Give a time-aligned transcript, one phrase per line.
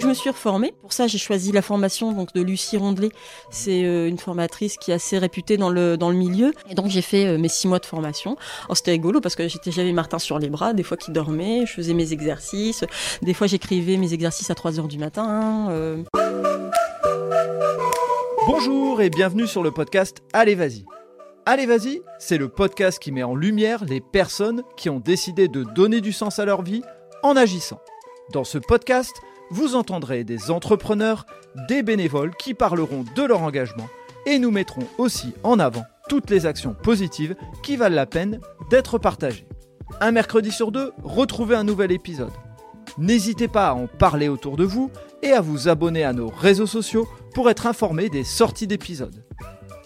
[0.00, 0.72] je me suis reformée.
[0.80, 3.10] Pour ça, j'ai choisi la formation donc de Lucie Rondelet.
[3.50, 6.52] C'est euh, une formatrice qui est assez réputée dans le milieu.
[6.70, 8.36] Et donc j'ai fait euh, mes six mois de formation.
[8.68, 11.66] Oh, c'était rigolo parce que j'étais j'avais Martin sur les bras, des fois qu'il dormait,
[11.66, 12.84] je faisais mes exercices,
[13.22, 15.68] des fois j'écrivais mes exercices à 3 heures du matin.
[15.70, 16.02] euh.
[18.46, 20.86] Bonjour et bienvenue sur le podcast Allez Vas-y.
[21.44, 25.64] Allez Vas-y, c'est le podcast qui met en lumière les personnes qui ont décidé de
[25.64, 26.82] donner du sens à leur vie
[27.22, 27.78] en agissant.
[28.32, 31.24] Dans ce podcast, vous entendrez des entrepreneurs,
[31.66, 33.88] des bénévoles qui parleront de leur engagement
[34.26, 38.98] et nous mettrons aussi en avant toutes les actions positives qui valent la peine d'être
[38.98, 39.46] partagées.
[40.02, 42.32] Un mercredi sur deux, retrouvez un nouvel épisode.
[42.98, 44.90] N'hésitez pas à en parler autour de vous
[45.22, 49.24] et à vous abonner à nos réseaux sociaux pour être informé des sorties d'épisodes.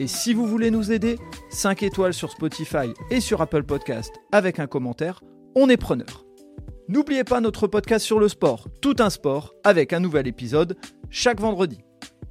[0.01, 1.17] Et si vous voulez nous aider,
[1.51, 5.21] 5 étoiles sur Spotify et sur Apple Podcast avec un commentaire,
[5.55, 6.25] on est preneur.
[6.89, 10.77] N'oubliez pas notre podcast sur le sport, tout un sport, avec un nouvel épisode
[11.11, 11.79] chaque vendredi.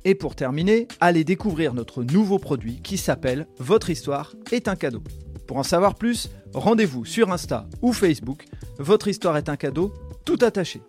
[0.03, 5.03] Et pour terminer, allez découvrir notre nouveau produit qui s'appelle Votre histoire est un cadeau.
[5.47, 8.45] Pour en savoir plus, rendez-vous sur Insta ou Facebook.
[8.77, 9.93] Votre histoire est un cadeau,
[10.25, 10.81] tout attaché.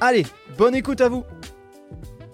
[0.00, 0.26] Allez,
[0.58, 1.24] bonne écoute à vous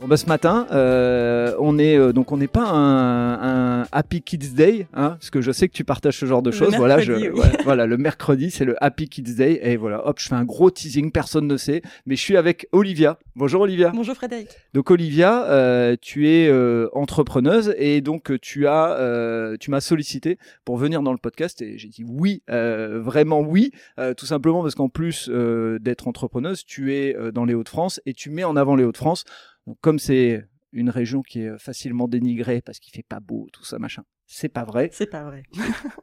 [0.02, 4.20] Bon bah ce matin, euh, on est euh, donc on n'est pas un, un Happy
[4.20, 6.74] Kids Day, hein, parce que je sais que tu partages ce genre de choses.
[6.74, 7.40] Voilà, je, mercredi, oui.
[7.40, 10.42] ouais, voilà, le mercredi c'est le Happy Kids Day et voilà, hop, je fais un
[10.42, 13.20] gros teasing, personne ne sait, mais je suis avec Olivia.
[13.36, 13.92] Bonjour Olivia.
[13.94, 14.48] Bonjour Frédéric.
[14.74, 19.80] Donc Olivia, euh, tu es euh, entrepreneuse et donc euh, tu as, euh, tu m'as
[19.80, 24.26] sollicité pour venir dans le podcast et j'ai dit oui, euh, vraiment oui, euh, tout
[24.26, 28.30] simplement parce qu'en plus euh, d'être entrepreneuse, tu es euh, dans les Hauts-de-France et tu
[28.30, 29.24] mets en avant les Hauts-de-France.
[29.66, 33.64] Donc comme c'est une région qui est facilement dénigrée parce qu'il fait pas beau, tout
[33.64, 34.02] ça machin.
[34.26, 35.42] C'est pas vrai, C'est pas vrai.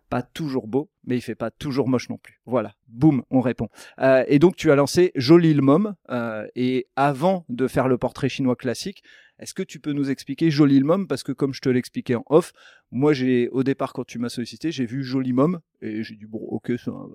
[0.09, 2.39] pas toujours beau, mais il fait pas toujours moche non plus.
[2.45, 3.69] Voilà, boum, on répond.
[3.99, 5.95] Euh, et donc tu as lancé Jolie le Mom.
[6.11, 9.03] euh, et avant de faire le portrait chinois classique,
[9.39, 11.07] est-ce que tu peux nous expliquer Jolie le Mom?
[11.07, 12.51] Parce que comme je te l'expliquais en off,
[12.91, 16.25] moi j'ai au départ quand tu m'as sollicité, j'ai vu Jolie Mom et j'ai dit
[16.25, 16.71] bon ok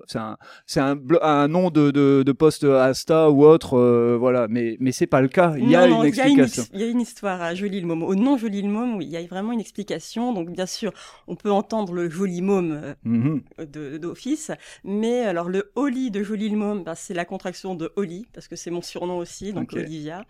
[0.09, 0.37] c'est un
[0.67, 4.47] c'est un, un, nom de, de, de poste Insta ou autre, euh, voilà.
[4.49, 5.55] Mais mais c'est pas le cas.
[5.59, 6.63] Il y a Non, une explication.
[6.63, 8.03] ex- il y a une histoire à Joli le Môme.
[8.05, 10.33] Au nom Joli le Môme, oui, il y a vraiment une explication.
[10.33, 10.93] Donc, bien sûr,
[11.27, 13.43] on peut entendre le Joli Môme Mhm.
[13.71, 14.51] de- d'office,
[14.85, 18.49] mais alors le Oli de Joli le Môme, bah, c'est la contraction de Oli, parce
[18.49, 19.73] que c'est mon surnom aussi, donc.
[19.75, 20.25] Olivia.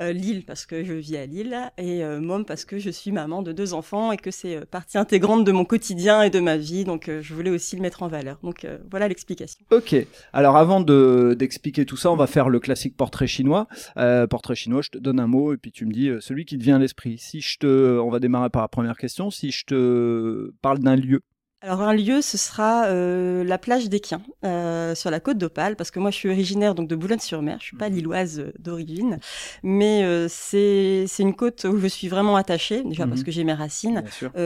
[0.00, 3.42] Euh, Lille, parce que je vis à Lille, et euh, parce que je suis maman
[3.42, 6.56] de deux enfants et que c'est euh, partie intégrante de mon quotidien et de ma
[6.56, 6.84] vie.
[6.84, 8.38] Donc, euh, je voulais aussi le mettre en valeur.
[8.42, 9.64] Donc, euh, voilà l'explication.
[9.70, 9.94] Ok.
[10.32, 13.66] Alors avant de d'expliquer tout ça, on va faire le classique portrait chinois.
[14.30, 16.62] Portrait chinois, je te donne un mot et puis tu me dis celui qui te
[16.62, 17.18] vient à l'esprit.
[17.18, 19.30] Si je te, on va démarrer par la première question.
[19.30, 21.22] Si je te parle d'un lieu,
[21.66, 25.90] Alors un lieu, ce sera euh, la plage d'Équien, euh, sur la côte d'Opale, parce
[25.90, 29.18] que moi je suis originaire donc de Boulogne-sur-Mer, je suis pas lilloise euh, d'origine,
[29.64, 33.26] mais c'est c'est une côte où je suis vraiment attachée, déjà parce Mhm.
[33.26, 34.04] que j'ai mes racines,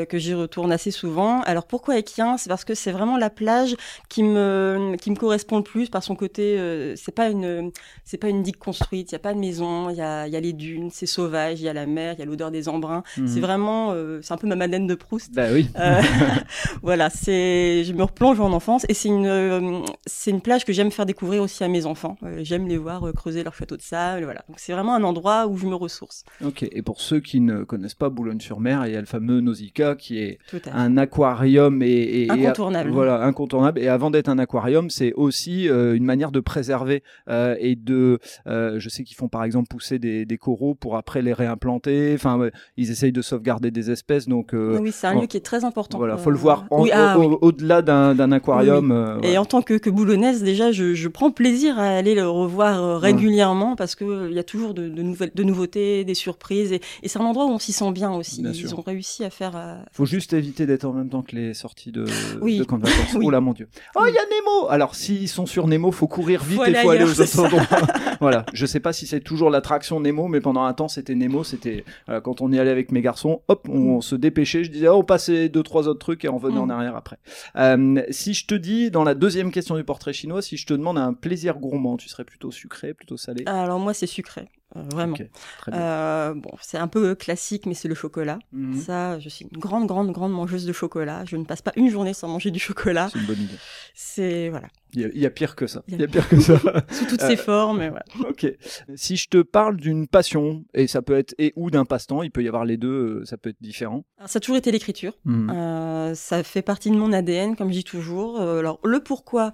[0.09, 1.43] que j'y retourne assez souvent.
[1.43, 3.77] Alors pourquoi Équien C'est parce que c'est vraiment la plage
[4.09, 6.57] qui me qui me correspond le plus par son côté.
[6.97, 7.71] c'est pas une
[8.05, 10.37] c'est pas une digue construite, il y a pas de maison, il y a y
[10.37, 12.67] a les dunes, c'est sauvage, il y a la mer, il y a l'odeur des
[12.71, 13.03] embruns.
[13.15, 13.41] C'est Mhm.
[13.41, 15.35] vraiment euh, c'est un peu ma Madeleine de Proust.
[15.35, 15.69] Bah oui.
[15.79, 16.01] Euh,
[17.11, 20.73] voilà, c'est, je me replonge en enfance et c'est une, euh, c'est une plage que
[20.73, 22.17] j'aime faire découvrir aussi à mes enfants.
[22.23, 24.43] Euh, j'aime les voir euh, creuser leur château de sable, voilà.
[24.49, 26.25] Donc c'est vraiment un endroit où je me ressource.
[26.45, 26.63] Ok.
[26.71, 30.19] Et pour ceux qui ne connaissent pas Boulogne-sur-Mer, il y a le fameux Nausicaa qui
[30.19, 30.39] est
[30.73, 32.91] un aquarium et, et- et- Incontournable.
[32.91, 33.81] voilà, incontournable.
[33.81, 38.19] Et avant d'être un aquarium, c'est aussi une manière de préserver et de.
[38.47, 42.13] je sais qu'ils font par exemple pousser des, des coraux pour après les réimplanter.
[42.15, 44.29] Enfin, ils essayent de sauvegarder des espèces.
[44.29, 45.99] Donc oui, c'est un bon, lieu qui est très important.
[45.99, 47.27] voilà, faut le voir en- oui, ah, oui.
[47.41, 48.91] au-delà d'un d'un aquarium.
[48.93, 49.41] euh, Et voilà.
[49.43, 52.99] en tant que, que boulonnaise, déjà, je, je prends plaisir à aller le revoir euh,
[52.99, 56.81] régulièrement parce que euh, y a toujours de, de nouvelles, de nouveautés, des surprises, et,
[57.03, 58.43] et c'est un endroit où on s'y sent bien aussi.
[58.43, 58.79] Bien Ils sûr.
[58.79, 59.53] ont réussi à faire.
[59.57, 62.05] euh, Faut juste éviter d'être en même temps que les sorties de,
[62.41, 62.59] Oui.
[62.59, 63.15] de camp de vacances.
[63.15, 63.25] Oui.
[63.27, 63.69] Oh là mon dieu.
[63.97, 64.69] Oh il y a Nemo.
[64.71, 67.67] Alors s'ils sont sur Nemo, faut courir vite Faut et faut aller aux autres endroits.
[68.21, 68.47] voilà.
[68.53, 71.45] Je sais pas si c'est toujours l'attraction Nemo, mais pendant un temps c'était Nemo.
[71.45, 74.65] C'était euh, quand on y allait avec mes garçons, hop, on, on se dépêchait.
[74.65, 76.63] Je disais oh, on passait deux trois autres trucs et on revenait Mm.
[76.63, 77.19] en arrière après.
[77.57, 80.75] Euh, si je te dis dans la deuxième question du portrait chinois, si je te
[80.75, 83.45] demande un plaisir gourmand, tu serais plutôt sucré, plutôt salé?
[83.47, 85.17] Alors moi, c'est sucré, vraiment.
[85.59, 85.81] Très bien.
[85.81, 88.39] Euh, bon, c'est un peu classique, mais c'est le chocolat.
[88.53, 88.81] Mhm.
[88.81, 91.25] Ça, je suis une grande, grande, grande mangeuse de chocolat.
[91.27, 93.09] Je ne passe pas une journée sans manger du chocolat.
[93.13, 93.57] C'est une bonne idée.
[93.95, 95.83] C'est voilà, Il y, a, il y a pire que ça.
[95.89, 96.59] Il y a pire que ça.
[96.91, 97.83] sous toutes Euh, ses formes.
[97.83, 98.05] et voilà.
[98.29, 98.47] Ok.
[98.95, 102.31] Si je te parle d'une passion, et ça peut être et ou d'un passe-temps, il
[102.31, 104.05] peut y avoir les deux, euh, ça peut être différent.
[104.19, 105.15] Alors, ça a toujours été l'écriture.
[105.25, 105.51] Mhm.
[105.51, 108.41] Euh, ça fait partie de mon ADN, comme je dis toujours.
[108.41, 109.53] Euh, alors le pourquoi.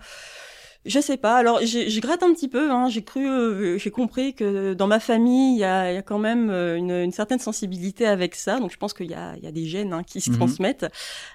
[0.87, 1.37] Je sais pas.
[1.37, 2.71] Alors, je gratte un petit peu.
[2.71, 2.89] Hein.
[2.89, 6.19] J'ai cru, euh, j'ai compris que dans ma famille, il y a, y a, quand
[6.19, 8.61] même euh, une, une, certaine sensibilité avec ça.
[8.61, 10.37] Donc, je pense qu'il y a, y a, des gènes hein, qui se mhm.
[10.37, 10.87] transmettent.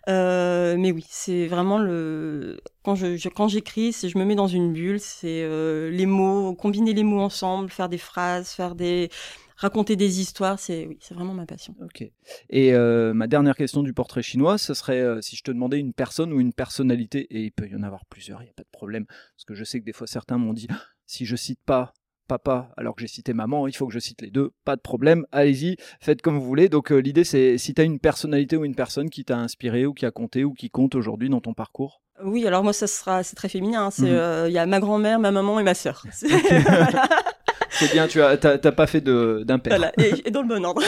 [0.08, 4.36] Euh, mais oui, c'est vraiment le quand je, je quand j'écris, c'est je me mets
[4.36, 5.00] dans une bulle.
[5.00, 9.10] C'est euh, les mots, combiner les mots ensemble, faire des phrases, faire des
[9.62, 11.76] raconter des histoires, c'est oui, c'est vraiment ma passion.
[11.82, 12.04] Ok.
[12.50, 15.80] Et euh, ma dernière question du portrait chinois, ce serait euh, si je te demandais
[15.80, 18.56] une personne ou une personnalité, et il peut y en avoir plusieurs, il n'y a
[18.56, 21.26] pas de problème, parce que je sais que des fois certains m'ont dit ah, si
[21.26, 21.94] je cite pas
[22.28, 24.82] papa alors que j'ai cité maman, il faut que je cite les deux, pas de
[24.82, 26.68] problème, allez-y, faites comme vous voulez.
[26.68, 29.86] Donc euh, l'idée c'est si tu as une personnalité ou une personne qui t'a inspiré
[29.86, 32.02] ou qui a compté ou qui compte aujourd'hui dans ton parcours.
[32.24, 33.90] Oui, alors moi ça sera c'est très féminin, hein.
[33.90, 36.04] mmh il y a ma grand-mère, ma maman et ma sœur.
[37.72, 39.78] C'est bien, tu as, t'as, pas fait d'impair.
[39.78, 40.82] Voilà, et, dans le bon ordre.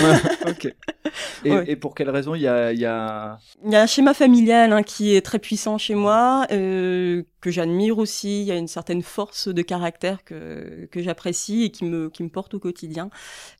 [1.46, 3.38] Et, pour quelle raison il y a, y a...
[3.66, 7.52] Il y a un schéma familial hein, qui est très puissant chez moi, euh, que
[7.52, 8.42] j'admire aussi.
[8.42, 12.24] Il y a une certaine force de caractère que, que j'apprécie et qui me, qui
[12.24, 13.10] me porte au quotidien.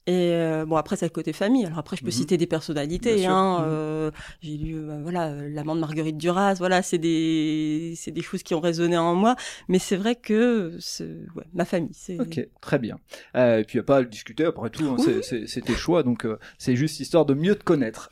[0.06, 1.66] Et euh, bon, après, c'est le côté famille.
[1.66, 2.12] Alors après, je peux mhm.
[2.12, 3.26] citer des personnalités.
[3.26, 3.64] Hein, mhm.
[3.68, 4.10] euh,
[4.40, 6.54] j'ai lu, voilà, l'amant de Marguerite Duras.
[6.54, 9.36] Voilà, c'est des, c'est des choses qui ont résonné en moi.
[9.68, 11.04] Mais c'est vrai que c'est,
[11.34, 11.94] ouais, ma famille.
[11.94, 12.20] C'est...
[12.20, 12.98] Ok, très bien.
[13.36, 14.44] Euh, et puis, il n'y a pas à le discuter.
[14.44, 16.02] Après tout, hein, c'est, tes choix.
[16.02, 18.08] Donc, euh, c'est juste histoire de mieux te connaître.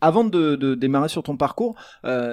[0.00, 1.76] avant de, de, démarrer sur ton parcours,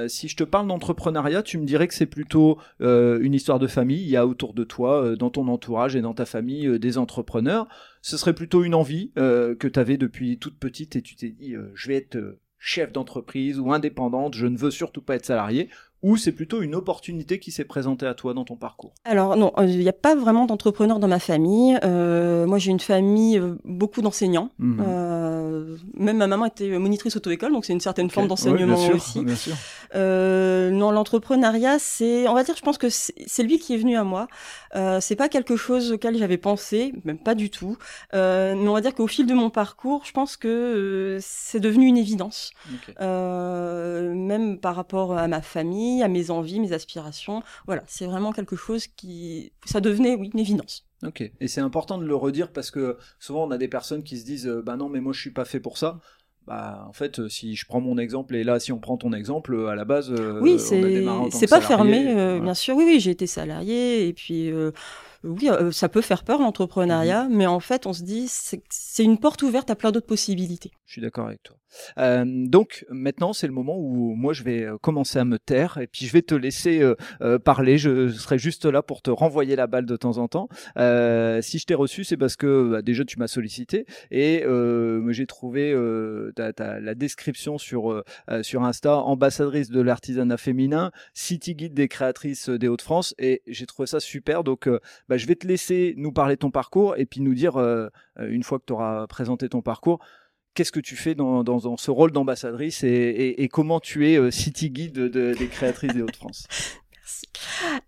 [0.07, 3.67] si je te parle d'entrepreneuriat, tu me dirais que c'est plutôt euh, une histoire de
[3.67, 4.01] famille.
[4.01, 6.79] Il y a autour de toi, euh, dans ton entourage et dans ta famille, euh,
[6.79, 7.67] des entrepreneurs.
[8.01, 11.55] Ce serait plutôt une envie que tu avais depuis toute petite et tu t'es dit,
[11.73, 15.69] je vais être chef d'entreprise ou indépendante, je ne veux surtout pas être salarié
[16.03, 18.93] ou c'est plutôt une opportunité qui s'est présentée à toi dans ton parcours?
[19.03, 21.77] Alors non, il n'y a pas vraiment d'entrepreneurs dans ma famille.
[21.83, 24.51] Euh, moi j'ai une famille, euh, beaucoup d'enseignants.
[24.59, 24.83] Mhm.
[24.85, 29.23] Euh, même ma maman était monitrice auto-école, donc c'est une certaine forme d'enseignement aussi.
[29.23, 29.55] Bien sûr.
[29.97, 33.97] Euh, non, l'entrepreneuriat, c'est, on va dire, je pense que c'est lui qui est venu
[33.97, 34.27] à moi.
[34.75, 37.77] Euh, c'est pas quelque chose auquel j'avais pensé, même pas du tout.
[38.13, 41.59] Euh, mais on va dire qu'au fil de mon parcours, je pense que euh, c'est
[41.59, 42.51] devenu une évidence.
[42.99, 47.41] Même par rapport à ma famille, à mes envies, mes aspirations.
[47.65, 50.85] Voilà, c'est vraiment quelque chose qui, ça devenait, oui, une évidence.
[51.03, 54.17] Ok, et c'est important de le redire parce que souvent on a des personnes qui
[54.17, 55.99] se disent, bah non, mais moi je suis pas fait pour ça
[56.47, 59.11] bah, en fait, euh, si je prends mon exemple, et là, si on prend ton
[59.11, 62.77] exemple, euh, à la base, euh, oui, c'est pas fermé, bien sûr.
[62.77, 64.51] Oui, oui, j'ai été salarié, et puis
[65.23, 67.35] oui, ça peut faire peur l'entrepreneuriat, mhm.
[67.35, 70.71] mais en fait, on se dit c'est une porte ouverte à plein d'autres possibilités.
[70.85, 71.57] Je suis d'accord avec toi.
[71.97, 75.77] Euh, donc maintenant, c'est le moment où moi je vais euh, commencer à me taire
[75.77, 77.77] et puis je vais te laisser euh, parler.
[77.77, 80.47] Je serai juste là pour te renvoyer la balle de temps en temps.
[80.75, 84.43] si je t'ai reçu, c'est parce que bah, déjà tu m'as sollicité et
[85.09, 85.73] j'ai trouvé
[86.37, 88.03] la description sur
[88.41, 93.87] sur Insta, ambassadrice de l'artisanat féminin, city guide des créatrices des Hauts-de-France et j'ai trouvé
[93.87, 94.43] ça super.
[94.43, 94.69] Donc
[95.07, 97.57] bah, je vais te laisser nous parler de ton parcours et puis nous dire
[98.19, 99.99] une fois que tu auras présenté ton parcours
[100.57, 104.31] qu'est-ce que tu fais dans, dans, ce rôle d'ambassadrice et, et, comment tu es euh,
[104.31, 106.47] city guide de, des créatrices des Hauts-de-France
[106.95, 107.27] Merci.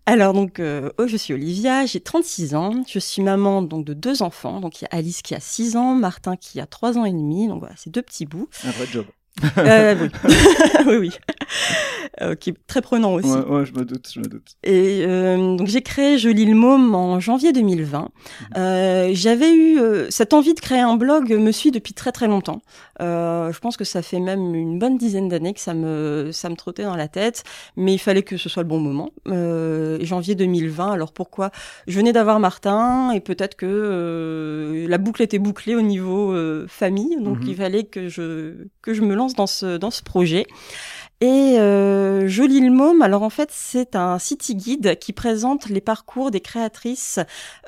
[0.06, 3.92] Alors donc, euh, oh, je suis Olivia, j'ai 36 ans, je suis maman donc de
[3.92, 6.96] deux enfants, donc il y a Alice qui a 6 ans, Martin qui a 3
[6.96, 8.48] ans et demi, donc voilà, c'est deux petits bouts.
[8.64, 9.04] Un vrai job.
[9.58, 10.10] Euh, oui.
[10.86, 11.10] oui, oui.
[12.20, 13.28] Euh, qui est très prenant aussi.
[13.28, 14.56] Ouais, je me doute, je me doute.
[14.62, 18.08] Et euh, donc j'ai créé Jolie le Môme en janvier 2020.
[18.56, 19.14] Mhm.
[19.14, 19.78] J'avais eu
[20.10, 22.62] cette envie de créer un blog me suit depuis très très longtemps.
[23.00, 26.56] Je pense que ça fait même une bonne dizaine d'années que ça me ça me
[26.56, 27.44] trottait dans la tête,
[27.76, 29.10] mais il fallait que ce soit le bon moment.
[30.04, 30.92] janvier 2020.
[30.92, 31.50] Alors pourquoi?
[31.86, 36.34] Je venais d'avoir Martin et peut-être que la boucle était bouclée au niveau
[36.66, 37.48] famille, donc mhm.
[37.48, 40.46] il fallait que je que je me dans ce dans ce projet.
[41.22, 45.82] Et euh, Jolie le Môme, alors en fait c'est un city guide qui présente les
[45.82, 47.18] parcours des créatrices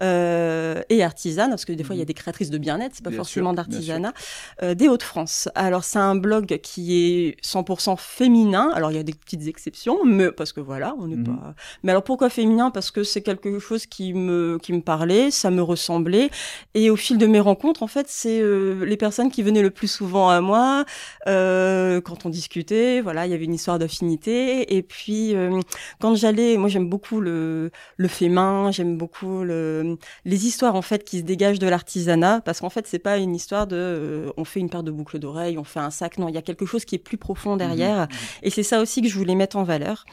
[0.00, 2.06] euh, et artisanes, parce que des fois il y a mhm.
[2.06, 4.14] des créatrices de bien-être, c'est pas forcément d'artisanat,
[4.62, 5.50] euh, des Hauts-de-France.
[5.54, 10.02] Alors c'est un blog qui est 100% féminin, alors il y a des petites exceptions,
[10.02, 11.24] mais parce que voilà, on n'est mhm.
[11.24, 11.54] pas...
[11.82, 12.70] Mais alors pourquoi féminin?
[12.70, 16.30] Parce que c'est quelque chose qui me, qui me parlait, ça me ressemblait,
[16.72, 19.70] et au fil de mes rencontres, en fait, c'est euh, les personnes qui venaient le
[19.70, 20.86] plus souvent à moi,
[21.26, 24.76] euh, quand on discutait, voilà, il y avait une histoire d'affinité.
[24.76, 25.60] Et puis, euh,
[26.00, 30.82] quand j'allais, moi j'aime beaucoup le, le fait main, j'aime beaucoup le, les histoires en
[30.82, 34.30] fait qui se dégagent de l'artisanat, parce qu'en fait c'est pas une histoire de, euh,
[34.36, 36.18] on fait une paire de boucles d'oreilles, on fait un sac.
[36.18, 38.02] Non, il y a quelque chose qui est plus profond derrière.
[38.02, 38.44] Mmh, mmh.
[38.44, 40.04] Et c'est ça aussi que je voulais mettre en valeur.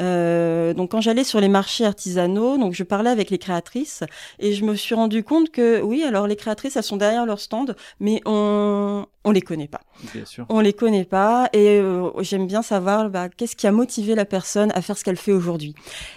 [0.00, 4.02] Euh, donc quand j'allais sur les marchés artisanaux, donc je parlais avec les créatrices
[4.38, 7.40] et je me suis rendu compte que oui, alors les créatrices elles sont derrière leur
[7.40, 9.80] stand, mais on on les connaît pas.
[10.12, 10.44] Bien sûr.
[10.50, 11.80] On les connaît pas et
[12.20, 15.16] j'aime bien ça savoir bah, qu'est-ce qui a motivé la personne à faire ce qu'elle
[15.16, 15.74] fait aujourd'hui.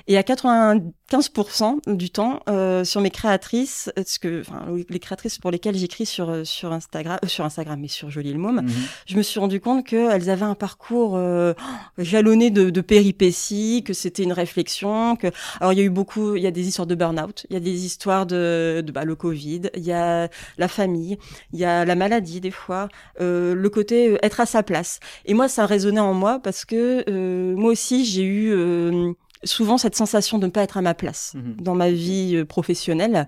[0.07, 4.43] Et à 95% du temps, euh, sur mes créatrices, ce que,
[4.89, 8.33] les créatrices pour lesquelles j'écris sur euh, sur Instagram, euh, sur Instagram, mais sur Jolie
[8.33, 8.71] le Môme, mhm.
[9.05, 11.53] je me suis rendu compte qu'elles avaient un parcours euh,
[11.99, 15.27] jalonné de, de péripéties, que c'était une réflexion, que
[15.59, 17.57] alors il y a eu beaucoup, il y a des histoires de burn-out, il y
[17.57, 21.19] a des histoires de, de bah, le Covid, il y a la famille,
[21.53, 22.89] il y a la maladie des fois,
[23.21, 24.99] euh, le côté euh, être à sa place.
[25.25, 29.11] Et moi, ça a résonné en moi parce que euh, moi aussi, j'ai eu euh,
[29.43, 31.55] souvent cette sensation de ne pas être à ma place mhm.
[31.61, 33.27] dans ma vie euh, professionnelle.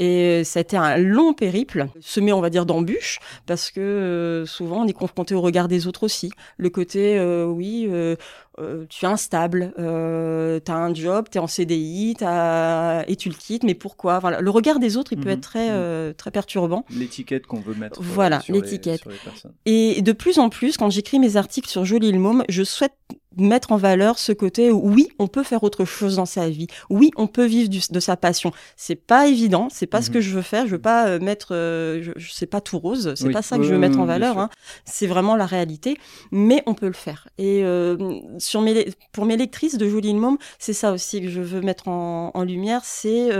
[0.00, 4.46] Et ça a été un long périple, semé, on va dire, d'embûches, parce que euh,
[4.46, 6.32] souvent on est confronté au regard des autres aussi.
[6.56, 7.86] Le côté, euh, oui,
[8.88, 13.04] tu es instable, euh, tu as un job, tu es en CDI, as...
[13.08, 14.18] et tu le quittes, mais pourquoi?
[14.20, 14.40] Voilà.
[14.40, 15.34] Le regard des autres, il peut mhm.
[15.34, 16.14] être très, mhm.
[16.14, 16.86] très perturbant.
[16.90, 19.02] L'étiquette qu'on veut mettre voilà, l'étiquette.
[19.66, 22.94] Et de plus en plus, quand j'écris mes articles sur Jolie le Môme, je souhaite
[23.36, 26.66] mettre en valeur ce côté où, oui, on peut faire autre chose dans sa vie.
[26.88, 28.52] Oui, on peut vivre de sa passion.
[28.76, 30.14] C'est pas évident, c'est pas ce mhm.
[30.14, 30.66] que je veux faire.
[30.66, 33.14] Je veux pas euh, mettre, euh, je, je sais pas tout rose.
[33.14, 34.38] C'est pas ça que je veux mettre en valeur.
[34.38, 34.50] Hein.
[34.84, 35.96] C'est vraiment la réalité,
[36.32, 37.28] mais on peut le faire.
[37.38, 41.40] Et euh, sur mes, pour mes lectrices de Jolie Môme, c'est ça aussi que je
[41.40, 42.82] veux mettre en, en lumière.
[42.84, 43.30] C'est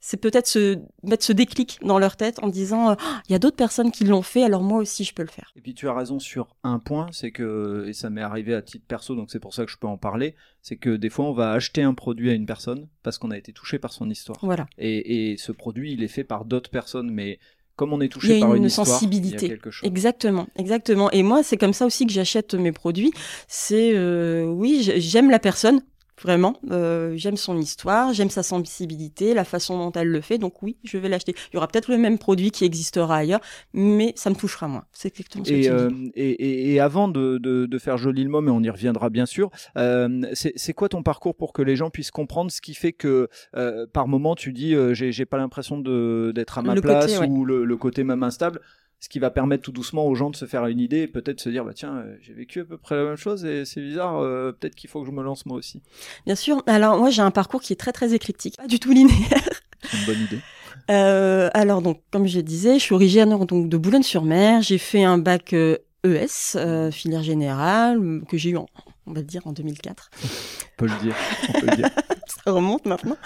[0.00, 2.94] c'est peut-être se mettre ce déclic dans leur tête en disant euh,
[3.28, 5.52] il y a d'autres personnes qui l'ont fait alors moi aussi je peux le faire.
[5.56, 8.62] Et puis tu as raison sur un point, c'est que et ça m'est arrivé à
[8.62, 11.26] titre perso donc c'est pour ça que je peux en parler, c'est que des fois
[11.26, 14.08] on va acheter un produit à une personne parce qu'on a été touché par son
[14.10, 14.38] histoire.
[14.42, 14.66] Voilà.
[14.78, 17.38] Et, et ce produit il est fait par d'autres personnes mais
[17.78, 19.36] comme on est touché par une, une sensibilité.
[19.36, 19.86] il y a quelque chose.
[19.86, 21.12] Exactement, exactement.
[21.12, 23.12] Et moi, c'est comme ça aussi que j'achète mes produits.
[23.46, 25.80] C'est euh, oui, j'aime la personne
[26.22, 30.62] Vraiment, euh, j'aime son histoire, j'aime sa sensibilité, la façon dont elle le fait, donc
[30.62, 31.34] oui, je vais l'acheter.
[31.52, 33.40] Il y aura peut-être le même produit qui existera ailleurs,
[33.72, 34.84] mais ça me touchera moins.
[34.92, 38.40] C'est exactement ce et, euh, et, et, avant de, de, de faire Joli le mot,
[38.40, 41.90] mais on y reviendra bien sûr, euh, c'est quoi ton parcours pour que les gens
[41.90, 45.78] puissent comprendre ce qui fait que euh, par moment tu dis euh, j'ai pas l'impression
[45.78, 48.60] d'être à ma place ou le, le côté même instable?
[49.00, 51.40] Ce qui va permettre tout doucement aux gens de se faire une idée et peut-être
[51.40, 53.80] se dire bah tiens euh, j'ai vécu à peu près la même chose et c'est
[53.80, 55.82] bizarre euh, peut-être qu'il faut que je me lance moi aussi.
[56.26, 56.62] Bien sûr.
[56.66, 59.48] Alors moi j'ai un parcours qui est très très éclectique, pas du tout linéaire.
[59.82, 60.38] C'est une bonne idée.
[60.90, 64.62] Euh, alors donc comme je disais, je suis originaire donc de Boulogne-sur-Mer.
[64.62, 68.66] J'ai fait un bac ES, e filière générale, que j'ai eu en,
[69.08, 70.10] on va dire en 2004.
[70.22, 70.28] on
[70.76, 71.16] peut le dire.
[71.48, 71.90] On peut le dire.
[72.44, 73.16] Ça remonte maintenant.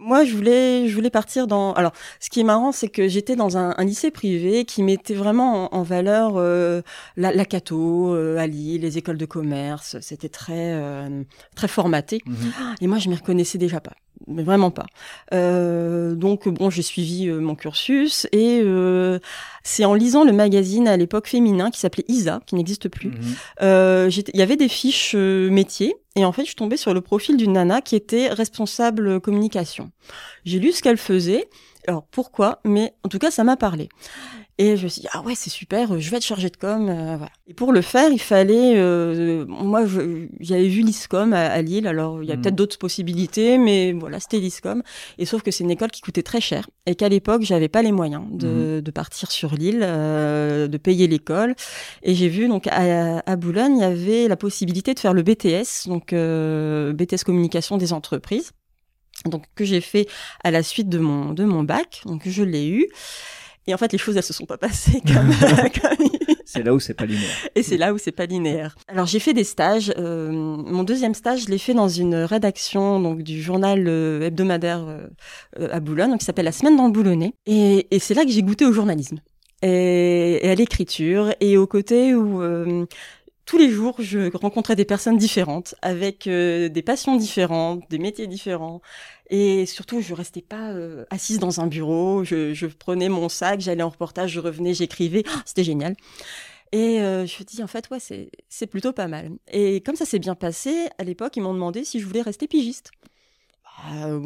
[0.00, 1.72] Moi, je voulais, je voulais partir dans.
[1.74, 5.14] Alors, ce qui est marrant, c'est que j'étais dans un, un, lycée privé qui mettait
[5.14, 6.82] vraiment en, valeur euh,
[7.16, 9.96] la, la Cato, euh, à Lille, les écoles de commerce.
[10.00, 11.22] C'était très, euh,
[11.54, 12.20] très formaté.
[12.26, 12.52] Mhm.
[12.80, 13.92] Et moi, je m'y reconnaissais déjà pas
[14.26, 14.86] mais vraiment pas.
[15.32, 19.18] Euh, donc bon, j'ai suivi euh, mon cursus et euh,
[19.62, 23.08] c'est en lisant le magazine à l'époque féminin qui s'appelait Isa, qui n'existe plus.
[23.08, 24.10] Mhm.
[24.10, 27.00] Il y avait des fiches euh, métiers et en fait, je suis tombée sur le
[27.00, 29.90] profil d'une nana qui était responsable communication.
[30.44, 31.48] J'ai lu ce qu'elle faisait.
[31.88, 32.60] Alors pourquoi?
[32.64, 33.88] Mais en tout cas, ça m'a parlé.
[34.62, 36.88] Et je me suis dit, ah ouais, c'est super, je vais être chargée de com.
[36.88, 37.32] Euh, voilà.
[37.48, 38.74] Et pour le faire, il fallait.
[38.76, 39.84] Euh, moi,
[40.38, 42.42] j'avais vu l'ISCOM à, Lille, alors il y a mmh.
[42.42, 44.84] peut-être d'autres possibilités, mais voilà, c'était l'ISCOM.
[45.18, 47.82] Et sauf que c'est une école qui coûtait très cher et qu'à l'époque, j'avais pas
[47.82, 48.80] les moyens de, mmh.
[48.82, 51.56] de partir sur l'île, euh, de payer l'école.
[52.04, 55.24] Et j'ai vu, donc, à, à, Boulogne, il y avait la possibilité de faire le
[55.24, 58.52] BTS, donc euh, BTS Communication des entreprises.
[59.26, 60.08] Donc, que j'ai fait
[60.42, 62.02] à la suite de mon, de mon bac.
[62.06, 62.88] Donc, je l'ai eu.
[63.66, 65.30] Et en fait, les choses, elles se sont pas passées comme.
[65.80, 66.08] comme...
[66.44, 67.48] c'est là où c'est pas linéaire.
[67.54, 68.76] Et c'est là où c'est pas linéaire.
[68.88, 69.92] Alors j'ai fait des stages.
[69.98, 74.84] Euh, mon deuxième stage, je l'ai fait dans une rédaction donc du journal euh, hebdomadaire
[74.86, 77.34] euh, à Boulogne, donc, qui s'appelle La Semaine dans le Boulonnais.
[77.46, 79.18] Et, et c'est là que j'ai goûté au journalisme
[79.62, 82.86] et, et à l'écriture et au côté où euh,
[83.44, 88.26] tous les jours, je rencontrais des personnes différentes, avec euh, des passions différentes, des métiers
[88.26, 88.80] différents.
[89.30, 92.24] Et surtout, je restais pas euh, assise dans un bureau.
[92.24, 95.24] Je, prenais mon sac, j'allais en reportage, je revenais, j'écrivais.
[95.26, 95.96] Oh, C'était génial.
[96.72, 97.98] Et euh, je me dis, en fait, ouais,
[98.48, 99.30] c'est plutôt pas mal.
[99.50, 102.46] Et comme ça s'est bien passé, à l'époque, ils m'ont demandé si je voulais rester
[102.46, 102.92] pigiste.
[103.82, 104.20] Bah,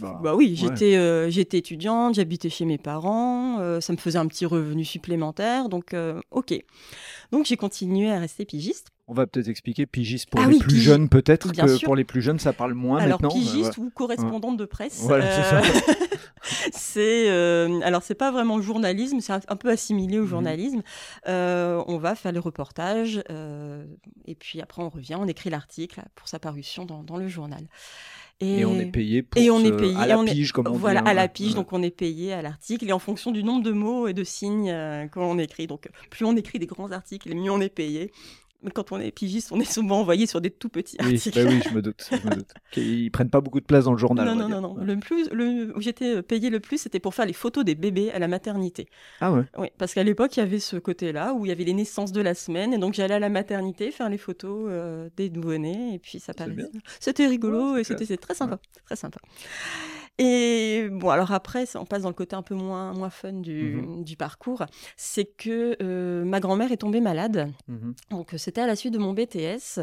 [0.00, 4.18] bah, bah oui, j'étais euh, j'étais étudiante, j'habitais chez mes parents, euh, ça me faisait
[4.18, 6.54] un petit revenu supplémentaire, donc euh, ok.
[7.32, 8.88] Donc j'ai continué à rester pigiste.
[9.06, 12.20] On va peut-être expliquer pigiste pour ah les plus jeunes peut-être que pour les plus
[12.20, 13.34] jeunes ça parle moins alors, maintenant.
[13.34, 15.00] pigiste ou correspondante de presse.
[15.00, 15.26] Voilà,
[16.72, 17.28] c'est
[17.82, 20.28] alors c'est pas vraiment journalisme, c'est un, peu assimilé au mhm.
[20.28, 20.82] journalisme.
[21.26, 23.22] on va faire les reportages
[24.26, 27.64] et puis après on revient, on écrit l'article pour sa parution dans, dans le journal.
[28.40, 31.02] Et, on est payé pour et on est payé, à la pige, comme on Voilà,
[31.02, 33.64] dit, à la pige, donc on est payé à l'article et en fonction du nombre
[33.64, 35.66] de mots et de signes euh, qu'on écrit.
[35.66, 38.12] Donc plus on écrit des grands articles, mieux on est payé.
[38.62, 41.44] Mais quand on est pigiste, on est souvent envoyé sur des tout petits oui, articles.
[41.44, 42.04] bah oui, je me doute.
[42.10, 42.52] Je me doute.
[42.76, 44.26] Ils prennent pas beaucoup de place dans le journal.
[44.26, 44.76] non, non, non, non.
[44.82, 48.10] Le plus, le, où j'étais payé le plus, c'était pour faire les photos des bébés
[48.10, 48.88] à la maternité.
[49.20, 49.44] Ah ouais.
[49.58, 52.10] Oui, parce qu'à l'époque, il y avait ce côté-là où il y avait les naissances
[52.10, 52.74] de la semaine.
[52.74, 55.94] Et donc, j'allais à la maternité faire les photos euh, des nouveau-nés.
[55.94, 56.68] Et puis, ça paraissait.
[56.98, 58.58] C'était rigolo Ouais, et c'était très sympa.
[58.86, 59.20] Très sympa.
[60.18, 63.76] Et bon, alors après, on passe dans le côté un peu moins, moins fun du,
[63.76, 64.04] Mhm.
[64.04, 64.64] du parcours.
[64.96, 67.50] C'est que euh, ma grand-mère est tombée malade.
[67.68, 67.94] Mhm.
[68.10, 69.80] Donc, euh, c'était à la suite de mon BTS.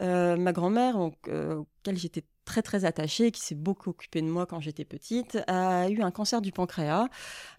[0.00, 0.96] Euh, ma grand-mère,
[1.28, 5.38] euh, auquel j'étais très très attachée, qui s'est beaucoup occupée de moi quand j'étais petite,
[5.46, 7.06] a eu un cancer du pancréas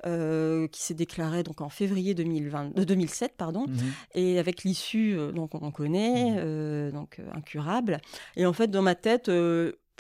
[0.06, 3.78] euh, qui s'est déclaré donc en février 2020, de 2007, pardon, Mhm.
[4.16, 8.00] et avec l'issue euh, donc on connaît, donc incurable.
[8.36, 9.30] Et en fait, dans ma tête,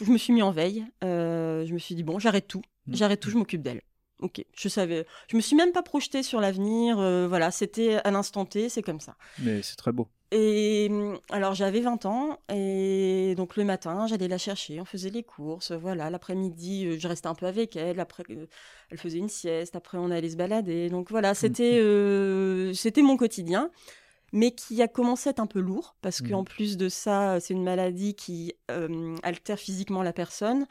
[0.02, 0.86] je me suis mis en veille.
[1.04, 2.96] Euh, je me suis dit bon, j'arrête tout, Mhm.
[2.96, 3.82] j'arrête tout, je m'occupe d'elle.
[4.20, 6.98] Ok, je savais, je me suis même pas projetée sur l'avenir.
[7.00, 9.16] euh, voilà, c'était à l'instant T, c'est comme ça.
[9.40, 10.08] Mais c'est très beau.
[10.32, 15.12] Et hum, alors j'avais 20 ans et donc le matin j'allais la chercher, on faisait
[15.12, 16.10] les courses, voilà.
[16.10, 18.24] L'après-midi euh, je restais un peu avec elle, après
[18.90, 20.90] elle faisait une sieste, après on allait se balader.
[20.90, 23.70] Donc voilà, c'était euh, c'était mon quotidien,
[24.34, 27.54] mais qui a commencé à être un peu lourd parce qu'en plus de ça c'est
[27.56, 30.68] une maladie qui euh, altère physiquement la personne.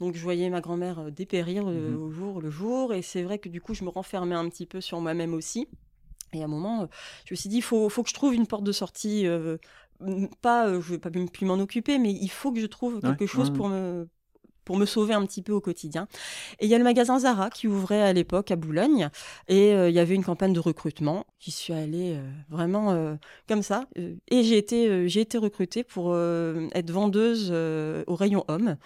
[0.00, 1.98] Donc je voyais ma grand-mère euh, dépérir euh, Mhm.
[1.98, 4.66] au jour le jour et c'est vrai que du coup je me renfermais un petit
[4.66, 5.68] peu sur moi-même aussi.
[6.32, 6.88] Et à un moment,
[7.26, 9.26] je me suis dit, il faut, faut que je trouve une porte de sortie.
[9.26, 9.56] euh,
[10.42, 13.40] pas, je vais pas plus m'en occuper, mais il faut que je trouve quelque Ouais,
[13.40, 14.08] chose ouais, pour me
[14.66, 16.08] pour me sauver un petit peu au quotidien.
[16.58, 19.08] Et il y a le magasin Zara qui ouvrait à l'époque à Boulogne
[19.48, 21.24] et euh, il y avait une campagne de recrutement.
[21.38, 23.14] J'y suis allée euh, vraiment euh,
[23.48, 28.76] comme ça et j'ai été j'ai été recrutée pour être vendeuse au rayon homme.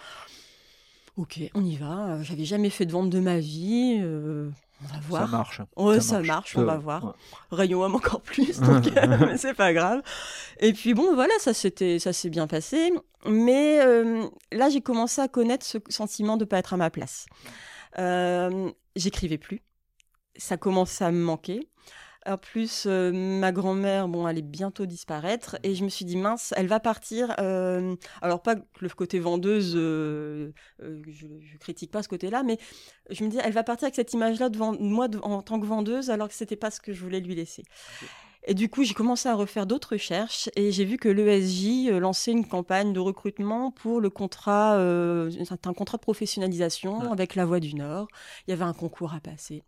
[1.16, 2.22] Ok, on y va.
[2.22, 4.02] J'avais jamais fait de vente de ma vie.
[4.82, 5.22] Euh, on va voir.
[5.22, 5.60] Ça marche.
[5.76, 7.04] Ouais, ça marche, on va voir.
[7.04, 7.12] Ouais.
[7.50, 10.02] Rayon homme encore plus, donc mais c'est pas grave.
[10.58, 12.92] Et puis bon, voilà, ça s'était, ça s'est bien passé.
[13.26, 17.26] Mais euh, là, j'ai commencé à connaître ce sentiment de pas être à ma place.
[17.98, 19.62] Euh, J'écrivais plus.
[20.36, 21.68] Ça commençait à me manquer.
[22.26, 26.18] En plus, euh, ma grand-mère, bon, elle est bientôt disparaître, et je me suis dit
[26.18, 27.34] mince, elle va partir.
[27.40, 32.58] euh, alors pas que le côté vendeuse, euh, je, je critique pas ce côté-là, mais
[33.08, 35.64] je me dis, elle va partir avec cette image-là de moi de- en tant que
[35.66, 37.62] vendeuse, alors que c'était pas ce que je voulais lui laisser.
[38.46, 42.32] Et du coup, j'ai commencé à refaire d'autres recherches et j'ai vu que l'ESJ lançait
[42.32, 45.30] une campagne de recrutement pour le contrat, euh,
[45.64, 47.12] un contrat de professionnalisation Ouais.
[47.12, 48.08] avec la Voix du Nord.
[48.46, 49.62] Il y avait un concours à passer.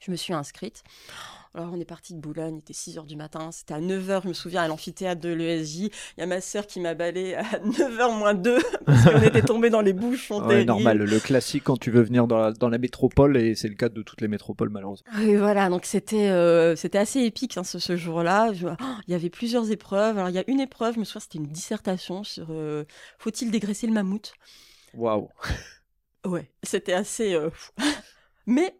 [0.00, 0.82] Je me suis inscrite.
[1.54, 4.06] Alors, on est parti de Boulogne, il était 6 h du matin, c'était à 9
[4.06, 5.76] h, je me souviens, à l'amphithéâtre de l'ESJ.
[5.76, 9.22] Il y a ma sœur qui m'a balé à 9 h moins 2 parce qu'on
[9.22, 10.46] était tombé dans les bouchons.
[10.46, 13.66] Ouais, normal, le classique quand tu veux venir dans la, dans la métropole, et c'est
[13.68, 15.10] le cas de toutes les métropoles malheureusement.
[15.16, 18.52] Oui, voilà, donc c'était euh, c'était assez épique hein, ce, ce jour-là.
[18.52, 20.16] Je- oh, il y avait plusieurs épreuves.
[20.18, 22.84] Alors, il y a une épreuve, je me souviens, c'était une dissertation sur euh,
[23.18, 24.32] faut-il dégraisser le mammouth?
[24.94, 25.28] Waouh.
[26.26, 27.32] Ouais, c'était assez.
[27.34, 27.50] euh.
[28.46, 28.76] Mais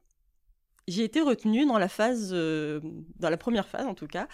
[0.89, 2.81] j'ai été retenue dans la phase, euh,
[3.21, 4.27] dans la première phase en tout cas,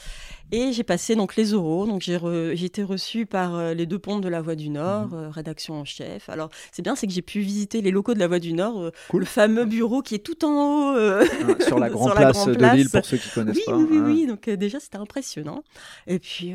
[0.53, 1.87] et j'ai passé donc les oraux.
[1.87, 4.71] Donc j'ai re- j'ai été reçue par euh, les deux pontes de la Voix du
[4.71, 5.15] Nord, Mhm.
[5.15, 6.29] euh, rédaction en chef.
[6.29, 8.91] Alors c'est bien, c'est que j'ai pu visiter les locaux de la Voix du Nord,
[9.11, 9.21] Cool.
[9.21, 10.49] le fameux bureau qui est tout en
[10.95, 10.97] haut.
[10.97, 11.25] Hein,
[11.61, 12.53] sur la grande place de.
[12.77, 13.77] Lille pour ceux qui connaissent oui, pas.
[13.77, 14.05] oui, oui, hein.
[14.07, 14.27] oui.
[14.27, 15.63] Donc déjà, c'était impressionnant.
[16.07, 16.55] Et puis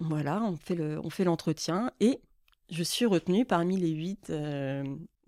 [0.00, 2.20] voilà, on fait le, on fait l'entretien et
[2.70, 4.30] je suis retenue parmi les huit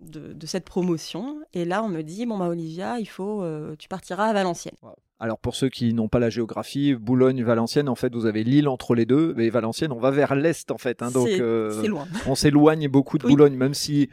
[0.01, 1.39] de, de cette promotion.
[1.53, 4.75] Et là, on me dit bon bah Olivia, il faut, euh, tu partiras à Valenciennes.
[5.19, 8.67] Alors pour ceux qui n'ont pas la géographie, Boulogne, Valenciennes, en fait, vous avez l'île
[8.67, 11.03] entre les deux, mais Valenciennes, on va vers l'est en fait.
[11.03, 12.07] hein, donc c'est euh, loin.
[12.27, 13.31] on s'éloigne beaucoup de Oui.
[13.33, 14.09] Boulogne, même si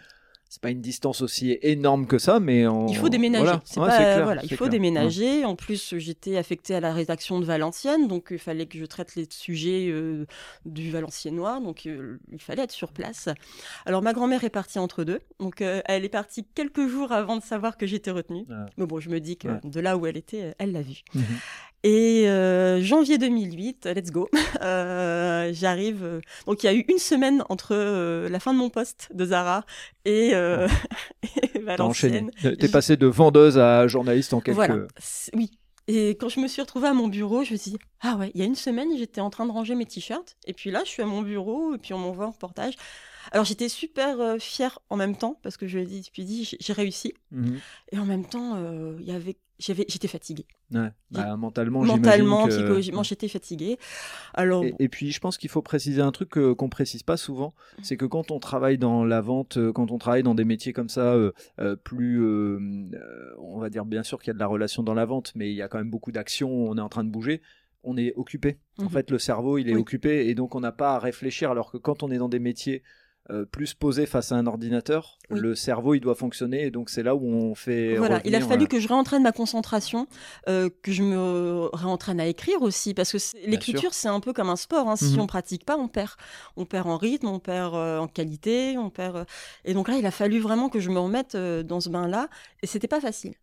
[0.48, 3.44] c'est pas une distance aussi énorme que ça, mais on- Il faut déménager.
[3.44, 3.62] Voilà.
[3.76, 4.70] Ouais, pas- clair, voilà, il faut clair.
[4.70, 5.44] déménager.
[5.44, 9.14] En plus, j'étais affectée à la rédaction de Valenciennes, donc il fallait que je traite
[9.16, 10.24] les sujets euh,
[10.64, 13.28] du valenciennois, donc euh, il fallait être sur place.
[13.87, 17.37] Alors ma grand-mère est partie entre deux, donc euh, elle est partie quelques jours avant
[17.37, 18.46] de savoir que j'étais retenue.
[18.76, 21.02] Mais bon, je me dis que de là où elle était, elle l'a vu.
[21.14, 21.22] Mhm.
[21.84, 24.28] Et euh, janvier 2008, let's go,
[25.52, 26.20] j'arrive.
[26.46, 29.64] donc il y a eu une semaine entre la fin de mon poste de Zara
[30.04, 30.68] et, euh,
[31.55, 31.59] et.
[31.59, 32.31] Valenciennes.
[32.59, 34.57] T'es passé de vendeuse à journaliste en quelques.
[34.57, 34.87] Voilà,
[35.35, 35.51] oui.
[35.90, 38.31] Et quand je me suis retrouvée à mon bureau, je me suis dit, ah ouais,
[38.35, 40.83] il y a une semaine, j'étais en train de ranger mes t-shirts, et puis là,
[40.85, 42.74] je suis à mon bureau, et puis on m'envoie un reportage.
[43.33, 46.24] Alors j'étais super euh, fière en même temps, parce que je lui ai dit, puis
[46.27, 47.59] dit, j'ai- réussi, Mhm.
[47.92, 50.46] et en même temps, euh, il y avait, j'étais fatiguée.
[50.72, 50.90] Ouais.
[51.10, 53.78] Bah, mentalement, Mentalement, que- psychologiquement, j'étais fatiguée.
[54.34, 57.54] Alors, Et, et puis, je pense qu'il faut préciser un truc qu'on précise pas souvent,
[57.82, 60.72] c'est que quand on travaille dans la vente, euh, quand on travaille dans des métiers
[60.72, 62.58] comme ça, euh, euh, plus, euh,
[63.38, 65.50] on va dire bien sûr qu'il y a de la relation dans la vente, mais
[65.50, 67.40] il y a quand même beaucoup d'actions, on est en train de bouger.
[67.84, 68.58] on est occupé.
[68.78, 68.88] En Mhm.
[68.90, 69.80] fait, le cerveau, il est Oui.
[69.80, 71.50] occupé et donc on n'a pas à réfléchir.
[71.52, 72.82] Alors que quand on est dans des métiers
[73.30, 75.40] euh, plus posés face à un ordinateur, Oui.
[75.40, 77.96] le cerveau, il doit fonctionner et donc c'est là où on fait.
[77.96, 80.06] Voilà, il a fallu euh, que je réentraîne ma concentration,
[80.48, 84.48] euh, que je me réentraîne à écrire aussi, parce que l'écriture, c'est un peu comme
[84.48, 84.88] un sport.
[84.88, 84.96] hein.
[84.96, 85.20] Si Mhm.
[85.20, 86.12] on pratique pas, on perd.
[86.56, 89.26] On perd en rythme, on perd en qualité, on perd.
[89.64, 92.28] Et donc là, il a fallu vraiment que je me remette dans ce bain-là,
[92.62, 93.34] et c'était pas facile.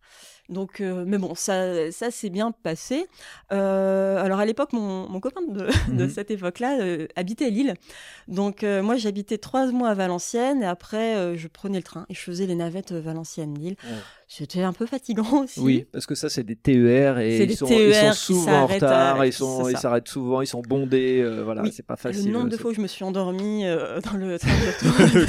[0.49, 3.07] Donc, euh, mais bon, ça, ça s'est bien passé.
[3.51, 6.09] Euh, alors à l'époque, mon, mon copain de, de Mhm.
[6.09, 7.73] cette époque-là euh, habitait Lille.
[8.27, 12.21] Donc moi, j'habitais trois mois à Valenciennes, et après, je prenais le train et je
[12.21, 13.75] faisais les navettes Valenciennes-Lille.
[13.83, 13.97] Ouais.
[14.27, 15.59] C'était un peu fatigant aussi.
[15.59, 18.17] Oui, parce que ça, c'est des TER et ils des sont, TER ils sont qui
[18.39, 21.71] souvent en s'arrêtent à- retard, ils s'arrêtent souvent, ils sont bondés, euh, voilà, Oui.
[21.71, 22.31] c'est pas Le facile.
[22.31, 25.25] nombre de fois où je me suis endormie euh, dans le train de le,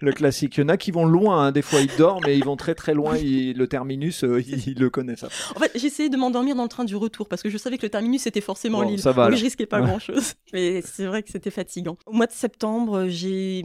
[0.00, 0.56] le classique.
[0.56, 2.56] Il y en a qui vont loin, hein, des fois ils dorment, mais ils vont
[2.56, 3.16] très très loin.
[3.16, 5.22] ils- le terminus, euh, ils, ils le connaissent.
[5.24, 5.36] après.
[5.56, 7.86] en fait, j'essayais de m'endormir dans le train du retour parce que je savais que
[7.86, 9.86] le terminus était forcément Bon, ça va, donc je risquais pas Ouais.
[9.86, 10.34] grand-chose.
[10.52, 11.96] Mais c'est vrai que c'était fatigant.
[12.06, 13.64] Au mois de septembre, j'ai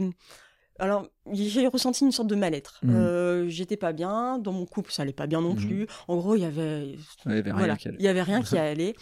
[0.78, 2.80] alors j'ai ressenti une sorte de mal-être.
[2.82, 2.94] Mhm.
[2.96, 5.56] Euh, J'étais pas bien dans mon couple, ça allait pas bien non Mhm.
[5.66, 5.86] plus.
[6.08, 7.96] En gros, il y avait Ouais, il y avait rien voilà, qui allait.
[8.00, 8.94] il y avait rien qui allait.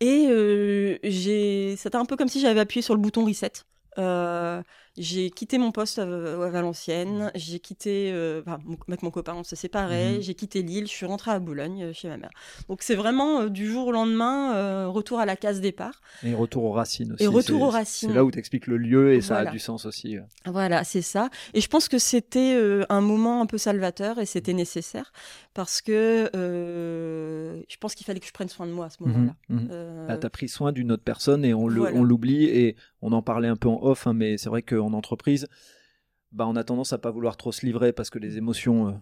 [0.00, 3.52] Et euh, j'ai, c'était un peu comme si j'avais appuyé sur le bouton reset.
[3.98, 4.62] Euh,
[4.98, 9.34] j'ai quitté mon poste à, à Valenciennes, j'ai quitté, euh, enfin, mon- avec mon copain,
[9.34, 10.22] on s'est séparés, Mhm.
[10.22, 12.30] j'ai quitté Lille, je suis rentrée à Boulogne euh, chez ma mère.
[12.68, 16.00] Donc c'est vraiment euh, du jour au lendemain, euh, retour à la case départ.
[16.22, 17.24] Et retour aux racines aussi.
[17.24, 18.08] Et retour aux racines.
[18.10, 20.16] C'est là où tu expliques le lieu et ça a du sens aussi.
[20.16, 20.22] euh.
[20.46, 21.30] Voilà, c'est ça.
[21.54, 25.12] Et je pense que c'était euh, un moment un peu salvateur et c'était nécessaire
[25.54, 26.97] parce que euh,
[27.68, 29.34] je pense qu'il fallait que je prenne soin de moi à ce moment-là.
[29.48, 29.68] Mhm, mhm.
[29.70, 31.96] Euh, Bah, t'as pris soin d'une autre personne et on le- Voilà.
[31.98, 34.92] on l'oublie et on en parlait un peu en off, hein, mais c'est vrai qu'en
[34.94, 35.46] entreprise,
[36.32, 38.92] bah, on a tendance à pas vouloir trop se livrer parce que les émotions, euh,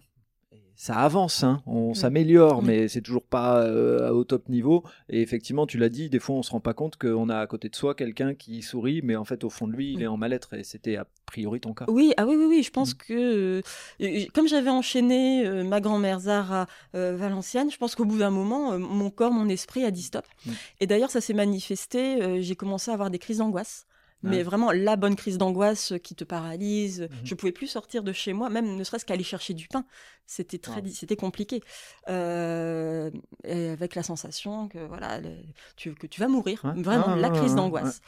[0.79, 1.95] ça avance, hein, on Mm.
[1.95, 4.83] s'améliore, mais c'est toujours pas euh, au top niveau.
[5.09, 7.47] Et effectivement, tu l'as dit, des fois on se rend pas compte qu'on a à
[7.47, 10.07] côté de soi quelqu'un qui sourit, mais en fait au fond de lui, il est
[10.07, 11.85] en mal-être et c'était a priori ton cas.
[11.87, 12.97] Oui, ah oui, oui, oui, je pense Mm.
[13.07, 13.61] que
[14.03, 18.77] euh, comme j'avais enchaîné euh, ma grand-mère Zara Valenciennes, je pense qu'au bout d'un moment,
[18.77, 20.25] mon corps, mon esprit a dit stop.
[20.45, 20.51] Mm.
[20.81, 23.87] Et d'ailleurs, ça s'est manifesté, j'ai commencé à avoir des crises d'angoisse.
[24.23, 27.01] Mais vraiment la bonne crise d'angoisse qui te paralyse.
[27.01, 27.09] Mhm.
[27.23, 29.85] Je pouvais plus sortir de chez moi, même ne serait-ce qu'aller chercher du pain.
[30.25, 30.87] C'était très, Wow.
[30.91, 31.61] c'était compliqué.
[32.09, 33.09] Euh,
[33.43, 35.29] et avec la sensation que voilà, le-
[35.75, 36.61] tu, que tu vas mourir.
[36.65, 36.81] Ouais.
[36.81, 38.01] Vraiment Ah, la crise ouais, d'angoisse.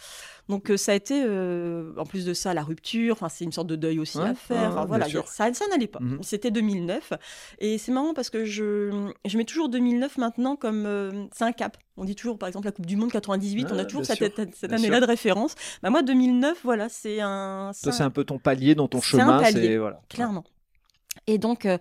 [0.50, 3.14] Donc euh, ça a été, euh, en plus de ça, la rupture.
[3.14, 4.72] Enfin, c'est une sorte de deuil aussi Ouais, à faire.
[4.72, 6.00] Enfin voilà, a- ça, ça n'allait pas.
[6.02, 6.22] Mhm.
[6.24, 7.14] C'était 2009,
[7.60, 11.78] et c'est marrant parce que je, je mets toujours 2009 maintenant comme c'est un cap.
[12.00, 13.68] On dit toujours, par exemple, la Coupe du Monde 98.
[13.72, 14.40] on a toujours cette,
[14.72, 15.56] année-là de référence.
[15.84, 19.40] Bah moi, 2009, voilà, c'est un, un- c'est un peu ton palier dans ton chemin.
[19.40, 20.02] palier, C'est voilà.
[20.10, 20.44] clairement.
[21.28, 21.78] Et donc, euh,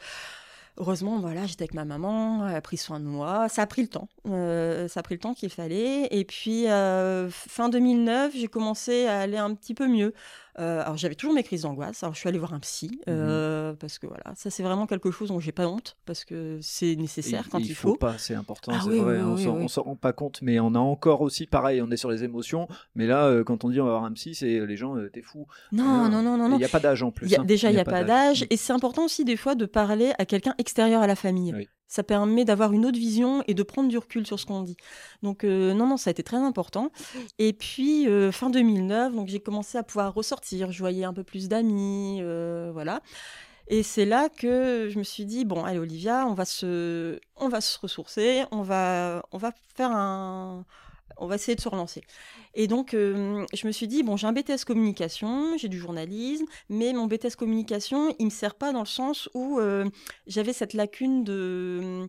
[0.79, 3.49] heureusement, voilà, j'étais avec ma maman, elle a pris soin de moi.
[3.49, 4.09] Ça a pris le temps.
[4.29, 6.09] euh, ça a pris le temps qu'il fallait.
[6.11, 10.13] Et puis, euh, fin 2009, j'ai commencé à aller un petit peu mieux.
[10.59, 12.03] Euh, alors, j'avais toujours mes crises d'angoisse.
[12.03, 13.01] Alors, je suis allée voir un psy.
[13.09, 15.97] euh, Parce que voilà, ça, c'est vraiment quelque chose dont j'ai pas honte.
[16.05, 17.97] Parce que c'est nécessaire Et- quand et il faut faut.
[17.97, 20.75] pas, c'est important, Ah oui, vrai, oui, on oui, s'en- rend pas compte, mais on
[20.75, 23.81] a encore aussi, pareil, on est sur les émotions, mais là, euh, quand on dit
[23.81, 25.47] on va voir un psy, c'est les gens, t'es fou.
[25.73, 27.29] Non, non, non, non, Il n'y a pas d'âge en plus.
[27.31, 27.45] Y a- hein.
[27.45, 28.43] déjà, il n'y a, pas d'âge.
[28.43, 28.47] Mm.
[28.51, 31.69] Et c'est important aussi, des fois, de parler à quelqu'un extérieur à la famille.
[31.89, 34.77] Ça permet d'avoir une autre vision et de prendre du recul sur ce qu'on dit.
[35.23, 36.93] Donc, euh, non, non, ça a été très important.
[37.39, 40.71] Et puis, euh, fin 2009, donc j'ai commencé à pouvoir ressortir.
[40.71, 43.01] Je voyais un peu plus d'amis, euh, voilà.
[43.69, 47.49] Et c'est là que je me suis dit bon, allez Olivia, on va se, on
[47.49, 50.65] va se ressourcer, on va, on va faire un,
[51.19, 52.03] on va essayer de se relancer.
[52.55, 56.47] Et donc, euh, je me suis dit, bon, j'ai un BTS communication, j'ai du journalisme,
[56.69, 59.85] mais mon BTS communication, il me sert pas dans le sens où euh,
[60.27, 62.09] j'avais cette lacune de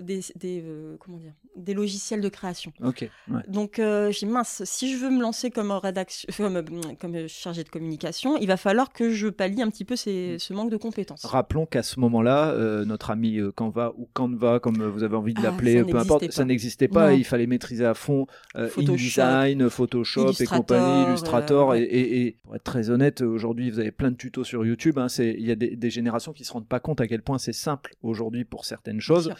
[0.00, 2.72] des, des, euh, comment dire, des logiciels de création.
[2.82, 3.40] Ok, ouais.
[3.48, 6.62] Donc, euh, j'ai mince, si je veux me lancer comme, rédaction, comme, euh,
[7.00, 10.52] comme chargé de communication, il va falloir que je pallie un petit peu ces- ce
[10.52, 11.24] manque de compétences.
[11.24, 15.16] Rappelons qu'à ce moment-là, euh, notre ami euh, Canva ou Canva, comme euh, vous avez
[15.16, 17.10] envie de Ah, l'appeler, peu importe, ça n'existait pas.
[17.10, 17.16] Non.
[17.16, 21.70] Il fallait maîtriser à fond euh, Photoshop, InDesign, Photoshop et Illustrator, compagnie, Illustrator.
[21.70, 21.86] euh, et, ouais.
[21.86, 24.98] et- et pour être très honnête, aujourd'hui, vous avez plein de tutos sur YouTube.
[24.98, 27.38] hein, Il y a des, des générations qui se rendent pas compte à quel point
[27.38, 29.32] c'est simple aujourd'hui pour certaines choses.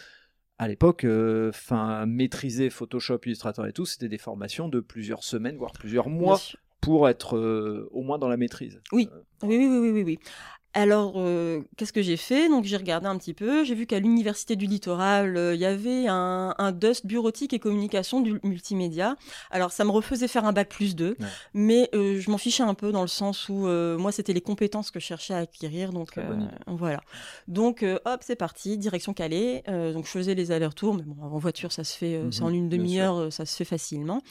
[0.59, 1.51] À l'époque, euh,
[2.07, 6.39] maîtriser Photoshop, Illustrator et tout, c'était des formations de plusieurs semaines, voire plusieurs mois
[6.81, 8.81] pour être euh, au moins dans la maîtrise.
[8.91, 9.09] Oui.
[9.13, 10.19] Euh, Oui, oui, oui, oui, oui, oui.
[10.73, 12.49] Alors, euh, qu'est-ce que j'ai fait?
[12.49, 13.63] Donc, j'ai regardé un petit peu.
[13.63, 17.59] J'ai vu qu'à l'Université du Littoral, euh, il y avait un, un, DUST bureautique et
[17.59, 19.15] communication du multimédia.
[19.49, 21.25] Alors, ça me refaisait faire un bac plus 2, ouais.
[21.53, 24.91] mais euh, je m'en fichais un peu dans le sens où moi, c'était les compétences
[24.91, 25.91] que je cherchais à acquérir.
[25.91, 26.19] Donc,
[26.67, 27.01] voilà.
[27.47, 29.63] Donc, hop, c'est parti, direction Calais.
[29.67, 32.53] donc, je faisais les allers-retours, mais bon, en voiture, ça se fait, mmh c'est en
[32.53, 34.21] une demi-heure, ça se fait facilement.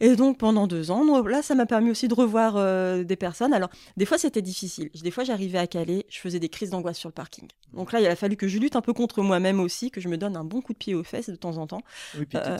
[0.00, 3.52] Et donc pendant deux ans, là, ça m'a permis aussi de revoir euh, des personnes.
[3.52, 4.90] Alors des fois c'était difficile.
[5.02, 7.48] Des fois j'arrivais à Calais, je faisais des crises d'angoisse sur le parking.
[7.72, 10.08] Donc là, il a fallu que je lutte un peu contre moi-même aussi, que je
[10.08, 11.82] me donne un bon coup de pied aux fesses de temps en temps.
[12.18, 12.56] Oui, puis euh...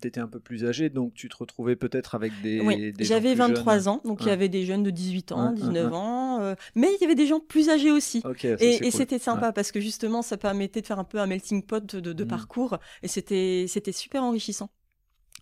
[0.00, 2.60] tu étais, un peu plus âgé, donc tu te retrouvais peut-être avec des.
[2.60, 3.88] Oui, j'avais 23 jeunes.
[3.88, 7.02] ans, donc il y avait des jeunes de 18 ans, 19 ans, euh, mais il
[7.02, 8.22] y avait des gens plus âgés aussi.
[8.24, 8.92] Okay, ça, et, cool.
[8.92, 12.12] c'était sympa parce que justement, ça permettait de faire un peu un melting pot de,
[12.12, 12.28] de mmh.
[12.28, 14.70] parcours et c'était super enrichissant.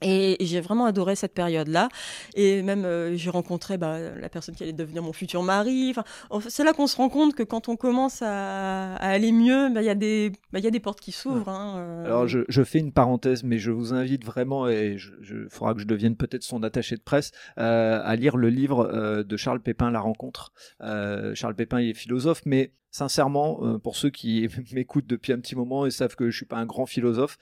[0.00, 1.88] Et j'ai vraiment adoré cette période-là.
[2.34, 5.90] Et même, euh, j'ai rencontré bah, la personne qui allait devenir mon futur mari.
[5.90, 6.04] Enfin,
[6.48, 9.82] c'est là qu'on se rend compte que quand on commence à, à aller mieux, bah,
[9.82, 11.48] il y, a des, bah, y a des portes qui s'ouvrent.
[11.48, 11.52] Ouais.
[11.52, 12.04] Hein, euh...
[12.06, 15.80] Alors, je, je, fais une parenthèse, mais je vous invite vraiment, et il faudra que
[15.80, 19.90] je devienne peut-être son attaché de presse, euh, à lire le livre de Charles Pépin,
[19.90, 20.52] La rencontre.
[20.80, 25.86] Charles Pépin, il est philosophe, mais sincèrement, pour ceux qui m'écoutent depuis un petit moment
[25.86, 27.38] et savent que je suis pas un grand philosophe,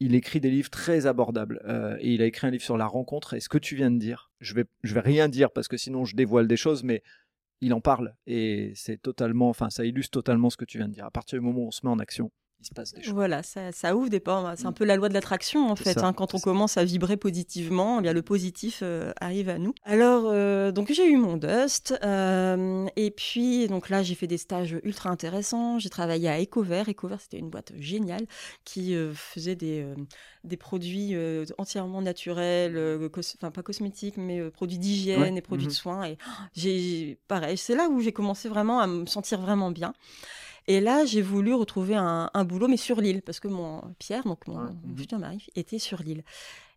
[0.00, 2.86] il écrit des livres très abordables euh, et il a écrit un livre sur la
[2.86, 3.34] rencontre.
[3.34, 5.76] Et ce que tu viens de dire, je vais, je vais rien dire parce que
[5.76, 7.02] sinon je dévoile des choses, mais
[7.60, 10.94] il en parle et c'est totalement, enfin, ça illustre totalement ce que tu viens de
[10.94, 11.06] dire.
[11.06, 12.30] À partir du moment où on se met en action,
[12.64, 13.12] il se passe des choses.
[13.14, 14.58] Voilà, ça, ça ouvre des portes.
[14.58, 15.94] C'est un peu la loi de l'attraction en fait.
[15.94, 16.12] ça, hein.
[16.12, 19.74] Quand on commence à vibrer positivement, eh bien le positif euh, arrive à nous.
[19.84, 24.38] Alors, euh, donc j'ai eu mon dust euh, et puis donc là j'ai fait des
[24.38, 25.78] stages ultra intéressants.
[25.78, 26.88] J'ai travaillé à Ecovert.
[26.88, 28.26] Ecovert c'était une boîte géniale
[28.64, 29.86] qui faisait des
[30.44, 31.14] des produits
[31.58, 32.76] entièrement naturels,
[33.36, 35.34] enfin pas cosmétiques mais produits d'hygiène Ouais.
[35.36, 36.04] et produits de soins.
[36.04, 39.92] Et oh, j'ai pareil, c'est là où j'ai commencé vraiment à me sentir vraiment bien.
[40.66, 44.24] Et là, j'ai voulu retrouver un, un boulot, mais sur l'île, parce que mon Pierre,
[44.24, 44.96] donc mon, mhm.
[44.96, 46.24] futur mari, était sur l'île.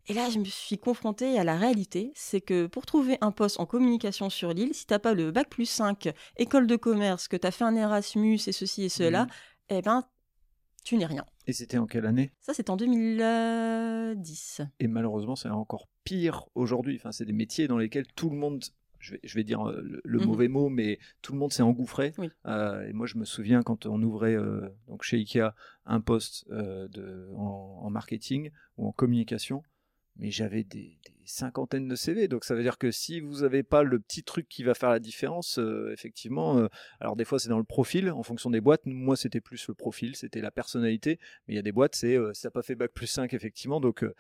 [0.10, 3.60] Et là, je me suis confrontée à la réalité, c'est que pour trouver un poste
[3.60, 7.36] en communication sur l'île, si t'as pas le bac plus 5, école de commerce, que
[7.36, 9.30] t'as fait un Erasmus et ceci et cela, Mhm.
[9.70, 10.04] eh ben,
[10.86, 11.26] tu n'es rien.
[11.46, 12.32] Et c'était en quelle année?
[12.40, 14.62] Ça, c'est en 2010.
[14.80, 16.96] Et malheureusement, c'est encore pire aujourd'hui.
[16.98, 18.64] Enfin, c'est des métiers dans lesquels tout le monde,
[19.00, 20.26] je vais, je vais dire euh, le, Mhm.
[20.26, 22.14] mauvais mot, mais tout le monde s'est engouffré.
[22.18, 22.30] Oui.
[22.46, 25.54] Euh, et moi, je me souviens quand on ouvrait euh, donc chez Ikea
[25.86, 29.64] un poste euh, de, en, en marketing ou en communication,
[30.20, 32.28] mais j'avais des, des cinquantaines de CV.
[32.28, 34.90] Donc ça veut dire que si vous n'avez pas le petit truc qui va faire
[34.90, 36.68] la différence, euh, effectivement, euh,
[37.00, 38.82] alors des fois c'est dans le profil, en fonction des boîtes.
[38.86, 41.20] Moi c'était plus le profil, c'était la personnalité.
[41.48, 43.34] Mais il y a des boîtes, c'est euh, ça n'a pas fait bac plus 5
[43.34, 43.80] effectivement.
[43.80, 44.14] Donc euh,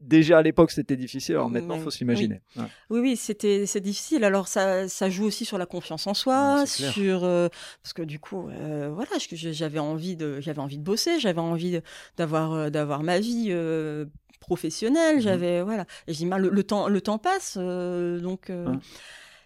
[0.00, 1.34] déjà à l'époque c'était difficile.
[1.34, 2.40] Alors maintenant Mais- faut s'imaginer.
[2.56, 2.64] Ouais.
[2.90, 4.24] Oui, oui, c'était c'est difficile.
[4.24, 7.48] Alors ça, ça joue aussi sur la confiance en soi, sur euh,
[7.82, 11.80] parce que du coup, euh, voilà, j'avais envie de j'avais envie de bosser, j'avais envie
[12.16, 14.06] d'avoir euh, d'avoir ma vie euh,
[14.42, 15.22] professionnelle, Mhm.
[15.22, 15.86] j'avais voilà.
[16.06, 18.50] Et je dis, le, le temps le temps passe, euh, donc.
[18.50, 18.74] euh.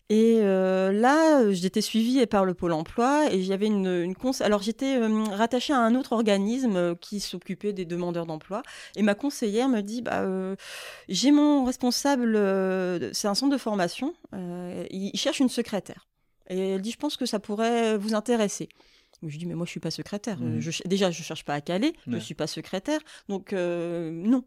[0.09, 4.63] Et euh, là, j'étais suivie par le Pôle emploi et j'avais une, une cons- Alors,
[4.63, 8.63] j'étais euh, rattachée à un autre organisme qui s'occupait des demandeurs d'emploi.
[8.95, 10.55] Et ma conseillère me dit bah, euh,
[11.09, 12.35] J'ai mon responsable,
[13.15, 16.07] c'est un centre de formation, il, il cherche une secrétaire.
[16.49, 18.69] Et elle dit Je pense que ça pourrait vous intéresser.
[19.27, 20.39] Je dis, mais moi, je suis pas secrétaire.
[20.43, 21.93] Euh, Je, ch- déjà, je cherche pas à Calais.
[22.07, 22.21] Je Ouais.
[22.21, 23.01] suis pas secrétaire.
[23.29, 24.45] Donc, euh, non.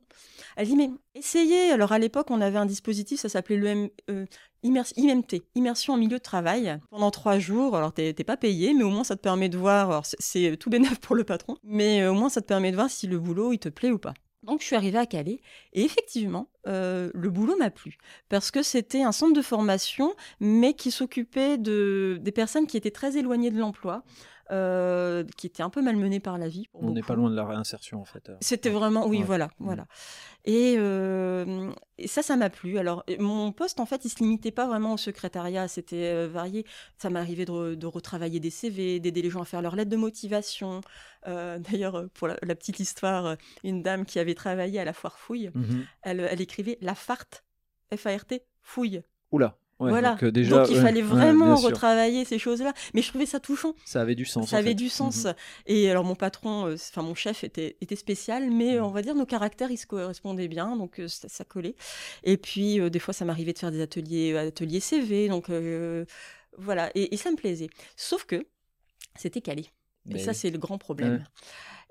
[0.58, 1.72] Elle dit, mais essayez.
[1.72, 4.26] Alors, à l'époque, on avait un dispositif, ça s'appelait le euh,
[4.64, 7.76] IMT, immersion en milieu de travail, pendant trois jours.
[7.76, 9.90] Alors, t'es pas payé, mais au moins, ça te permet de voir.
[9.90, 12.90] Alors, c'est- tout bénéf pour le patron, mais au moins, ça te permet de voir
[12.90, 14.14] si le boulot, il te plaît ou pas.
[14.44, 15.42] Donc, je suis arrivée à Calais
[15.74, 17.98] et effectivement, euh, le boulot m'a plu
[18.30, 22.90] parce que c'était un centre de formation, mais qui s'occupait de, des personnes qui étaient
[22.90, 24.02] très éloignées de l'emploi,
[24.52, 26.68] euh, qui étaient un peu malmenées par la vie.
[26.72, 28.32] pour On n'est pas loin de la réinsertion en fait.
[28.42, 29.24] C'était vraiment, oui, Ouais.
[29.24, 29.66] voilà, Mhm.
[29.66, 29.86] voilà.
[30.46, 32.78] Et, euh, et ça, ça m'a plu.
[32.78, 36.28] Alors, euh, mon poste, en fait, il se limitait pas vraiment au secrétariat, c'était euh,
[36.28, 36.66] varié.
[36.98, 39.92] Ça m'arrivait de, re- de retravailler des CV, d'aider les gens à faire leurs lettres
[39.92, 40.82] de motivation.
[41.28, 44.86] Euh, D'ailleurs, euh, pour la, la petite histoire, euh, une dame qui avait travaillé à
[44.86, 45.86] la foire fouille, Mhm.
[46.04, 47.44] elle, elle écrivait la farte,
[47.96, 49.02] F-A-R-t, fouille.
[49.32, 49.58] Oula.
[49.80, 50.12] Ouais, voilà.
[50.12, 52.74] Donc, euh, déjà, Donc, il ouais, fallait vraiment retravailler ces choses-là.
[52.94, 53.74] Mais je trouvais ça touchant.
[53.86, 54.50] Ça avait du sens.
[54.50, 54.76] Ça avait fait.
[54.76, 55.24] du sens.
[55.26, 55.34] Mhm.
[55.68, 58.86] Et alors mon patron, euh, enfin mon chef était, était spécial, mais euh, Mhm.
[58.86, 61.76] on va dire nos caractères ils se correspondaient bien, donc euh, ça, ça collait.
[62.24, 66.04] Et puis euh, des fois ça m'arrivait de faire des ateliers, ateliers CV, donc euh,
[66.58, 67.70] voilà, et, et ça me plaisait.
[67.96, 68.46] Sauf que
[69.16, 69.68] c'était calé.
[70.14, 71.24] Et ça c'est le grand problème.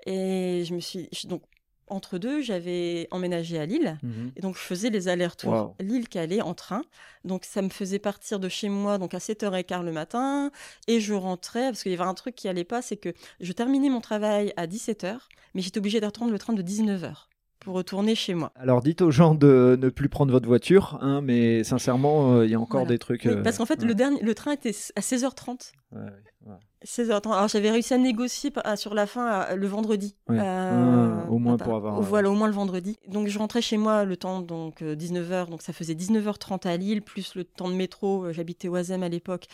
[0.05, 1.41] Et je me suis donc
[1.89, 3.97] entre deux, j'avais emménagé à Lille.
[4.03, 4.31] Mhm.
[4.35, 5.75] Et donc, je faisais les allers-retours Wow.
[5.79, 6.83] Lille-Calais en train.
[7.25, 10.51] Donc, ça me faisait partir de chez moi donc à 7h15 le matin.
[10.87, 13.51] Et je rentrais, parce qu'il y avait un truc qui allait pas, c'est que je
[13.51, 15.17] terminais mon travail à 17h,
[15.53, 17.27] mais j'étais obligée de reprendre le train de 19h
[17.59, 18.51] pour retourner chez moi.
[18.55, 22.51] Alors dites aux gens de ne plus prendre votre voiture, hein, mais sincèrement, euh, il
[22.51, 22.89] y a encore Voilà.
[22.95, 23.23] des trucs.
[23.25, 23.87] Oui, euh, parce qu'en fait, ouais.
[23.87, 25.71] le, dernier, le train était à 16h30.
[25.91, 26.07] Ouais, ouais,
[26.47, 26.53] ouais.
[26.85, 27.33] 16h30.
[27.33, 30.15] Alors, j'avais réussi à négocier sur la fin à- le vendredi.
[30.29, 32.95] Euh, Ah, au moins pour avoir, Voilà, au moins le vendredi.
[33.09, 35.47] Donc, je rentrais chez moi le temps, donc 19h.
[35.49, 38.31] Donc, ça faisait 19h30 à Lille, plus le temps de métro.
[38.31, 39.47] J'habitais Oisem à l'époque.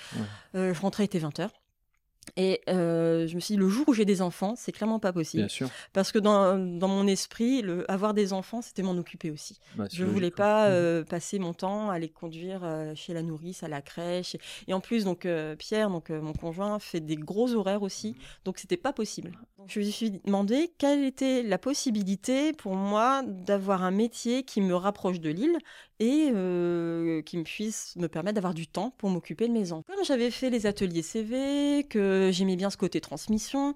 [0.54, 1.50] Je rentrais, il était 20h.
[2.38, 5.14] Et euh, je me suis dit, le jour où j'ai des enfants, c'est clairement pas
[5.14, 5.44] possible.
[5.44, 5.70] Bien sûr.
[5.94, 9.60] Parce que dans, dans mon esprit, le, avoir des enfants, c'était m'en occuper aussi.
[9.76, 10.74] Bah, Je voulais logique, pas ouais.
[10.74, 14.36] euh, passer mon temps à les conduire euh, chez la nourrice, à la crèche.
[14.68, 18.78] Et en plus, donc Pierre, donc mon conjoint, fait des gros horaires aussi, donc c'était
[18.78, 19.32] pas possible.
[19.68, 24.76] Je me suis demandé quelle était la possibilité pour moi d'avoir un métier qui me
[24.76, 25.58] rapproche de l'île
[26.00, 29.86] et euh, qui me puisse me permettre d'avoir du temps pour m'occuper de mes enfants.
[29.88, 33.76] Comme j'avais fait les ateliers CV, que j'aimais bien ce côté transmission,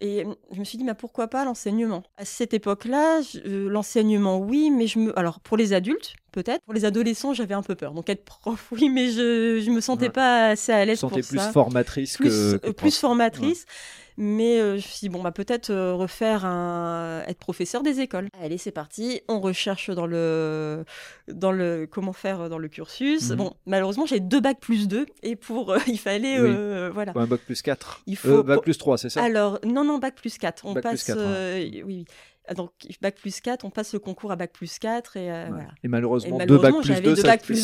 [0.00, 2.02] Et je me suis dit, mais pourquoi pas l'enseignement?
[2.16, 5.16] À cette époque-là, je- euh, l'enseignement, oui, mais je me.
[5.16, 6.60] Alors, pour les adultes, peut-être.
[6.64, 7.92] Pour les adolescents, j'avais un peu peur.
[7.92, 10.10] Donc, être prof, oui, mais je ne me sentais Ouais.
[10.10, 13.64] pas assez à l'aise pour sentez plus formatrice Plus, que, euh, plus formatrice.
[14.16, 17.22] Mais euh, je me suis dit, bon, bah, peut-être euh, refaire un.
[17.26, 18.28] être professeur des écoles.
[18.42, 19.20] Allez, c'est parti.
[19.28, 20.84] On recherche dans le.
[21.28, 21.86] dans le.
[21.90, 23.30] comment faire dans le cursus.
[23.30, 23.36] Mhm.
[23.36, 25.06] Bon, malheureusement, j'ai deux bacs plus deux.
[25.22, 25.72] Et pour.
[25.72, 26.40] euh, il fallait.
[26.40, 26.48] Oui.
[26.54, 27.12] euh, voilà.
[27.14, 28.02] Un bac plus 4.
[28.06, 29.22] Il faut- bac plus 3, c'est ça?
[29.22, 30.64] Alors, non, non, bac plus 4.
[30.66, 31.04] On Bac plus passe.
[31.04, 32.04] 4, euh, oui, oui.
[32.48, 32.70] Ah, Donc,
[33.00, 35.50] bac plus 4, on passe le concours à bac plus 4 et euh, Ouais.
[35.50, 35.68] voilà.
[35.84, 37.56] Et malheureusement, Et deux malheureusement, bacs plus j'avais 2, deux ça, plus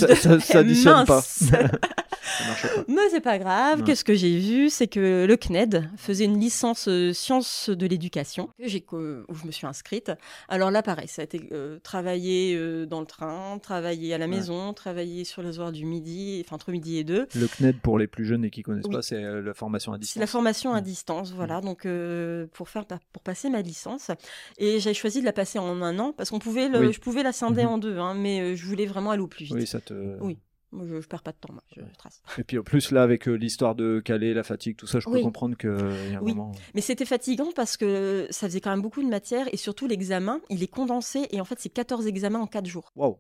[0.85, 1.21] ça, pas.
[2.23, 2.85] Ça pas.
[2.89, 3.81] Mais c'est pas grave.
[3.81, 3.85] Ouais.
[3.87, 4.71] Qu'est-ce que j'ai vu?
[4.71, 9.67] C'est que le CNED faisait une licence euh, sciences de l'éducation où je me suis
[9.67, 10.11] inscrite.
[10.49, 14.27] Alors là, pareil, ça a été euh, travailler euh, dans le train, travailler à la
[14.27, 14.37] Ouais.
[14.37, 17.27] maison, travailler sur les horaires du midi, enfin entre midi et deux.
[17.35, 18.95] Le CNED, pour les plus jeunes et qui connaissent Oui.
[18.97, 20.21] pas, c'est euh, la formation à C'est distance.
[20.21, 20.85] la formation à Mm.
[20.85, 21.61] distance, voilà.
[21.61, 24.11] Donc euh, pour faire pour passer ma licence,
[24.59, 26.93] et j'ai choisi de la passer en un an parce qu'on pouvait, le- Oui.
[26.93, 27.69] je pouvais la scinder Mhm.
[27.69, 29.55] en deux, hein, mais je voulais vraiment aller au plus vite.
[29.55, 29.95] Oui, ça te.
[30.21, 30.39] Oui.
[30.71, 32.21] Moi, je, je perds pas de temps, moi, je trace.
[32.39, 35.07] Et puis en plus, là, avec euh, l'histoire de Calais, la fatigue, tout ça, je
[35.07, 35.23] peux Oui.
[35.23, 36.35] comprendre qu'il y a un Oui.
[36.35, 36.53] moment.
[36.75, 40.41] Mais c'était fatigant parce que ça faisait quand même beaucoup de matière et surtout l'examen,
[40.51, 42.93] il est condensé et en fait c'est 14 examens en 4 jours.
[42.97, 43.17] Waouh!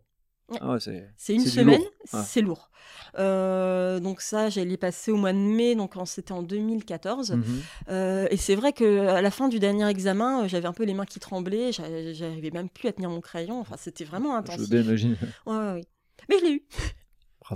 [0.50, 0.58] Ouais.
[0.62, 1.32] Ah ouais, c'est.
[1.34, 1.90] Une C'est semaine, lourd.
[2.14, 2.20] Ouais.
[2.24, 2.70] c'est lourd.
[3.18, 7.32] Euh, donc ça, j'allais passer au mois de mai, donc c'était en 2014.
[7.32, 7.44] Mhm.
[7.90, 10.84] Euh, et c'est vrai que à la fin du dernier examen, euh, j'avais un peu
[10.84, 13.60] les mains qui tremblaient, j'a- j'arrivais même plus à tenir mon crayon.
[13.60, 14.60] Enfin, c'était vraiment Je intensif.
[14.62, 15.16] veux bien imaginer.
[15.46, 15.84] Ouais, ouais, ouais.
[16.28, 16.62] Mais je l'ai eu.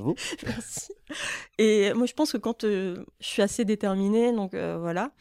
[0.47, 0.93] Merci.
[1.59, 5.13] Et moi, je pense que quand euh, je suis assez déterminée, donc euh, voilà.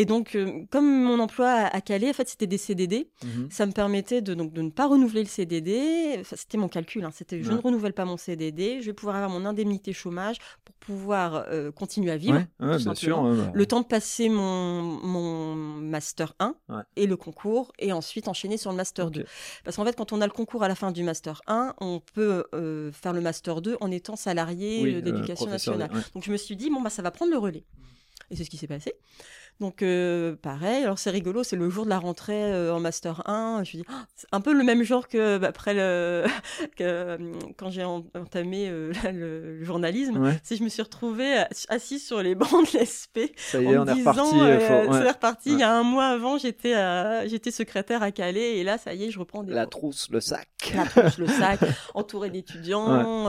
[0.00, 3.48] Et donc, euh, comme mon emploi à, à Calais, en fait, c'était des CDD, Mhm.
[3.50, 6.16] ça me permettait de, donc, de ne pas renouveler le CDD.
[6.20, 7.56] Enfin, c'était mon calcul, hein, c'était je Ouais.
[7.56, 11.72] ne renouvelle pas mon CDD, je vais pouvoir avoir mon indemnité chômage pour pouvoir euh,
[11.72, 12.38] continuer à vivre.
[12.60, 13.20] Ouais, bien sûr.
[13.24, 16.82] bah, Le temps de passer mon, mon Master 1 Ouais.
[16.94, 19.14] et le concours, et ensuite enchaîner sur le Master ok.
[19.14, 19.24] 2.
[19.64, 21.98] Parce qu'en fait, quand on a le concours à la fin du Master 1, on
[22.14, 25.90] peut euh, faire le Master 2 en étant salarié Oui, d'éducation nationale.
[26.14, 27.64] Donc je me suis dit, bon, bah, ça va prendre le relais.
[28.30, 28.92] Et c'est ce qui s'est passé.
[29.60, 33.22] Donc euh, pareil, alors c'est rigolo, c'est le jour de la rentrée euh, en Master
[33.28, 33.54] 1.
[33.56, 36.24] Je me suis dit, Ah, c'est un peu le même jour que bah, après le...
[36.76, 37.16] que, euh,
[37.56, 40.18] quand j'ai en- entamé euh, le, le journalisme.
[40.22, 43.70] Ouais, C'est je me suis retrouvée assise sur les bancs de l'ESP ça y en
[43.70, 44.30] est, me on est disant, reparti.
[44.30, 44.42] faut-
[44.92, 45.02] ouais.
[45.02, 45.48] c'est reparti.
[45.50, 45.54] Ouais.
[45.56, 46.74] Il y a un mois avant, j'étais
[47.28, 50.20] j'étais secrétaire à Calais et là, ça y est, je reprends des La trousse, le
[50.20, 50.48] sac.
[50.74, 51.58] La trousse, le sac,
[51.94, 53.24] entouré d'étudiants,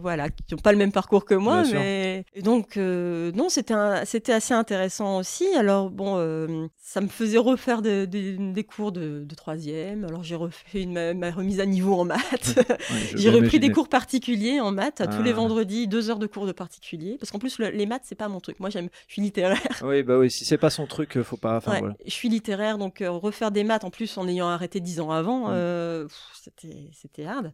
[0.00, 1.78] voilà, qui n'ont pas le même parcours que moi, Bien sûr.
[1.80, 5.46] mais et donc non, c'était un- c'était assez intéressant aussi.
[5.56, 10.04] Alors bon, euh, ça me faisait refaire des- des- des cours de, de troisième.
[10.04, 12.58] Alors j'ai refait une, ma, ma remise à niveau en maths.
[13.14, 15.34] J'ai repris des cours particuliers en maths tous les Ah.
[15.34, 17.16] vendredis, deux heures de cours de particulier.
[17.18, 18.60] Parce qu'en plus, le- les maths, c'est pas mon truc.
[18.60, 19.60] Moi, j'aime, je suis littéraire.
[19.82, 21.56] Oui, bah oui, si c'est pas son truc, euh, faut pas.
[21.58, 21.94] Enfin, Ouais, voilà.
[22.04, 25.10] Je suis littéraire, donc euh, refaire des maths en plus en ayant arrêté dix ans
[25.10, 25.50] avant, Mm.
[25.52, 26.08] euh,
[26.42, 27.52] c'était, c'était hard.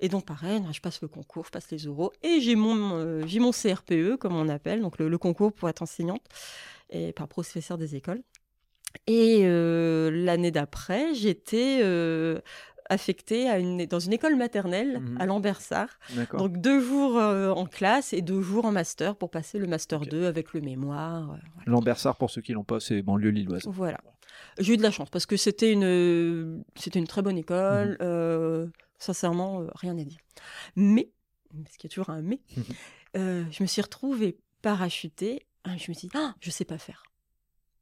[0.00, 3.22] Et donc pareil, je passe le concours, je passe les oraux et j'ai mon, euh,
[3.26, 6.22] j'ai mon CRPE comme on appelle, donc le, le concours pour être enseignante
[6.90, 8.22] et par professeur des écoles.
[9.06, 12.40] Et euh, l'année d'après, j'étais euh,
[12.88, 15.16] affectée à une, dans une école maternelle Mhm.
[15.20, 15.98] à Lambersart.
[16.38, 20.00] Donc deux jours euh, en classe et deux jours en master pour passer le master
[20.02, 20.08] Ok.
[20.08, 21.26] 2 avec le mémoire.
[21.26, 21.42] voilà.
[21.66, 23.66] Lambersart, pour ceux qui l'ont pas, c'est banlieue lilloise.
[23.66, 24.00] Voilà.
[24.58, 27.98] J'ai eu de la chance parce que c'était une, c'était une très bonne école.
[28.00, 28.66] Euh,
[28.98, 30.18] sincèrement, rien à dire.
[30.76, 31.10] Mais,
[31.64, 32.40] parce qu'il y a toujours un mais,
[33.16, 35.44] euh, je me suis retrouvée parachutée.
[35.64, 37.02] Hein, Je me suis dit, ah, je sais pas faire.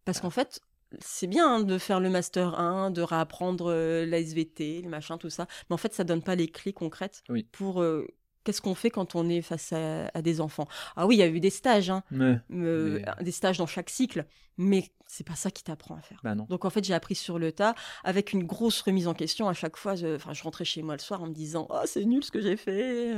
[0.04, 0.22] Parce Ah.
[0.22, 0.60] qu'en fait,
[1.00, 5.18] c'est bien hein, de faire le master 1, de réapprendre euh, la SVT, le machin,
[5.18, 5.46] tout ça.
[5.68, 7.44] Mais en fait, ça donne pas les clés concrètes Oui.
[7.52, 8.06] pour euh,
[8.44, 10.68] qu'est-ce qu'on fait quand on est face à, à des enfants.
[10.94, 13.90] Ah oui, il y a eu des stages, hein, euh, Mais- des stages dans chaque
[13.90, 14.24] cycle,
[14.56, 16.20] mais c'est pas ça qui t'apprend à faire.
[16.22, 16.36] Bah.
[16.36, 17.74] Donc en fait, j'ai appris sur le tas,
[18.04, 19.48] avec une grosse remise en question.
[19.48, 21.80] À chaque fois, je, enfin, je rentrais chez moi le soir en me disant Oh,
[21.84, 23.12] c'est nul ce que j'ai fait.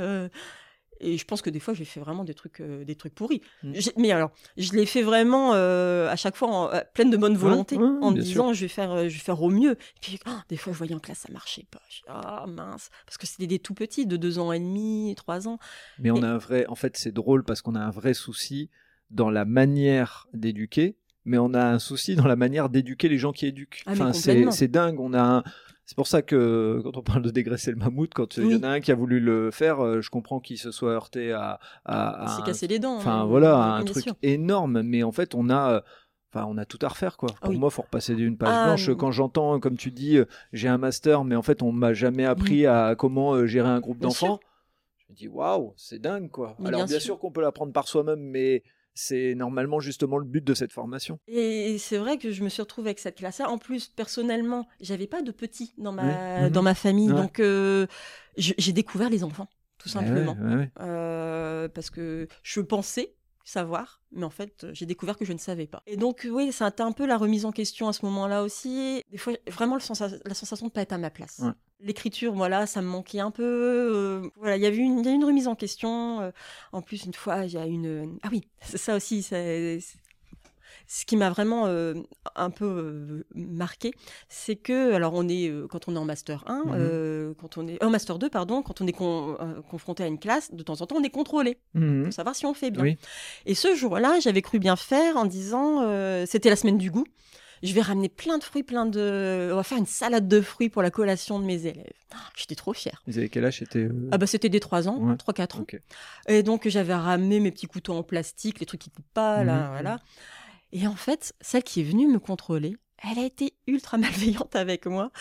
[1.01, 3.41] Et je pense que des fois, j'ai fait vraiment des trucs, euh, des trucs pourris.
[3.63, 3.73] Mm.
[3.75, 7.17] J'ai- Mais alors, je l'ai fait vraiment euh, à chaque fois en, euh, pleine de
[7.17, 9.73] bonne volonté, ouais, en me disant je vais, faire, je vais faire au mieux.
[9.73, 11.81] Et puis, oh, des fois, je voyais en classe, ça marchait pas.
[11.89, 12.91] Je dis, Ah mince.
[13.07, 15.59] Parce que c'était des tout petits, de deux ans et demi, trois ans.
[15.99, 16.67] Mais on a un vrai.
[16.69, 18.71] En fait, c'est drôle parce qu'on a un vrai souci
[19.11, 20.97] dans la manière d'éduquer,
[21.29, 23.83] mais on a un souci dans la manière d'éduquer les gens qui éduquent.
[23.87, 24.99] Ah, enfin, c'est dingue.
[25.01, 25.43] On a un-
[25.85, 28.63] C'est pour ça que quand on parle de dégraisser le mammouth, quand il y en
[28.63, 31.59] a un qui a voulu le faire, euh, je comprends qu'il se soit heurté à,
[31.87, 32.97] à, à Il s'est un- cassé les dents.
[32.97, 34.83] enfin hein, voilà, un truc énorme.
[34.83, 35.81] Mais en fait, on a, euh,
[36.31, 37.31] enfin, on a tout à refaire quoi.
[37.37, 37.59] Ah Pour oui.
[37.59, 38.87] moi, faut repasser d'une page Ah, blanche.
[38.91, 41.95] mais- Quand j'entends, comme tu dis, euh, j'ai un master, mais en fait, on m'a
[41.95, 44.41] jamais appris à comment gérer un groupe d'enfants.
[44.99, 46.55] Je me dis waouh, c'est dingue quoi.
[46.59, 47.15] Mais Alors bien bien sûr.
[47.15, 48.63] sûr qu'on peut l'apprendre par soi-même, mais
[49.01, 51.21] c'est normalement justement le but de cette formation.
[51.29, 53.49] Et c'est vrai que je me suis retrouvée avec cette classe-là.
[53.49, 56.43] En plus, personnellement, j'avais pas de petits dans ma, Oui.
[56.47, 56.51] Mhm.
[56.51, 57.09] dans ma famille.
[57.13, 57.17] Ouais.
[57.17, 57.87] Donc, euh,
[58.37, 59.47] j'ai découvert les enfants,
[59.79, 60.37] tout simplement.
[60.41, 60.71] Ouais, ouais, ouais.
[60.81, 63.15] Euh, parce que je pensais
[63.49, 65.83] savoir, mais en fait, j'ai découvert que je ne savais pas.
[65.87, 68.43] Et donc, oui, ça a été un peu la remise en question à ce moment-là
[68.43, 69.03] aussi.
[69.11, 71.39] Des fois, vraiment le sensa- la sensation de ne pas être à ma place.
[71.43, 71.51] Ouais.
[71.81, 73.43] L'écriture, voilà, ça me manquait un peu.
[73.45, 76.21] euh, voilà, il y avait une, il y a eu une remise en question.
[76.21, 76.31] euh,
[76.73, 78.19] en plus, une fois, il y a une.
[78.23, 79.23] Ah oui, ça aussi.
[79.23, 79.79] c'est-
[80.91, 81.93] Ce qui m'a vraiment euh,
[82.35, 83.93] un peu euh, marqué,
[84.31, 86.73] c'est que, alors on est, euh, quand on est en master 1, Mhm.
[86.75, 89.37] euh, quand on est, en master 2, pardon, quand on est con-
[89.71, 92.05] confronté à une classe, de temps en temps, on est contrôlé Mhm.
[92.05, 92.83] pour savoir si on fait bien.
[92.83, 92.97] Oui.
[93.45, 95.87] Et ce jour-là, j'avais cru bien faire en disant,
[96.27, 97.05] c'était la semaine du goût,
[97.63, 99.51] je vais ramener plein de fruits, plein de...
[99.53, 101.93] On va faire une salade de fruits pour la collation de mes élèves.
[102.15, 103.03] Ah, J'étais trop fière.
[103.09, 103.59] Ils avaient quel âge?
[103.59, 103.81] C'était.
[103.81, 105.17] euh, Ah bah c'était des 3 ans, Ouais.
[105.17, 105.67] 3-4 ans.
[106.29, 109.65] Et donc j'avais ramené mes petits couteaux en plastique, les trucs qui coupent pas, là,
[109.65, 109.69] Mhm.
[109.73, 109.99] voilà.
[110.73, 112.77] Et en fait, celle qui est venue me contrôler,
[113.11, 113.97] elle a été ultra
[114.47, 115.13] malveillante avec moi.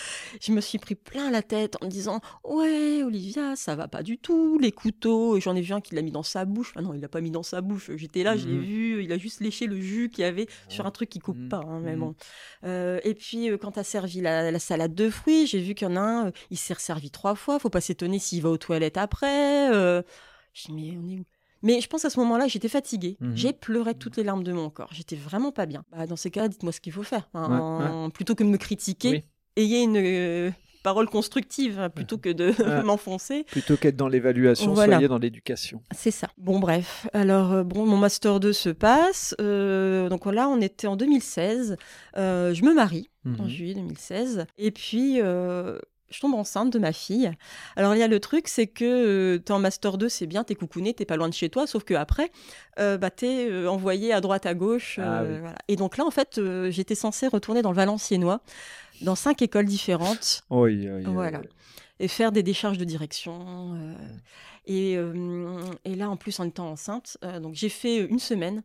[0.41, 4.01] Je me suis pris plein la tête en me disant Ouais, Olivia, ça va pas
[4.01, 5.37] du tout, les couteaux.
[5.37, 6.73] Et J'en ai vu un qui l'a mis dans sa bouche.
[6.75, 7.91] Ah non, il l'a pas mis dans sa bouche.
[7.95, 8.61] J'étais là, je l'ai Mhm.
[8.63, 9.03] vu.
[9.03, 11.49] Il a juste léché le jus qu'il y avait sur un truc qui coupe Mhm.
[11.49, 11.61] pas.
[11.67, 11.99] hein, mais Mhm.
[11.99, 12.15] bon.
[12.65, 15.75] Euh, et puis, euh, quand tu as servi la, la salade de fruits, j'ai vu
[15.75, 17.59] qu'il y en a un, euh, il s'est resservi trois fois.
[17.59, 19.71] Faut pas s'étonner s'il va aux toilettes après.
[19.71, 20.01] Euh,
[20.53, 21.25] je dis Mais on est où?
[21.67, 23.17] Mais je pense à ce moment-là, j'étais fatiguée.
[23.19, 23.35] Mhm.
[23.35, 24.89] J'ai pleuré toutes les larmes de mon corps.
[24.93, 25.83] J'étais vraiment pas bien.
[25.91, 27.29] Bah, dans ces cas, dites-moi ce qu'il faut faire.
[27.33, 28.03] hein.
[28.05, 29.23] Ouais, Plutôt que de me critiquer, Oui.
[29.63, 30.51] ayez une euh,
[30.83, 32.83] parole constructive plutôt que de Ouais.
[32.89, 33.43] m'enfoncer.
[33.43, 34.93] Plutôt qu'être dans l'évaluation, Voilà.
[34.95, 35.81] soyez dans l'éducation.
[35.93, 36.29] C'est ça.
[36.37, 37.07] Bon, bref.
[37.13, 39.35] Alors, euh, bon, mon Master 2 se passe.
[39.41, 41.75] Euh, donc là, on était en 2016.
[42.15, 43.49] Euh, je me marie en Mhm.
[43.49, 44.45] juillet 2016.
[44.57, 45.19] Et puis,
[46.09, 47.31] je tombe enceinte de ma fille.
[47.75, 50.43] Alors, il y a le truc, c'est que tu t'es en Master 2, c'est bien,
[50.43, 52.31] t'es coucouné, t'es pas loin de chez toi, sauf que après,
[52.79, 54.99] euh, bah, t'es euh, envoyé à droite, à gauche.
[55.01, 55.39] Ah euh, oui.
[55.41, 55.57] voilà.
[55.67, 58.41] Et donc là, en fait, euh, j'étais censée retourner dans le Valenciennois,
[59.01, 61.03] dans cinq écoles différentes Oui, oui.
[61.05, 61.41] Voilà.
[61.99, 63.75] et faire des décharges de direction.
[63.75, 63.93] euh,
[64.65, 68.63] et, euh, et là, en plus, en étant enceinte, euh, donc j'ai fait une semaine.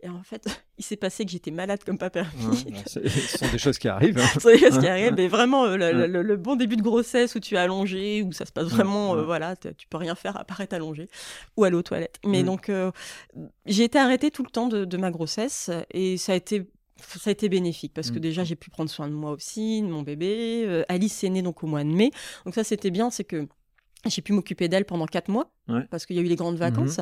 [0.00, 0.46] Et en fait,
[0.78, 2.44] il s'est passé que j'étais malade comme pas permis.
[2.46, 3.00] Ouais, ce
[3.38, 4.18] sont des choses qui arrivent.
[4.18, 4.26] hein.
[4.34, 5.14] Vous savez ce qui Ouais, arrive, ouais.
[5.16, 6.08] mais vraiment euh, le, Ouais.
[6.08, 9.12] le- le bon début de grossesse où tu es allongé, où ça se passe vraiment,
[9.12, 9.18] ouais.
[9.20, 11.08] euh, voilà, t- tu peux rien faire à part être allongé
[11.56, 12.18] ou aller aux toilettes.
[12.24, 12.46] Mais Mm.
[12.46, 12.90] donc, euh,
[13.66, 16.66] j'ai été arrêtée tout le temps de, de ma grossesse et ça a été
[17.00, 18.22] ça a été bénéfique parce que Mm.
[18.22, 20.64] déjà j'ai pu prendre soin de moi aussi, de mon bébé.
[20.66, 22.10] Euh, Alice est née donc au mois de mai,
[22.44, 23.46] donc ça c'était bien, c'est que
[24.06, 25.86] j'ai pu m'occuper d'elle pendant quatre mois Ouais.
[25.90, 26.60] parce qu'il y a eu les grandes Mhm.
[26.60, 27.00] vacances.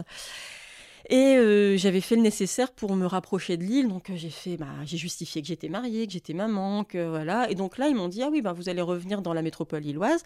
[1.08, 4.56] Et euh, j'avais fait le nécessaire pour me rapprocher de l'île, donc euh, j'ai fait,
[4.56, 7.50] bah, j'ai justifié que j'étais mariée, que j'étais maman, que voilà.
[7.50, 9.82] Et donc là, ils m'ont dit ah oui, bah, vous allez revenir dans la métropole
[9.82, 10.22] lilloise.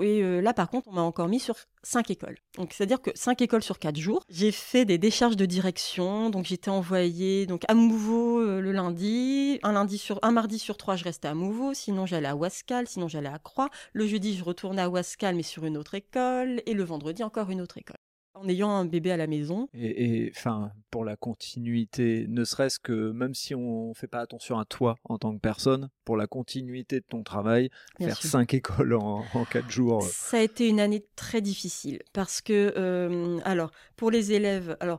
[0.00, 2.36] Et euh, là, par contre, on m'a encore mis sur cinq écoles.
[2.56, 4.24] Donc c'est-à-dire que cinq écoles sur quatre jours.
[4.28, 9.58] J'ai fait des décharges de direction, donc j'étais envoyée donc à Mouveau euh, le lundi,
[9.62, 11.74] un lundi sur, un mardi sur trois, je restais à Mouveau.
[11.74, 13.68] Sinon, j'allais à Wascal, sinon j'allais à Croix.
[13.92, 17.50] Le jeudi, je retournais à Wascal, mais sur une autre école, et le vendredi encore
[17.50, 18.01] une autre école.
[18.42, 23.12] En ayant un bébé à la maison, Et enfin, pour la continuité, ne serait-ce que
[23.12, 26.96] même si on fait pas attention à toi en tant que personne, pour la continuité
[27.00, 28.30] de ton travail, Bien faire sûr.
[28.30, 30.02] cinq écoles en, en quatre jours.
[30.02, 34.98] Ça a été une année très difficile parce que, euh, alors, pour les élèves, alors,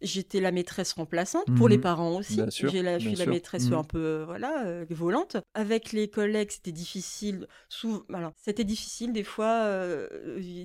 [0.00, 1.82] j'étais la maîtresse remplaçante, pour les Mhm.
[1.82, 2.40] parents aussi.
[2.50, 3.78] J'ai la, je suis la maîtresse Mhm.
[3.78, 5.36] un peu, euh, voilà, euh, volante.
[5.54, 7.46] Avec les collègues, c'était difficile.
[7.68, 9.46] Sous, alors, c'était difficile des fois.
[9.64, 10.08] euh,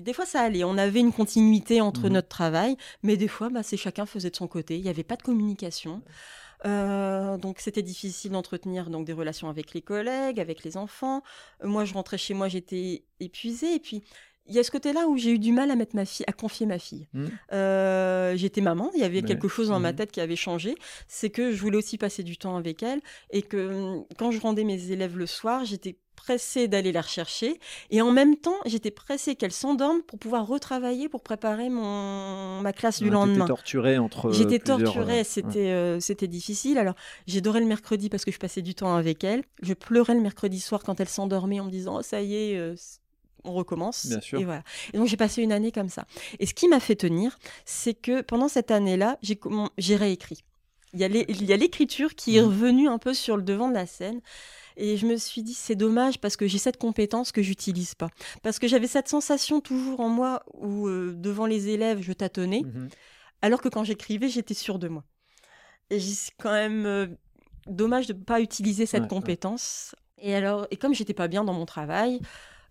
[0.00, 0.64] des fois, ça allait.
[0.64, 2.12] On avait une continuité entre Mhm.
[2.14, 4.76] notre travail, mais des fois, bah, c'est chacun faisait de son côté.
[4.76, 6.02] Il n'y avait pas de communication.
[6.64, 11.22] Euh, donc c'était difficile d'entretenir donc des relations avec les collègues, avec les enfants.
[11.64, 13.74] Moi, je rentrais chez moi, j'étais épuisée.
[13.74, 14.04] Et puis
[14.46, 16.32] il y a ce côté-là où j'ai eu du mal à mettre ma fille, à
[16.32, 17.06] confier ma fille.
[17.14, 17.26] Mmh.
[17.52, 19.28] Euh, J'étais maman, il y avait Ouais.
[19.28, 19.96] quelque chose dans ma Mhm.
[19.96, 20.74] tête qui avait changé.
[21.08, 23.56] C'est que je voulais aussi passer du temps avec elle et que
[23.98, 27.58] hum, quand je rendais mes élèves le soir, j'étais pressée d'aller la rechercher
[27.90, 32.72] et en même temps, j'étais pressée qu'elle s'endorme pour pouvoir retravailler, pour préparer mon ma
[32.72, 33.34] classe du lendemain.
[33.36, 34.30] T'étais torturé entre.
[34.32, 36.78] J'étais plusieurs, torturée, euh, c'était euh, c'était difficile.
[36.78, 36.94] Alors,
[37.26, 39.42] j'adorais le mercredi parce que je passais du temps avec elle.
[39.62, 42.56] Je pleurais le mercredi soir quand elle s'endormait en me disant oh, ça y est,
[42.56, 42.74] euh,
[43.44, 44.06] on recommence.
[44.06, 44.38] Bien sûr.
[44.40, 44.62] Et voilà.
[44.92, 46.06] Et donc j'ai passé une année comme ça.
[46.38, 49.38] Et ce qui m'a fait tenir, c'est que pendant cette année-là, j'ai
[49.78, 50.44] j'ai réécrit.
[50.94, 52.48] Il y a l'é- il y a l'écriture qui est Mhm.
[52.48, 54.20] revenue un peu sur le devant de la scène.
[54.76, 58.08] Et je me suis dit, c'est dommage parce que j'ai cette compétence que j'utilise pas.
[58.42, 62.62] Parce que j'avais cette sensation toujours en moi où, euh, devant les élèves, je tâtonnais
[62.64, 62.88] Mhm.
[63.42, 65.04] alors que quand j'écrivais, j'étais sûre de moi.
[65.90, 67.06] Et c'est quand même euh,
[67.66, 69.08] dommage de ne pas utiliser cette Ouais, ouais.
[69.08, 69.94] compétence.
[70.18, 72.20] Et alors, et comme j'étais pas bien dans mon travail,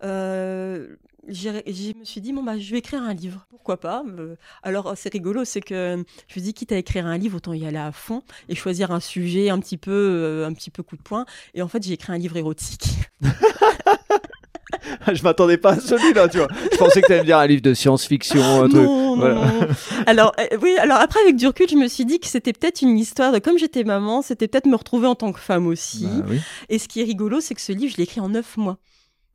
[0.04, 0.88] euh,
[1.28, 1.50] je
[1.98, 3.46] me suis dit bon bah je vais écrire un livre.
[3.50, 7.16] Pourquoi pas Euh, Alors c'est rigolo, c'est que je me dis quitte à écrire un
[7.16, 10.52] livre, autant y aller à fond et choisir un sujet un petit peu, euh, un
[10.52, 11.24] petit peu coup de poing.
[11.54, 12.88] Et en fait, j'ai écrit un livre érotique.
[15.12, 16.48] je m'attendais pas à celui-là, tu vois.
[16.72, 18.82] Je pensais que t'allais me dire un livre de science-fiction, un truc.
[18.82, 19.68] non, non, non.
[20.06, 22.82] Alors, euh, oui, alors après, avec du recul, je me suis dit que c'était peut-être
[22.82, 26.06] une histoire de comme j'étais maman, c'était peut-être me retrouver en tant que femme aussi.
[26.06, 26.40] Bah oui.
[26.68, 28.78] Et ce qui est rigolo, c'est que ce livre, je l'ai écrit en neuf mois.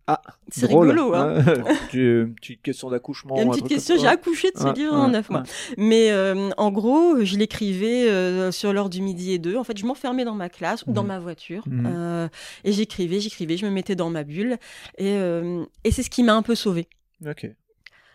[0.10, 0.90] Ah, c'est Drôle.
[0.92, 1.44] rigolo, hein.
[1.46, 1.74] Ouais.
[1.92, 3.36] Tu- Petite question d'accouchement.
[3.36, 5.10] Il y a une un petite question, j'ai accouché de ce Ouais, livre ouais, en
[5.10, 5.42] neuf mois.
[5.42, 5.76] ouais.
[5.78, 9.58] Mais euh, en gros, je l'écrivais euh, sur l'heure du midi et deux.
[9.58, 11.08] En fait, je m'enfermais dans ma classe ou dans Mhm.
[11.10, 12.30] ma voiture euh,
[12.64, 14.58] et j'écrivais, j'écrivais, je me mettais dans ma bulle.
[14.98, 16.88] Et, euh, et c'est ce qui m'a un peu sauvée.
[17.26, 17.50] Ok.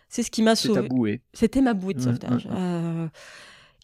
[0.09, 1.21] C'est ce qui m'a sauvée.
[1.33, 2.47] C'était ma bouée de Ouais, sauvetage.
[2.51, 3.07] Euh,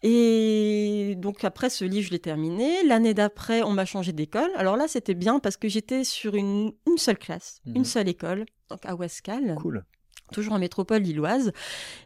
[0.02, 2.82] et donc après ce livre, je l'ai terminé.
[2.84, 4.50] L'année d'après, on m'a changé d'école.
[4.56, 7.76] Alors là, c'était bien parce que j'étais sur une, une seule classe, Mhm.
[7.76, 9.84] une seule école, donc à Westcal, Cool.
[10.32, 11.52] toujours en métropole lilloise.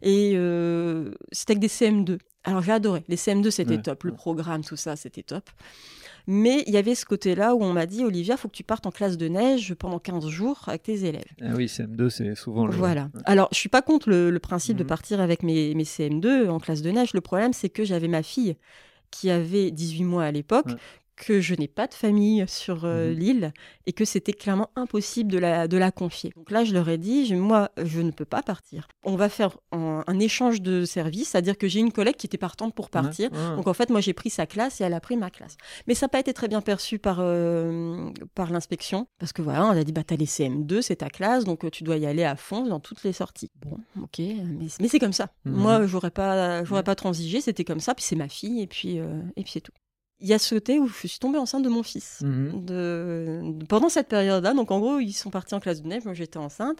[0.02, 2.18] Et euh, c'était avec des CM2.
[2.44, 3.04] Alors j'ai adoré.
[3.08, 4.04] Les CM2, c'était Ouais, top.
[4.04, 5.48] Le programme, tout ça, c'était top.
[6.26, 8.86] Mais il y avait ce côté-là où on m'a dit, Olivia, faut que tu partes
[8.86, 11.24] en classe de neige pendant 15 jours avec tes élèves.
[11.42, 12.74] Ah oui, CM2, c'est souvent le.
[12.74, 13.10] Voilà.
[13.26, 14.88] Alors, je suis pas contre le, le principe de Mhm.
[14.88, 17.12] partir avec mes, mes CM2 en classe de neige.
[17.12, 18.56] Le problème, c'est que j'avais ma fille
[19.10, 20.74] qui avait 18 mois à l'époque, Ouais.
[21.16, 23.18] Que je n'ai pas de famille sur euh, Mhm.
[23.18, 23.52] l'île
[23.86, 26.32] et que c'était clairement impossible de la, de la confier.
[26.36, 28.88] Donc là, je leur ai dit, je- moi, je ne peux pas partir.
[29.04, 32.38] On va faire un, un échange de services, c'est-à-dire que j'ai une collègue qui était
[32.38, 33.30] partante pour partir.
[33.56, 35.56] Donc en fait, moi j'ai pris sa classe et elle a pris ma classe.
[35.86, 39.06] Mais ça n'a pas été très bien perçu par, euh, par l'inspection.
[39.18, 41.70] Parce que voilà, on a dit, bah t'as les CM2, c'est ta classe, donc euh,
[41.70, 43.50] tu dois y aller à fond dans toutes les sorties.
[43.64, 45.28] Bon, ok, mais, mais c'est comme ça.
[45.44, 45.52] Mhm.
[45.54, 48.96] Moi, j'aurais pas, j'aurais pas transigé, c'était comme ça, puis c'est ma fille, et puis,
[48.96, 49.72] et puis c'est tout.
[50.20, 52.20] Il y a ce côté où je suis tombée enceinte de mon fils.
[52.22, 52.64] Mhm.
[52.64, 56.14] De, pendant cette période-là, donc en gros, ils sont partis en classe de neige, moi
[56.14, 56.78] j'étais enceinte.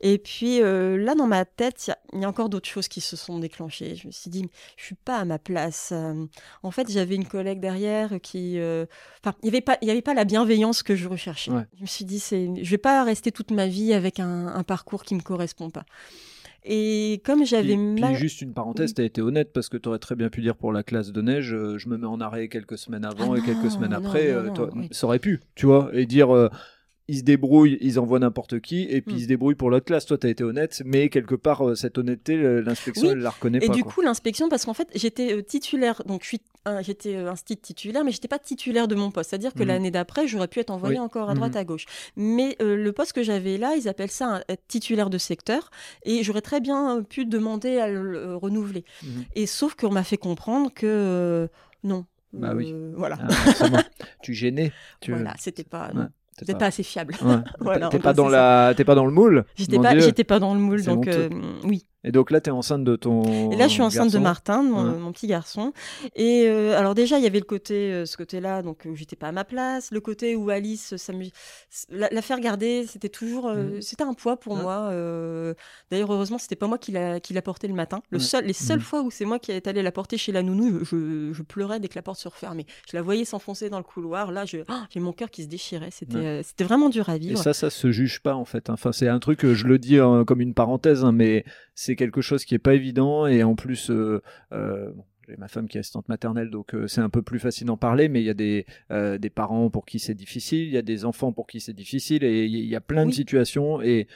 [0.00, 2.68] Et puis euh, là, dans ma tête, il y a- il y, a encore d'autres
[2.68, 3.96] choses qui se sont déclenchées.
[3.96, 5.90] Je me suis dit, je suis pas à ma place.
[5.92, 6.24] Euh,
[6.62, 8.58] en fait, j'avais une collègue derrière qui.
[8.58, 8.86] euh,
[9.22, 11.50] Enfin, il n'y avait, pas- y avait pas la bienveillance que je recherchais.
[11.50, 11.66] Ouais.
[11.76, 14.62] Je me suis dit, c'est, je vais pas rester toute ma vie avec un, un
[14.62, 15.84] parcours qui me correspond pas.
[16.68, 18.14] Et comme j'avais puis mal.
[18.16, 20.56] juste une parenthèse, tu as été honnête parce que tu aurais très bien pu dire
[20.56, 23.38] pour la classe de neige, euh, je me mets en arrêt quelques semaines avant Ah
[23.38, 24.32] et quelques semaines non, après.
[24.32, 24.88] non, euh, oui.
[24.90, 26.48] Ça aurait pu, tu vois, et dire euh,
[27.08, 29.18] ils se débrouillent, ils envoient n'importe qui, et puis Mm.
[29.18, 30.06] ils se débrouillent pour l'autre classe.
[30.06, 33.12] Toi, tu as été honnête, mais quelque part, euh, cette honnêteté, l'inspection, Oui.
[33.12, 33.72] elle la reconnaît Et pas.
[33.74, 33.92] du quoi.
[33.92, 36.40] coup, l'inspection, parce qu'en fait, j'étais euh, titulaire, donc je suis,
[36.80, 37.32] j'étais euh,
[37.62, 39.30] titulaire, mais j'étais pas titulaire de mon poste.
[39.30, 39.68] C'est-à-dire que Mhm.
[39.68, 41.04] l'année d'après, j'aurais pu être envoyée Oui.
[41.04, 41.58] encore à droite, Mhm.
[41.58, 41.84] à gauche.
[42.16, 45.70] Mais euh, le poste que j'avais là, ils appellent ça un, être titulaire de secteur,
[46.04, 48.84] et j'aurais très bien pu demander à le renouveler.
[49.36, 51.46] Et sauf qu'on m'a fait comprendre que euh,
[51.84, 52.04] non.
[52.32, 52.74] Bah oui.
[52.96, 53.16] Voilà.
[53.20, 53.28] Ah,
[54.22, 54.72] tu gênais.
[55.00, 55.12] Tu...
[55.12, 56.02] Voilà, c'était pas, Ouais,
[56.38, 57.14] non, t'es c'était pas- assez fiable.
[57.22, 57.36] Ouais.
[57.60, 59.44] Voilà, T'es pas dans la, t'es pas dans le moule.
[59.54, 61.28] J'étais pas, j'étais pas dans le moule, donc euh,
[61.64, 61.86] oui.
[62.06, 63.50] Et donc là, t'es enceinte de ton.
[63.50, 64.18] Et là, je suis enceinte de.
[64.18, 64.98] Martin, de mon, Ouais.
[64.98, 65.72] mon petit garçon.
[66.14, 69.16] Et euh, alors déjà, il y avait le côté, euh, ce côté-là, donc où j'étais
[69.16, 71.32] pas à ma place, le côté où Alice s'amusait.
[71.90, 73.82] La, la faire garder, c'était toujours, euh, Mhm.
[73.82, 74.62] c'était un poids pour Ouais.
[74.62, 74.88] moi.
[74.92, 75.52] euh.
[75.90, 78.00] D'ailleurs, heureusement, c'était pas moi qui l'a, qui l'a porté le matin.
[78.10, 78.24] Le Ouais.
[78.24, 78.84] seul, les seules Mhm.
[78.84, 81.42] fois où c'est moi qui est allé la porter chez la nounou, je, je- je
[81.42, 82.66] pleurais dès que la porte se refermait.
[82.88, 84.30] Je la voyais s'enfoncer dans le couloir.
[84.30, 85.90] Là, je, ah, j'ai mon cœur qui se déchirait.
[85.90, 87.42] C'était, euh, vraiment dur à Et vivre.
[87.42, 88.70] ça, ça se juge pas en fait.
[88.70, 91.44] Enfin, c'est un truc, euh, je le dis hein, comme une parenthèse, hein, mais
[91.74, 93.26] c'est quelque chose qui est pas évident.
[93.26, 94.22] Et en plus, euh,
[94.52, 94.90] euh,
[95.28, 97.76] j'ai ma femme qui est assistante maternelle, donc euh, c'est un peu plus facile d'en
[97.76, 98.08] parler.
[98.08, 100.82] Mais il y a des, euh, des parents pour qui c'est difficile, il y a
[100.82, 103.82] des enfants pour qui c'est difficile, et il y a plein de situations.
[103.82, 104.06] Et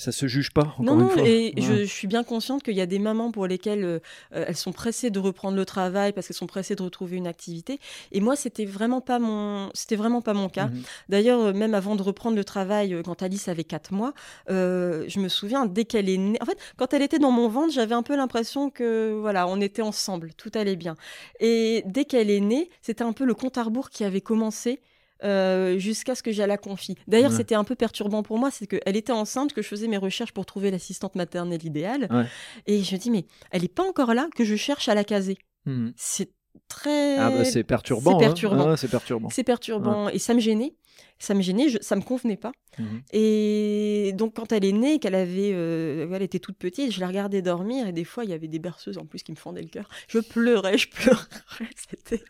[0.00, 0.62] ça se juge pas.
[0.62, 1.22] Encore non, une non, fois.
[1.28, 1.62] et Ouais.
[1.62, 3.98] je, je suis bien consciente qu'il y a des mamans pour lesquelles euh,
[4.34, 7.26] euh, elles sont pressées de reprendre le travail parce qu'elles sont pressées de retrouver une
[7.26, 7.78] activité.
[8.10, 10.68] Et moi, c'était vraiment pas mon, c'était vraiment pas mon cas.
[10.68, 10.82] Mhm.
[11.10, 14.14] D'ailleurs, euh, même avant de reprendre le travail, euh, quand Alice avait 4 mois,
[14.48, 17.72] je me souviens, dès qu'elle est née, en fait, quand elle était dans mon ventre,
[17.72, 20.96] j'avais un peu l'impression que, voilà, on était ensemble, tout allait bien.
[21.40, 24.80] Et dès qu'elle est née, c'était un peu le compte à rebours qui avait commencé.
[25.24, 26.96] Euh, jusqu'à ce que j'aille la confie.
[27.06, 27.36] D'ailleurs, Ouais.
[27.36, 30.32] c'était un peu perturbant pour moi, c'est qu'elle était enceinte, que je faisais mes recherches
[30.32, 32.08] pour trouver l'assistante maternelle idéale.
[32.10, 32.24] Ouais.
[32.66, 35.04] Et je me dis, mais elle n'est pas encore là, que je cherche à la
[35.04, 35.38] caser.
[35.66, 35.92] Mhm.
[35.96, 36.30] C'est
[36.68, 37.16] très...
[37.18, 38.18] Ah bah, c'est perturbant.
[38.18, 38.28] c'est hein.
[38.28, 38.68] perturbant.
[38.70, 39.28] Ah, c'est perturbant.
[39.30, 40.74] C'est perturbant et ça me gênait.
[41.22, 42.50] Ça me gênait, je- ça me convenait pas.
[42.78, 43.02] Mhm.
[43.12, 47.06] Et donc quand elle est née, qu'elle avait, euh, elle était toute petite, je la
[47.08, 49.60] regardais dormir et des fois il y avait des berceuses en plus qui me fendaient
[49.62, 49.88] le cœur.
[50.08, 51.20] Je pleurais, je pleurais.
[51.90, 52.24] C'était.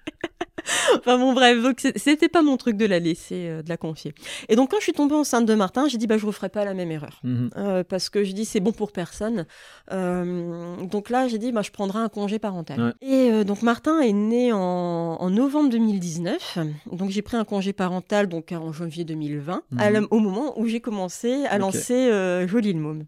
[0.99, 4.13] enfin bon bref, donc c'était pas mon truc de la laisser, euh, de la confier.
[4.49, 6.65] Et donc quand je suis tombée enceinte de Martin, j'ai dit bah je referai pas
[6.65, 7.21] la même erreur.
[7.23, 7.51] Mhm.
[7.57, 9.47] Euh, parce que je dis c'est bon pour personne.
[9.93, 12.95] Euh, donc là, j'ai dit bah, je prendrai un congé parental.
[13.03, 13.09] Ouais.
[13.09, 16.59] Et donc Martin est né en, en novembre 2019.
[16.93, 20.09] Donc j'ai pris un congé parental donc en janvier 2020, à la- Mhm.
[20.11, 23.05] au moment où j'ai commencé à lancer euh, Jolie le môme.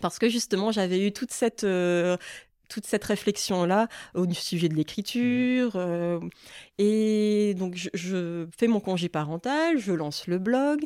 [0.00, 2.16] Parce que justement, j'avais eu toute cette euh,
[2.68, 6.18] toute cette réflexion là au sujet de l'écriture euh,
[6.78, 10.80] et donc je, je fais mon congé parental, je lance le blog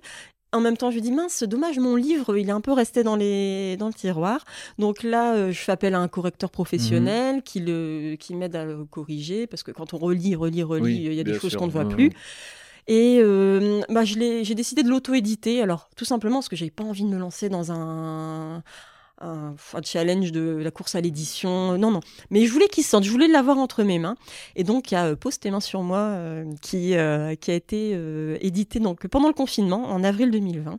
[0.53, 3.17] en même temps, je dis mince, dommage, mon livre, il est un peu resté dans,
[3.17, 3.77] les...
[3.79, 4.43] dans le tiroir.
[4.79, 6.53] Donc là, euh, je fais appel à un correcteur Mhm.
[6.53, 8.15] professionnel qui, le...
[8.19, 11.21] qui m'aide à le corriger, parce que quand on relit, relit, relit, Oui, il y
[11.21, 12.11] a des choses qu'on ne voit plus.
[12.89, 15.61] Et euh, bah, je l'ai- j'ai décidé de l'auto-éditer.
[15.63, 18.63] Alors, tout simplement parce que j'avais pas envie de me lancer dans un,
[19.21, 21.77] un, un challenge de la course à l'édition.
[21.79, 22.01] Non, non.
[22.31, 24.15] Mais je voulais qu'il sorte, je voulais l'avoir entre mes mains.
[24.55, 27.51] Et donc, il y a euh, Pose tes mains sur moi euh, qui, euh, qui
[27.51, 30.79] a été euh, édité donc, pendant le confinement, en avril 2020.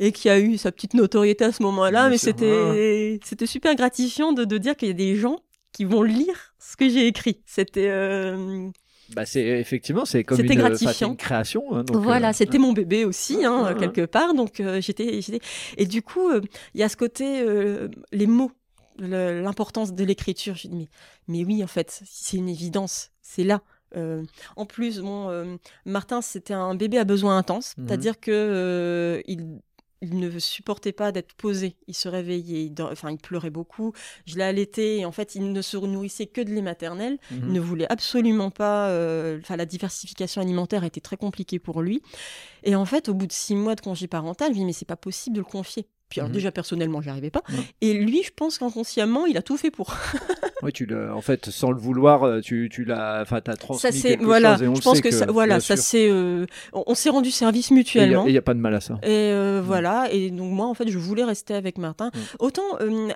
[0.00, 2.08] Et qui a eu sa petite notoriété à ce moment-là.
[2.08, 5.40] Mais c'était c'était super gratifiant de, de dire qu'il y a des gens
[5.72, 7.40] qui vont lire ce que j'ai écrit.
[7.46, 7.88] C'était.
[7.88, 8.68] euh,
[9.14, 11.14] Bah, c'est effectivement, c'est comme une, gratifiant.
[11.14, 11.74] création.
[11.74, 13.74] hein, donc, voilà, euh, c'était mon bébé aussi, hein, ouais.
[13.78, 14.34] quelque part.
[14.34, 15.40] Donc euh, j'étais, j'étais-
[15.76, 16.40] et du coup, euh,
[16.74, 18.52] il y a ce côté, euh, les mots,
[18.98, 20.54] l'importance de l'écriture.
[20.56, 20.88] Je dis mais,
[21.28, 23.60] mais oui, en fait, c'est une évidence, c'est là.
[24.56, 27.86] En plus, bon, Martin, c'était un bébé à besoin intense, Mhm.
[27.88, 29.60] c'est-à-dire que euh, il,
[30.02, 31.76] il ne supportait pas d'être posé.
[31.86, 33.92] Il se réveillait, il, enfin, il pleurait beaucoup.
[34.26, 37.18] Je l'ai allaité et en fait, il ne se nourrissait que de lait maternel.
[37.30, 38.88] Il ne voulait absolument pas.
[38.90, 42.02] euh, Enfin, la diversification alimentaire était très compliquée pour lui.
[42.64, 44.72] Et en fait, au bout de six mois de congé parental, je me dis mais
[44.72, 45.86] c'est pas possible de le confier.
[46.08, 46.34] Puis alors Mhm.
[46.34, 47.42] déjà personnellement, j'y arrivais pas.
[47.80, 49.94] Et lui, je pense qu'inconsciemment, il a tout fait pour.
[50.62, 53.90] Oui, tu en fait, sans le vouloir, euh, tu, tu l'as, enfin, t'as transmis ça
[53.90, 54.52] c'est quelque voilà.
[54.52, 56.08] chose et on Je pense que, ça, voilà, ça c'est.
[56.10, 58.26] euh, on on s'est rendu service Et il mutuellement.
[58.26, 58.94] n'y a, pas de mal à ça.
[59.02, 59.64] Et euh, Mm.
[59.64, 62.10] voilà, et donc moi en fait je voulais rester avec Martin.
[62.14, 62.18] Mm.
[62.40, 63.08] Autant euh,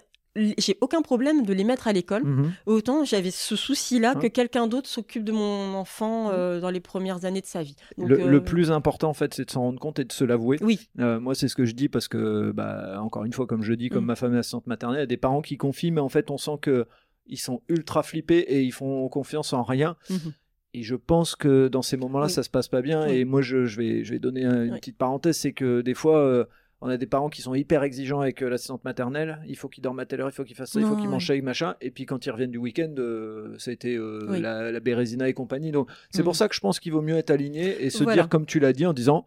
[0.58, 2.52] j'ai aucun problème de les mettre à l'école, Mhm.
[2.66, 7.24] autant j'avais ce souci-là que quelqu'un d'autre s'occupe de mon enfant euh, dans les premières
[7.24, 7.76] années de sa vie.
[7.98, 10.12] Donc, le, le euh, plus important, en fait, c'est de s'en rendre compte et de
[10.12, 10.58] se l'avouer.
[10.60, 13.62] Oui, Euh, moi, c'est ce que je dis parce que, bah, encore une fois, comme
[13.62, 14.08] je dis, comme Mm.
[14.08, 16.30] ma femme est assistante maternelle, il y a des parents qui confient, mais en fait,
[16.30, 16.86] on sent que
[17.26, 19.96] ils sont ultra flippés et ils font confiance en rien.
[20.10, 20.32] Mhm.
[20.74, 22.32] Et je pense que dans ces moments-là, Oui.
[22.32, 23.06] ça se passe pas bien.
[23.06, 23.14] Oui.
[23.16, 24.78] Et moi, je, je vais, je vais donner un- une Oui.
[24.78, 26.46] petite parenthèse, c'est que des fois,
[26.82, 29.38] on a des parents qui sont hyper exigeants avec euh, l'assistante maternelle.
[29.46, 31.08] Il faut qu'ils dorment à telle heure, il faut qu'ils fassent ça, il faut qu'ils
[31.08, 31.74] mangent ça, machin.
[31.80, 34.40] Et puis quand ils reviennent du week-end, euh, ça a été euh, Oui.
[34.40, 35.72] la, la Bérésina et compagnie.
[35.72, 38.22] Donc c'est pour ça que je pense qu'il vaut mieux être aligné et se Voilà.
[38.22, 39.26] dire, comme tu l'as dit, en disant,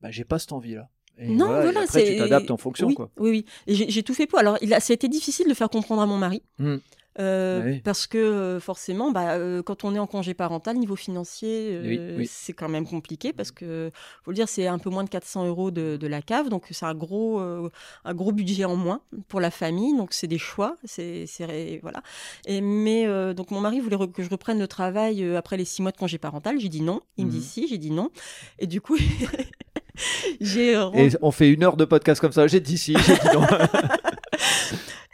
[0.00, 0.88] bah, j'ai pas cette envie-là.
[1.18, 2.88] Et Non, voilà, et voilà, après, tu t'adaptes en fonction.
[2.88, 3.10] oui, Quoi.
[3.18, 3.86] oui, oui.
[3.88, 4.38] J'ai tout fait pour.
[4.38, 6.42] Alors, il a, ça a été difficile de faire comprendre à mon mari.
[6.58, 6.76] Hmm.
[7.18, 7.80] Euh, Bah oui.
[7.82, 11.82] Parce que euh, forcément, bah, euh, quand on est en congé parental, niveau financier, euh,
[11.86, 12.28] Oui, oui.
[12.30, 13.90] c'est quand même compliqué parce que,
[14.22, 16.66] faut le dire, c'est un peu moins de 400 euros de, de la cave, donc
[16.70, 17.70] c'est un gros, euh,
[18.04, 19.96] un gros budget en moins pour la famille.
[19.96, 22.02] Donc c'est des choix, c'est, c'est- voilà.
[22.46, 25.82] Et mais euh, donc mon mari voulait que je reprenne le travail après les six
[25.82, 26.60] mois de congé parental.
[26.60, 27.00] J'ai dit non.
[27.16, 27.66] Il me dit si.
[27.68, 28.10] J'ai dit non.
[28.58, 28.96] Et du coup,
[30.40, 32.46] j'ai Et on fait une heure de podcast comme ça.
[32.46, 33.46] J'ai dit si, j'ai dit non.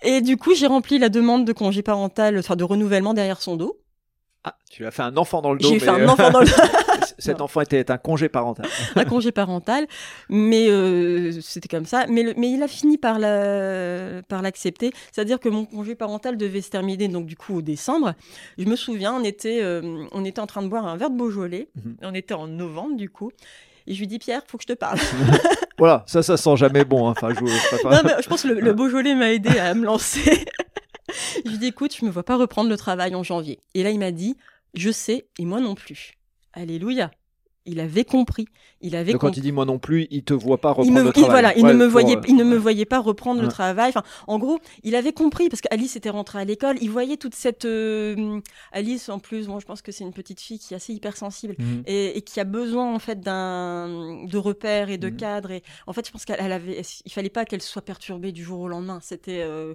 [0.03, 3.57] et du coup j'ai rempli la demande de congé parental, enfin de renouvellement derrière son
[3.57, 3.79] dos.
[4.45, 5.69] ah, tu as fait un enfant dans le dos.
[5.69, 6.47] J'ai fait un euh, enfant dans le
[7.19, 7.45] Cet Non.
[7.45, 8.67] enfant était un congé parental.
[8.97, 9.87] un congé parental,
[10.29, 12.07] mais euh, c'était comme ça.
[12.09, 16.37] Mais, le- mais il a fini par la- par l'accepter, c'est-à-dire que mon congé parental
[16.37, 18.15] devait se terminer donc du coup au décembre.
[18.59, 21.17] Je me souviens, on était euh, on était en train de boire un verre de
[21.17, 21.97] Beaujolais, Mhm.
[22.03, 23.31] on était en novembre du coup.
[23.87, 24.99] Et je lui dis Pierre, faut que je te parle.
[25.79, 27.09] Voilà, ça, ça sent jamais bon.
[27.09, 27.15] hein.
[27.17, 29.85] Enfin, je, je Non, mais je pense que le, le Beaujolais m'a aidé à me
[29.85, 30.45] lancer.
[31.45, 33.59] je lui dis écoute, je me vois pas reprendre le travail en janvier.
[33.75, 34.37] Et là il m'a dit
[34.75, 36.13] je sais et moi non plus.
[36.53, 37.11] Alléluia.
[37.65, 38.47] Il avait compris.
[38.81, 39.41] Il avait Donc quand compris.
[39.41, 41.31] il dit moi non plus, il te voit pas reprendre me, le il- travail.
[41.31, 43.47] voilà, il Ouais, ne me pour, voyait, euh, il ne me voyait pas reprendre le
[43.49, 43.91] travail.
[43.91, 46.77] Enfin, en gros, il avait compris parce qu'Alice était rentrée à l'école.
[46.81, 48.41] Il voyait toute cette euh,
[48.73, 49.47] Alice en plus.
[49.47, 51.85] Moi, je pense que c'est une petite fille qui est assez hypersensible Mhm.
[51.87, 55.17] et, et qui a besoin en fait d'un de repères et de Mhm.
[55.17, 55.51] cadres.
[55.53, 58.43] Et en fait, je pense qu'elle elle avait, il fallait pas qu'elle soit perturbée du
[58.43, 58.99] jour au lendemain.
[59.03, 59.75] C'était euh,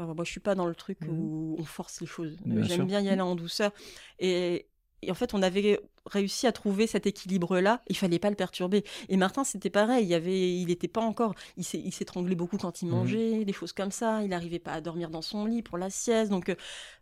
[0.00, 1.08] Enfin, moi, je suis pas dans le truc Mhm.
[1.10, 2.36] où on force les choses.
[2.62, 3.72] J'aime bien y aller en douceur.
[4.20, 4.66] Et,
[5.02, 7.82] et en fait, on avait réussi à trouver cet équilibre-là.
[7.88, 8.82] Il fallait pas le perturber.
[9.08, 10.06] Et Martin, c'était pareil.
[10.06, 11.34] Il avait, il était pas encore.
[11.56, 12.92] Il s'étranglait beaucoup quand il Mhm.
[12.94, 14.22] mangeait, des choses comme ça.
[14.22, 16.30] Il n'arrivait pas à dormir dans son lit pour la sieste.
[16.30, 16.54] Donc, euh,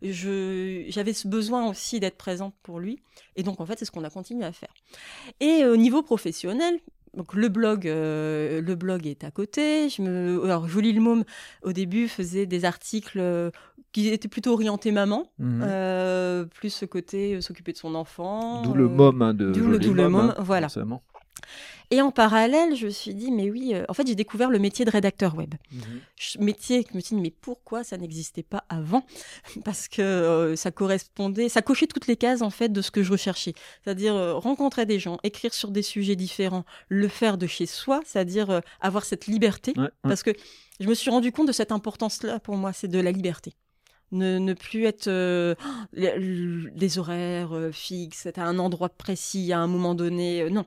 [0.02, 3.00] je, j'avais ce besoin aussi d'être présente pour lui.
[3.36, 4.74] Et donc, en fait, c'est ce qu'on a continué à faire.
[5.40, 6.78] Et au niveau professionnel,
[7.16, 9.88] donc le blog, euh, le blog est à côté.
[9.88, 11.24] Je me, alors Jolie le môme
[11.62, 13.50] au début faisait des articles euh,
[13.92, 15.62] qui étaient plutôt orientés maman, Mhm.
[15.64, 18.62] euh, plus ce côté s'occuper de son enfant.
[18.62, 20.68] D'où le môme hein, de d'où le- Môme, hein, voilà.
[20.68, 21.02] forcément.
[21.90, 24.58] Et en parallèle, je me suis dit mais oui, euh, en fait j'ai découvert le
[24.58, 25.54] métier de rédacteur web.
[25.70, 26.00] Mhm.
[26.44, 29.04] Métier que je me suis dit mais pourquoi ça n'existait pas avant?
[29.64, 33.02] Parce que euh, ça correspondait ça cochait toutes les cases en fait de ce que
[33.02, 33.52] je recherchais
[33.84, 38.00] c'est-à-dire euh, rencontrer des gens écrire sur des sujets différents le faire de chez soi
[38.04, 39.90] c'est-à-dire avoir cette liberté Ouais, ouais.
[40.02, 40.30] parce que
[40.80, 43.54] je me suis rendu compte de cette importance là pour moi c'est de la liberté
[44.12, 45.54] ne, ne plus être euh,
[45.92, 50.64] les, les horaires euh, fixes à un endroit précis à un moment donné euh, non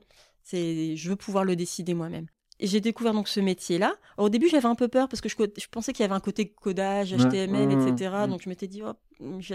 [0.49, 2.27] c'est je veux pouvoir le décider moi-même
[2.59, 3.95] et j'ai découvert donc ce métier-là.
[4.17, 5.35] Alors, Au début, j'avais un peu peur parce que je,
[5.71, 8.13] pensais qu'il y avait un côté codage, HTML, ouais, etc.
[8.13, 8.27] ouais.
[8.27, 8.93] Donc je m'étais dit, oh,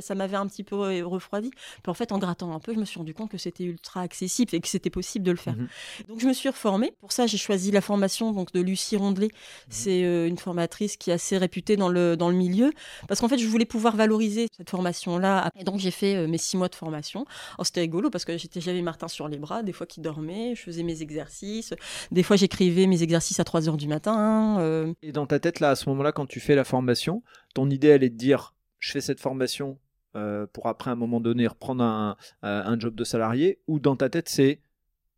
[0.01, 1.51] ça m'avait un petit peu refroidi.
[1.51, 4.01] Puis en fait, en grattant un peu, je me suis rendu compte que c'était ultra
[4.01, 5.57] accessible et que c'était possible de le faire.
[5.57, 5.69] Mhm.
[6.09, 6.93] Donc je me suis reformée.
[7.01, 9.27] Pour ça, j'ai choisi la formation donc de Lucie Rondelet.
[9.29, 9.31] Mhm.
[9.69, 12.73] C'est euh, une formatrice qui est assez réputée dans le, dans le milieu
[13.09, 15.51] parce qu'en fait, je voulais pouvoir valoriser cette formation-là.
[15.59, 17.25] Et donc j'ai fait euh, mes six mois de formation.
[17.57, 20.55] Alors c'était rigolo parce que j'étais, j'avais Martin sur les bras, des fois qu'il dormait,
[20.55, 21.75] je faisais mes exercices.
[22.11, 24.59] Des fois, j'écrivais mes exercices à 3 heures du matin.
[24.61, 27.23] euh, Et dans ta tête, là, à ce moment-là, quand tu fais la formation,
[27.55, 28.55] ton idée, elle est de dire
[28.85, 29.79] je fais cette formation
[30.15, 34.11] euh, pour après, un moment donné, reprendre euh, un job de salarié, ou dans ta
[34.11, 34.61] tête, c'est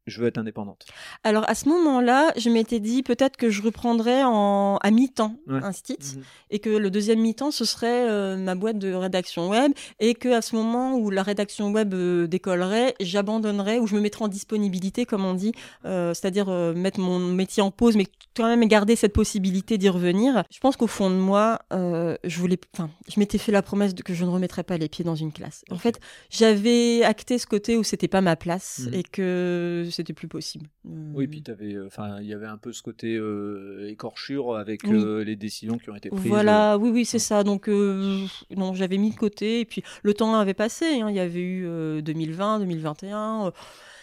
[0.06, 0.86] je veux être indépendante.
[1.24, 5.60] Alors à ce moment-là, je m'étais dit peut-être que je reprendrais en, à mi-temps Ouais.
[5.62, 6.18] un site
[6.50, 10.28] et que le deuxième mi-temps ce serait euh, ma boîte de rédaction web et que
[10.28, 14.28] à ce moment où la rédaction web euh, décollerait, j'abandonnerais ou je me mettrais en
[14.28, 15.52] disponibilité comme on dit,
[15.84, 20.44] euh, c'est-à-dire mettre mon métier en pause mais quand même garder cette possibilité d'y revenir.
[20.50, 24.02] Je pense qu'au fond de moi, je voulais, enfin, je m'étais fait la promesse de
[24.02, 25.64] que je ne remettrais pas les pieds dans une classe.
[25.70, 25.98] En fait,
[26.30, 28.94] j'avais acté ce côté où c'était pas ma place Mhm.
[28.94, 30.68] et que c'était plus possible.
[30.84, 34.56] Oui, Euh, puis t'avais, euh, enfin, il y avait un peu ce côté euh, écorchure
[34.56, 35.24] avec Oui.
[35.24, 36.26] les décisions qui ont été prises.
[36.28, 37.20] Voilà, oui, oui, c'est ouais.
[37.20, 37.42] ça.
[37.44, 39.60] Donc, non, j'avais mis de côté.
[39.60, 41.00] Et puis, le temps avait passé.
[41.00, 41.10] hein.
[41.10, 43.46] Il y avait eu euh, 2020, 2021.
[43.46, 43.50] euh,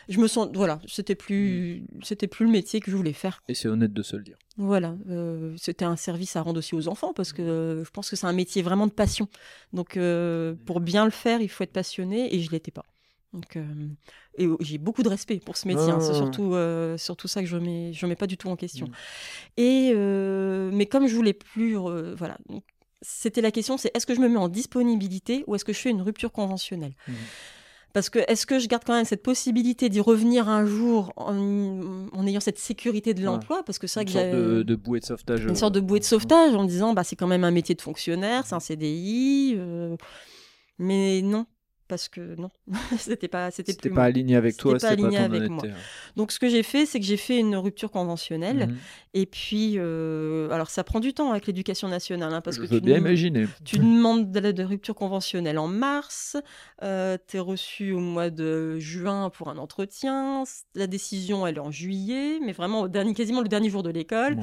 [0.09, 3.41] je me sens, voilà, c'était plus, c'était plus le métier que je voulais faire.
[3.47, 4.37] Et c'est honnête de se le dire.
[4.57, 8.09] Voilà, euh, c'était un service à rendre aussi aux enfants parce que euh, je pense
[8.09, 9.29] que c'est un métier vraiment de passion.
[9.71, 12.83] Donc, euh, pour bien le faire, il faut être passionné et je l'étais pas.
[13.31, 13.57] Donc,
[14.37, 15.91] et j'ai beaucoup de respect pour ce métier.
[15.91, 15.99] hein.
[15.99, 16.15] C'est Ah.
[16.15, 18.87] surtout, euh, surtout ça que je mets, je mets pas du tout en question.
[18.87, 18.91] Mm.
[19.57, 22.37] Et euh, mais comme je voulais plus, euh, voilà.
[23.01, 25.79] C'était la question, c'est est-ce que je me mets en disponibilité ou est-ce que je
[25.79, 26.93] fais une rupture conventionnelle?
[27.07, 27.15] Mhm.
[27.93, 31.37] Parce que est-ce que je garde quand même cette possibilité d'y revenir un jour en,
[32.11, 33.25] en ayant cette sécurité de Ouais.
[33.27, 33.61] l'emploi?
[33.63, 35.45] Parce que c'est vrai Une que sorte de, de bouée de sauvetage.
[35.45, 37.75] une sorte de bouée de sauvetage en me disant bah c'est quand même un métier
[37.75, 39.57] de fonctionnaire, c'est un CDI,
[40.79, 41.45] mais non
[41.87, 42.49] parce que non
[42.97, 44.03] c'était pas c'était plus pas moi.
[44.05, 45.75] aligné avec toi, C'était pas c'est pas aligné ton avec hein.
[46.15, 48.77] Donc ce que j'ai fait c'est que j'ai fait une rupture conventionnelle Mhm.
[49.13, 52.67] et puis euh, alors ça prend du temps avec l'éducation nationale hein, parce Je que
[52.67, 53.47] veux tu bien imaginer.
[53.65, 56.37] tu demandes de, de rupture conventionnelle en mars,
[56.83, 60.43] euh, tu es reçu au mois de juin pour un entretien,
[60.75, 63.89] la décision elle est en juillet, mais vraiment au dernier, quasiment le dernier jour de
[63.89, 64.37] l'école.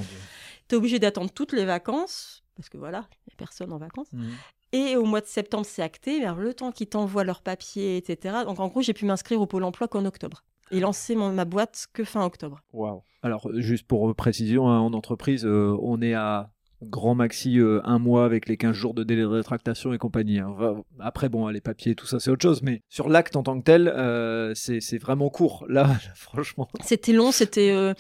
[0.68, 3.78] Tu es obligé d'attendre toutes les vacances, parce que voilà, il n'y a personne en
[3.78, 4.12] vacances.
[4.12, 4.30] Mhm.
[4.73, 8.39] Et au mois de septembre, c'est acté, vers le temps qu'ils t'envoient leurs papiers, etc.
[8.45, 10.45] Donc en gros, j'ai pu m'inscrire au Pôle emploi qu'en octobre.
[10.71, 12.61] Et lancer mon- ma boîte que fin octobre.
[12.73, 13.03] Waouh.
[13.23, 16.51] Alors, juste pour précision, hein, en entreprise, euh, on est à
[16.83, 20.39] grand maxi euh, un mois avec les 15 jours de délai de rétractation et compagnie.
[20.39, 20.55] hein.
[20.57, 22.62] Va- Après, bon, les papiers, tout ça, c'est autre chose.
[22.62, 25.66] Mais sur l'acte en tant que tel, euh, c'est vraiment court.
[25.68, 26.68] Là, franchement.
[26.85, 27.93] C'était long, c'était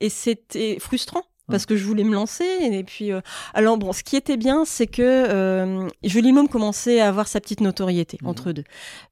[0.00, 3.20] et c'était frustrant parce que je voulais me lancer et puis euh,
[3.54, 7.40] alors bon, ce qui était bien, c'est que euh, Jolie Môme commençait à avoir sa
[7.40, 8.28] petite notoriété Mhm.
[8.28, 8.64] entre eux deux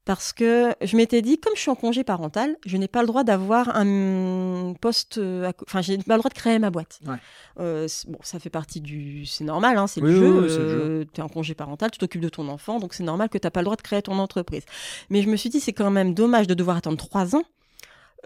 [0.05, 3.07] parce que je m'étais dit comme je suis en congé parental, je n'ai pas le
[3.07, 6.99] droit d'avoir un poste, euh, à enfin j'ai pas le droit de créer ma boîte.
[7.07, 7.15] Ouais.
[7.59, 10.41] Euh, bon, ça fait partie du, c'est normal, hein, c'est Oui, le oui, jeu.
[10.43, 11.05] oui, c'est le jeu.
[11.13, 13.45] tu es en congé parental, tu t'occupes de ton enfant, donc c'est normal que tu
[13.45, 14.63] n'as pas le droit de créer ton entreprise.
[15.09, 17.43] Mais je me suis dit c'est quand même dommage de devoir attendre trois ans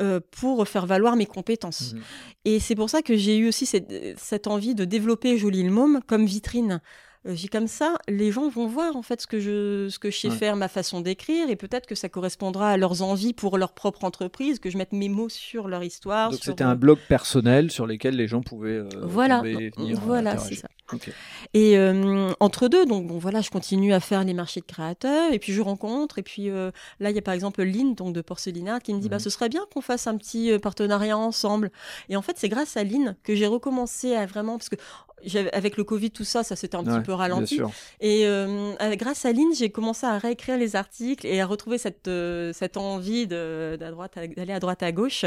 [0.02, 1.94] euh, pour faire valoir mes compétences.
[1.94, 2.02] Mhm.
[2.46, 5.72] Et c'est pour ça que j'ai eu aussi cette, cette envie de développer Jolie le
[5.72, 6.82] Môme comme vitrine.
[7.28, 10.10] Euh, j'ai comme ça, les gens vont voir en fait ce que je, ce que
[10.10, 10.36] je sais Ouais.
[10.36, 14.06] faire, ma façon d'écrire, et peut-être que ça correspondra à leurs envies pour leur propre
[14.06, 16.30] entreprise, que je mette mes mots sur leur histoire.
[16.30, 19.94] Donc sur- c'était un blog personnel sur lequel les gens pouvaient euh, Voilà, venir, euh,
[20.02, 20.70] voilà, c'est ça.
[21.54, 25.32] Et euh, entre deux, donc bon voilà, je continue à faire les marchés de créateurs
[25.32, 28.14] et puis je rencontre et puis euh, là il y a par exemple Lynn donc
[28.14, 29.12] de Porcelinard qui me dit Mhm.
[29.12, 31.72] bah ce serait bien qu'on fasse un petit euh, partenariat ensemble.
[32.10, 34.76] Et en fait c'est grâce à Lynn que j'ai recommencé à vraiment parce que
[35.52, 37.60] avec le Covid tout ça ça s'était un Ouais, petit peu ralenti
[38.00, 42.08] et euh, grâce à Lynn j'ai commencé à réécrire les articles et à retrouver cette
[42.08, 45.26] euh, cette envie de d'à droite à- d'aller à droite à gauche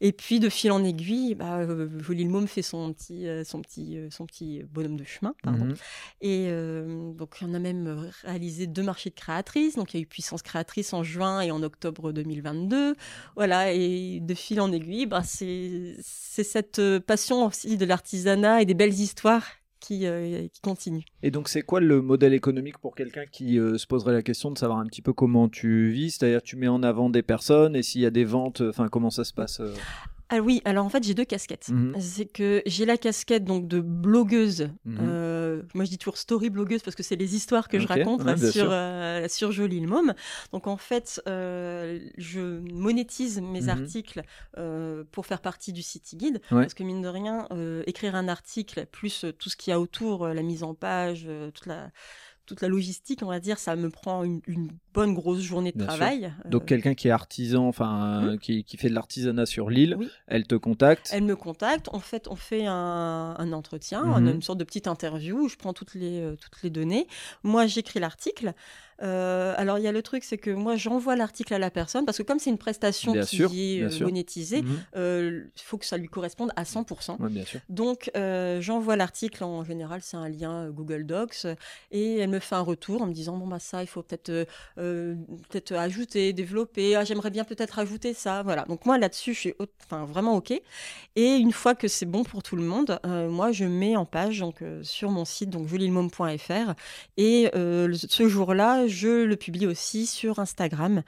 [0.00, 3.60] et puis de fil en aiguille bah euh, Jolie le môme fait son petit son
[3.60, 5.66] petit son petit bonhomme de chemin pardon.
[5.66, 5.76] Mhm.
[6.20, 9.76] Et euh, donc, on a même réalisé deux marchés de créatrices.
[9.76, 12.94] Donc, il y a eu Puissance Créatrice en juin et en octobre 2022.
[13.36, 15.96] Voilà, et de fil en aiguille, bah, c'est
[16.38, 19.44] c'est cette euh, passion aussi de l'artisanat et des belles histoires
[19.80, 21.04] qui, euh, qui continue.
[21.22, 24.50] Et donc, c'est quoi le modèle économique pour quelqu'un qui euh, se poserait la question
[24.50, 26.12] de savoir un petit peu comment tu vis?
[26.12, 29.10] C'est-à-dire, tu mets en avant des personnes et s'il y a des ventes, enfin, comment
[29.10, 29.74] ça se passe euh?
[30.30, 31.68] Ah oui, alors en fait, j'ai deux casquettes.
[31.70, 31.94] Mhm.
[32.00, 34.68] C'est que j'ai la casquette donc de blogueuse.
[34.84, 34.98] Mhm.
[35.00, 38.22] Euh, moi, je dis toujours story blogueuse parce que c'est les histoires que je raconte
[38.24, 40.14] ouais, sur, euh, sur Jolie le Môme.
[40.52, 43.68] Donc, en fait, euh, je monétise mes Mhm.
[43.70, 44.22] articles
[45.12, 46.40] pour faire partie du City Guide.
[46.50, 46.62] Ouais.
[46.62, 47.48] Parce que, mine de rien,
[47.86, 51.66] écrire un article, plus tout ce qu'il y a autour, la mise en page, toute
[51.66, 51.90] la
[52.48, 55.76] toute la logistique, on va dire, ça me prend une, une bonne grosse journée de
[55.78, 55.96] Bien sûr.
[55.98, 56.32] travail.
[56.46, 59.94] Donc, Euh, quelqu'un qui est artisan, enfin, euh, qui, qui fait de l'artisanat sur l'île,
[59.98, 60.08] Oui.
[60.26, 61.10] elle te contacte.
[61.12, 64.88] Elle me contacte, en fait, on fait un, un entretien, a une sorte de petite
[64.88, 67.06] interview où je prends toutes les, euh, toutes les données.
[67.44, 68.54] Moi, j'écris l'article.
[69.02, 72.04] Euh, alors, il y a le truc, c'est que moi, j'envoie l'article à la personne
[72.04, 74.78] parce que comme c'est une prestation Bien qui sûr, est euh, monétisée, Mhm.
[74.96, 77.16] euh, il faut que ça lui corresponde à 100%.
[77.20, 77.60] Ouais, bien sûr.
[77.68, 81.46] Donc, euh, j'envoie l'article, en général, c'est un lien Google Docs,
[81.92, 84.46] et elle me fait un retour en me disant, bon, bah ça, il faut peut-être
[84.76, 88.64] peut-être ajouter, développer, ah, j'aimerais bien peut-être ajouter ça, voilà.
[88.64, 89.54] Donc, moi, là-dessus, je suis
[89.86, 90.50] enfin, vraiment OK.
[91.16, 94.40] Et une fois que c'est bon pour tout le monde, moi, je mets en page
[94.40, 96.74] donc, sur mon site, donc jolilmom.fr,
[97.16, 101.02] et ce jour-là, je le publie aussi sur Instagram.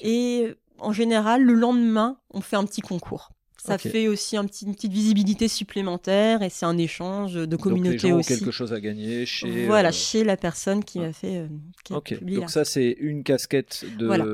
[0.00, 3.30] Et en général, le lendemain, on fait un petit concours.
[3.66, 7.64] Ça fait aussi un petit, une petite visibilité supplémentaire et c'est un échange de Donc,
[7.66, 8.28] les communauté gens ont aussi.
[8.28, 9.66] quelque chose à gagner chez.
[9.66, 11.06] voilà, euh, chez la personne qui ouais.
[11.06, 11.46] a fait, euh,
[11.84, 12.52] qui a Ok, publié donc là.
[12.52, 14.06] ça, c'est une casquette de.
[14.06, 14.24] Voilà.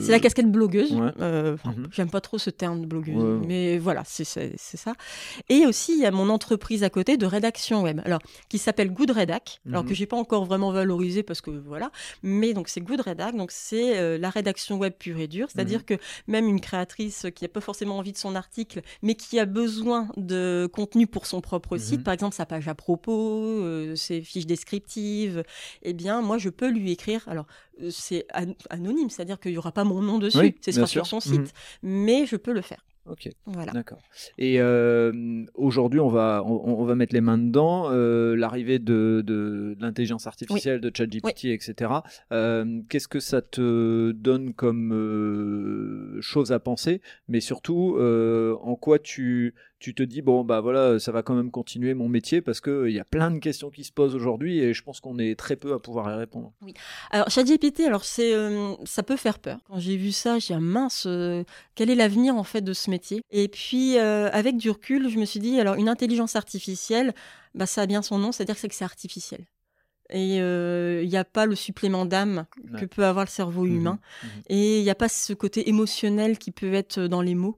[0.00, 0.92] C'est la casquette blogueuse.
[0.92, 1.10] Ouais.
[1.20, 1.88] Euh, Mhm.
[1.92, 4.92] J'aime pas trop ce terme de blogueuse, Ouais, mais voilà, c'est ça.
[5.48, 8.90] Et aussi, il y a mon entreprise à côté de rédaction web, alors qui s'appelle
[8.92, 9.88] Good Redac, alors Mhm.
[9.88, 11.90] que j'ai pas encore vraiment valorisé parce que voilà,
[12.22, 15.80] mais donc c'est Good Redac, donc c'est euh, la rédaction web pure et dure, c'est-à-dire
[15.80, 15.84] Mhm.
[15.84, 15.94] que
[16.26, 18.67] même une créatrice qui n'a pas forcément envie de son article,
[19.02, 21.82] mais qui a besoin de contenu pour son propre Mhm.
[21.82, 23.12] site, par exemple sa page à propos,
[23.62, 25.42] euh, ses fiches descriptives,
[25.82, 27.24] eh bien moi je peux lui écrire.
[27.28, 27.46] Alors
[27.82, 30.86] euh, c'est an- anonyme, c'est-à-dire qu'il n'y aura pas mon nom dessus, Oui, c'est sera
[30.86, 31.46] sur son site, Mhm.
[31.82, 32.84] mais je peux le faire.
[33.10, 33.28] Ok.
[33.46, 33.72] Voilà.
[33.72, 33.98] D'accord.
[34.38, 37.90] Et euh, aujourd'hui, on va, on, on va mettre les mains dedans.
[37.90, 41.90] euh, L'arrivée de, de, de l'intelligence artificielle, de ChatGPT, etc.
[42.32, 47.00] Euh, Qu'est-ce que ça te donne comme chose à penser?
[47.28, 51.50] Mais surtout, en quoi tu, tu te dis, bon, bah voilà, ça va quand même
[51.50, 54.74] continuer mon métier parce qu'il y a plein de questions qui se posent aujourd'hui et
[54.74, 56.52] je pense qu'on est très peu à pouvoir y répondre.
[57.10, 59.58] Alors ChatGPT, alors c'est, euh, ça peut faire peur.
[59.68, 62.72] Quand j'ai vu ça, j'ai dit ah, mince, euh, quel est l'avenir en fait de
[62.72, 63.22] ce métier?
[63.30, 67.14] Et puis euh, avec du recul, je me suis dit alors une intelligence artificielle,
[67.54, 69.46] bah ça a bien son nom, c'est-à-dire que c'est que artificiel.
[70.10, 72.46] Et euh, il n'y a pas le supplément d'âme
[72.78, 73.98] que peut avoir le cerveau Mhm, humain.
[74.22, 74.28] mhm.
[74.48, 77.56] Et il n'y a pas ce côté émotionnel qui peut être dans les mots.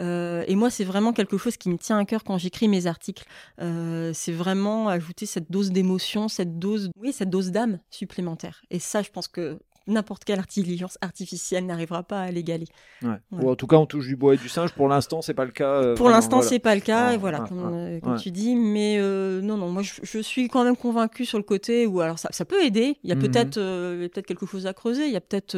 [0.00, 2.86] Euh, et moi, c'est vraiment quelque chose qui me tient à cœur quand j'écris mes
[2.86, 3.24] articles.
[3.60, 8.62] Euh, c'est vraiment ajouter cette dose d'émotion, cette dose, oui, cette dose d'âme supplémentaire.
[8.70, 12.66] Et ça, je pense que n'importe quelle intelligence artificielle n'arrivera pas à l'égaler.
[13.00, 13.08] Ouais.
[13.32, 13.42] Ouais.
[13.44, 14.70] Ou en tout cas, on touche du bois et du singe.
[14.74, 15.70] Pour l'instant, c'est pas le cas.
[15.82, 16.48] euh, Pour l'instant, voilà.
[16.50, 18.18] c'est pas le cas, Ouais, et voilà, ouais, comme, ouais.
[18.20, 18.54] tu dis.
[18.54, 22.02] Mais euh, non, non, moi, je, je suis quand même convaincue sur le côté où,
[22.02, 22.98] alors, ça, ça peut aider.
[23.02, 23.22] Il y a Mhm.
[23.22, 25.06] peut-être, euh, peut-être quelque chose à creuser.
[25.06, 25.52] Il y a peut-être,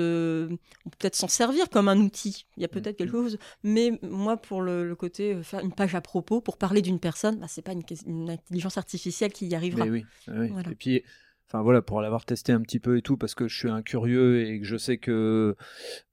[0.99, 2.47] peut-être s'en servir comme un outil.
[2.57, 3.23] Il y a peut-être quelque Mhm.
[3.25, 3.39] chose.
[3.65, 7.01] Mais moi, pour le, le côté euh, faire une page à propos pour parler d'une
[7.01, 9.85] personne, bah, c'est pas une, une intelligence artificielle qui y arrivera.
[9.85, 10.49] Mais oui, oui.
[10.51, 10.71] Voilà.
[10.71, 11.03] Et puis,
[11.49, 13.83] enfin voilà, pour l'avoir testé un petit peu et tout, parce que je suis un
[13.83, 15.57] curieux et que je sais que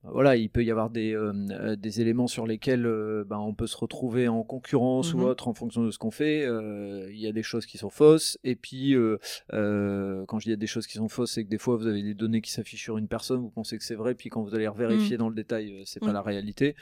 [0.03, 3.53] voilà, il peut y avoir des, euh, euh, des éléments sur lesquels euh, ben, on
[3.53, 5.19] peut se retrouver en concurrence Mhm.
[5.21, 6.43] ou autre en fonction de ce qu'on fait.
[6.45, 8.39] Euh, Il y a des choses qui sont fausses.
[8.43, 8.95] Et puis,
[9.51, 11.75] quand je dis il y a des choses qui sont fausses, c'est que des fois
[11.77, 14.29] vous avez des données qui s'affichent sur une personne, vous pensez que c'est vrai, puis
[14.29, 16.13] quand vous allez revérifier dans le détail, c'est pas Mhm.
[16.13, 16.75] la réalité.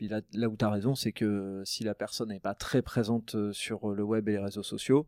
[0.00, 2.80] Puis là, là où tu as raison, c'est que si la personne n'est pas très
[2.80, 5.06] présente euh, sur le web et les réseaux sociaux,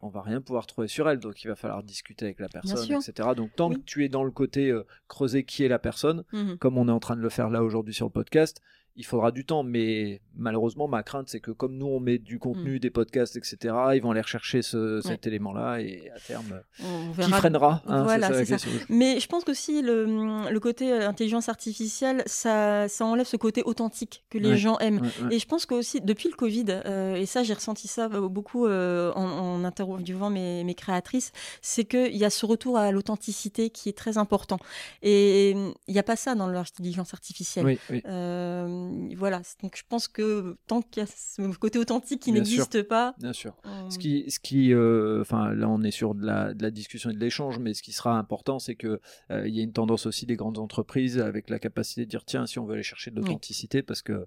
[0.00, 1.18] on va rien pouvoir trouver sur elle.
[1.18, 3.30] Donc il va falloir discuter avec la personne, etc.
[3.36, 3.80] Donc tant Oui.
[3.80, 6.56] que tu es dans le côté euh, creuser qui est la personne, Mhm.
[6.58, 8.60] comme on est en train de le faire là aujourd'hui sur le podcast,
[8.98, 9.62] il faudra du temps.
[9.62, 13.74] Mais malheureusement, ma crainte, c'est que comme nous, on met du contenu, des podcasts, etc.,
[13.94, 18.28] ils vont aller rechercher ce- cet élément-là et à terme, On qui freinera hein, Voilà,
[18.44, 18.68] ça ça.
[18.90, 20.04] Mais je pense qu'aussi le,
[20.50, 24.56] le côté euh, intelligence artificielle, ça, ça enlève ce côté authentique que les Ouais.
[24.56, 25.00] gens aiment.
[25.22, 25.36] Ouais.
[25.36, 28.66] Et je pense qu'aussi, depuis le Covid, euh, et ça j'ai ressenti ça euh, beaucoup
[28.66, 31.32] euh, en, en interviewant mes, mes créatrices,
[31.62, 34.58] c'est qu'il y a ce retour à l'authenticité qui est très important.
[35.02, 37.64] Et il n'y a pas ça dans l'intelligence artificielle.
[37.66, 38.02] Oui, oui.
[38.06, 42.82] Euh, voilà, donc je pense que tant qu'il y a ce côté authentique qui n'existe
[42.82, 43.56] pas, Bien sûr.
[43.90, 47.10] Ce qui, ce qui, euh, enfin là on est sur de la, de la discussion
[47.10, 49.72] et de l'échange, mais ce qui sera important, c'est que euh, il y a une
[49.72, 52.82] tendance aussi des grandes entreprises avec la capacité de dire tiens si on veut aller
[52.82, 54.26] chercher de l'authenticité, parce que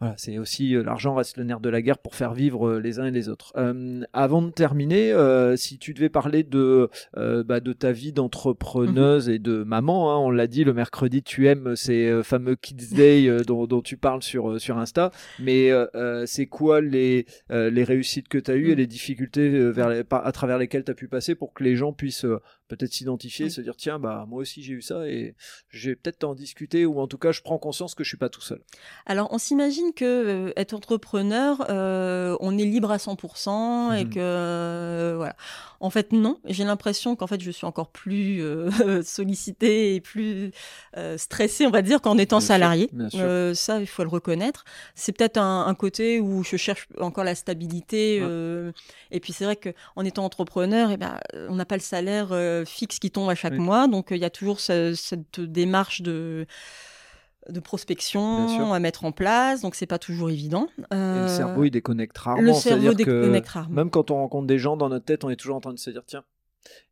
[0.00, 2.80] voilà, c'est aussi euh, l'argent reste le nerf de la guerre pour faire vivre euh,
[2.80, 3.52] les uns et les autres.
[3.56, 8.12] Euh, avant de terminer, euh, si tu devais parler de euh, bah, de ta vie
[8.12, 12.94] d'entrepreneuse et de maman, hein, on l'a dit le mercredi, tu aimes ces fameux Kids
[12.94, 15.70] Day dont, dont tu parles sur sur Insta, mais
[16.26, 18.78] c'est quoi les euh, les réussites que tu as eues et Mm.
[18.78, 21.92] les difficultés vers les- à travers lesquelles tu as pu passer pour que les gens
[21.92, 23.50] puissent euh, peut-être s'identifier, Oui.
[23.50, 25.34] se dire tiens bah moi aussi j'ai eu ça et
[25.68, 28.16] je vais peut-être en discuter ou en tout cas je prends conscience que je suis
[28.16, 28.60] pas tout seul.
[29.06, 34.10] Alors, on s'imagine que euh, être entrepreneur, euh, on est libre à 100% et Mhm.
[34.10, 35.36] que euh, voilà.
[35.80, 36.38] En fait, non.
[36.46, 38.42] J'ai l'impression qu'en fait, je suis encore plus
[39.02, 40.50] sollicitée et plus
[41.16, 42.40] stressée, on va dire, qu'en étant
[42.92, 43.20] Bien sûr.
[43.22, 44.64] Euh, ça, il faut le reconnaître.
[44.94, 48.24] C'est peut-être un, un côté où je cherche encore la stabilité.
[48.24, 48.72] Ouais.
[49.10, 52.28] et puis, c'est vrai que en étant entrepreneur, eh ben, on n'a pas le salaire
[52.60, 53.58] euh, fixe qui tombe à chaque Oui.
[53.60, 56.46] mois, donc euh, il y a toujours ce- cette démarche de
[57.48, 60.66] de prospection à mettre en place, donc c'est pas toujours évident.
[60.78, 62.42] Et le Euh, cerveau il déconnecte rarement.
[62.42, 63.72] le cerveau déconnecte rarement.
[63.76, 65.78] Même quand on rencontre des gens dans notre tête, on est toujours en train de
[65.78, 66.24] se dire tiens.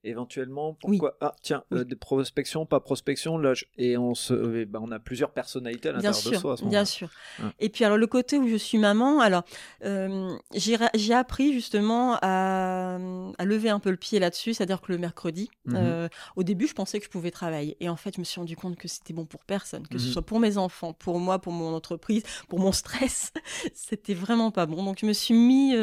[0.07, 0.99] Éventuellement, Oui.
[0.99, 1.79] pourquoi Ah, tiens, Oui.
[1.79, 5.31] euh, des prospection, pas prospection, là, je- et on se, euh, ben, on a plusieurs
[5.33, 6.53] personnalités à l'intérieur de soi.
[6.53, 7.09] à ce bien sûr.
[7.39, 7.51] Ouais.
[7.59, 9.45] Et puis alors le côté où je suis maman, alors
[9.85, 12.99] euh, j'ai appris justement à,
[13.39, 15.75] à lever un peu le pied là-dessus, c'est-à-dire que le mercredi, Mhm.
[15.77, 18.39] euh, au début je pensais que je pouvais travailler, et en fait je me suis
[18.41, 20.13] rendu compte que c'était bon pour personne, que ce Mhm.
[20.13, 23.33] soit pour mes enfants, pour moi, pour mon entreprise, pour mon stress,
[23.75, 24.85] c'était vraiment pas bon.
[24.85, 25.75] Donc je me suis mis,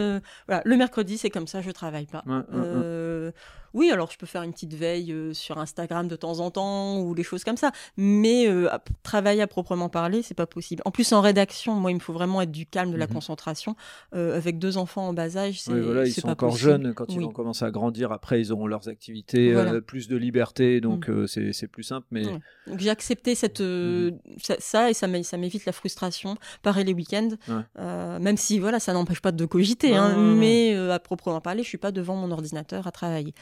[0.48, 2.24] voilà, le mercredi c'est comme ça, je travaille pas.
[2.28, 3.32] Ouais, ouais, ouais.
[3.74, 7.00] Oui, alors je peux faire une petite veille euh, sur Instagram de temps en temps
[7.00, 8.70] ou des choses comme ça, mais euh,
[9.04, 10.82] travailler à proprement parler, c'est pas possible.
[10.86, 13.14] En plus, en rédaction, moi, il me faut vraiment être du calme, de la Mhm.
[13.14, 13.76] concentration.
[14.16, 16.70] Euh, avec deux enfants en bas âge, c'est Oui, voilà, ils sont pas encore possible.
[16.72, 18.12] jeunes quand ils vont commencer à grandir.
[18.12, 19.74] Après, ils auront leurs activités, Voilà.
[19.74, 19.82] Mm.
[19.82, 22.08] plus de liberté, donc euh, c'est c'est plus simple.
[22.12, 22.40] Mais Ouais.
[22.68, 24.12] Donc j'ai accepté cette, euh,
[24.42, 26.36] ça, ça, et ça m'é- ça m'évite la frustration.
[26.62, 28.20] Pareil les week-ends, Ouais.
[28.20, 31.78] Même si voilà, ça n'empêche pas de cogiter, hein, mais à proprement parler, je suis
[31.78, 33.34] pas devant mon ordinateur à travailler.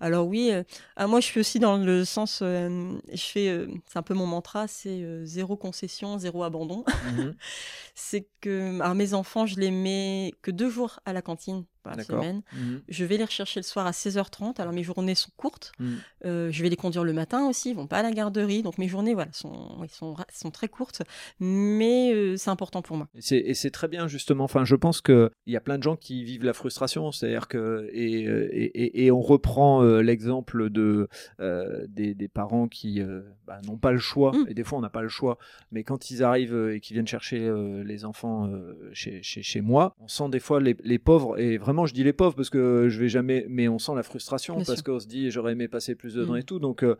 [0.00, 0.62] Alors oui, euh,
[0.96, 4.14] ah, moi je suis aussi dans le sens, euh, je fais, euh, c'est un peu
[4.14, 6.84] mon mantra, c'est zéro concession, zéro abandon.
[7.04, 7.34] Mhm.
[7.94, 12.04] c'est que alors mes enfants, je les mets que deux jours à la cantine par
[12.04, 12.42] semaine.
[12.52, 12.80] Mhm.
[12.88, 14.60] Je vais les rechercher le soir à 16h30.
[14.60, 15.72] Alors mes journées sont courtes.
[15.78, 15.96] Mhm.
[16.24, 17.70] Euh, je vais les conduire le matin aussi.
[17.70, 18.62] Ils vont pas à la garderie.
[18.62, 21.02] Donc mes journées voilà, sont, oui, sont, très courtes.
[21.40, 23.08] Mais euh, c'est important pour moi.
[23.14, 24.44] Et c'est- très bien justement.
[24.44, 27.10] Enfin, je pense que il y a plein de gens qui vivent la frustration.
[27.12, 31.08] C'est-à-dire que et, euh, et, et- et on reprend euh, l'exemple de
[31.40, 34.32] euh, des, des parents qui euh, bah, n'ont pas le choix.
[34.32, 34.46] Mm.
[34.48, 35.38] Et des fois, on n'a pas le choix.
[35.72, 39.60] Mais quand ils arrivent et qu'ils viennent chercher euh, les enfants euh, chez, chez, chez
[39.60, 41.38] moi, on sent des fois les, les pauvres.
[41.38, 43.44] Et vraiment, je dis les pauvres parce que je vais jamais.
[43.50, 46.24] Mais on sent la frustration Bien parce qu'on se dit j'aurais aimé passer plus de
[46.24, 46.38] temps Mm.
[46.38, 46.58] et tout.
[46.58, 46.96] Donc euh,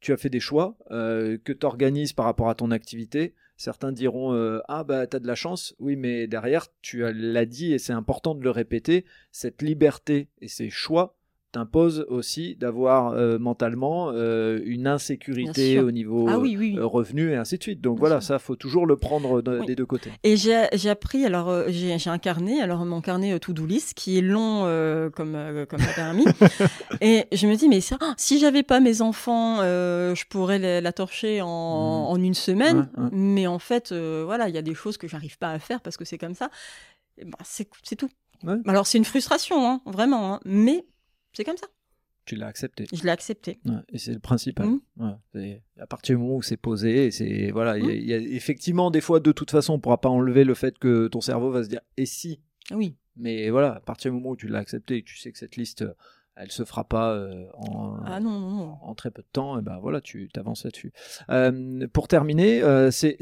[0.00, 3.34] tu as fait des choix euh, que tu organises par rapport à ton activité.
[3.58, 7.46] Certains diront euh, ah bah t'as de la chance, oui mais derrière tu as- l'as
[7.46, 11.15] dit et c'est important de le répéter, cette liberté et ces choix
[11.56, 16.72] t'imposent aussi d'avoir euh, mentalement euh, une insécurité au niveau Ah oui, oui.
[16.74, 16.78] oui.
[16.78, 17.80] euh, revenu et ainsi de suite.
[17.80, 18.28] Donc Bien voilà, sûr.
[18.28, 20.12] ça faut toujours le prendre des deux côtés.
[20.22, 24.20] Et j'ai appris, alors j'ai un carnet, alors mon carnet euh, to-do list qui est
[24.20, 24.64] long
[25.14, 26.26] comme, comme un permis.
[27.00, 30.82] et je me dis, mais ça, ah, si j'avais pas mes enfants, je pourrais la,
[30.82, 32.90] la torcher en, en une semaine.
[33.12, 35.96] Mais en fait, voilà, il y a des choses que j'arrive pas à faire parce
[35.96, 36.50] que c'est comme ça.
[37.16, 38.10] Ben, c'est c'est tout.
[38.44, 38.56] Ouais.
[38.66, 40.84] Alors c'est une frustration, hein, vraiment, hein, mais
[41.36, 41.66] c'est comme ça.
[42.24, 42.86] Tu l'as accepté.
[42.92, 43.60] Je l'ai accepté.
[43.66, 44.68] Ouais, et c'est le principal.
[44.96, 48.12] Ouais, c'est à partir du moment où c'est posé, c'est voilà, il y a- y,
[48.14, 51.20] a effectivement des fois de toute façon, on pourra pas enlever le fait que ton
[51.20, 52.40] cerveau va se dire et si?
[52.72, 52.96] Oui.
[53.14, 55.38] Mais voilà, à partir du moment où tu l'as accepté et que tu sais que
[55.38, 55.84] cette liste,
[56.36, 58.76] elle se fera pas euh, en, Ah non, non, non.
[58.82, 60.92] en très peu de temps, et ben voilà, tu t'avances là-dessus.
[61.30, 63.16] Euh, pour terminer, euh, c'est-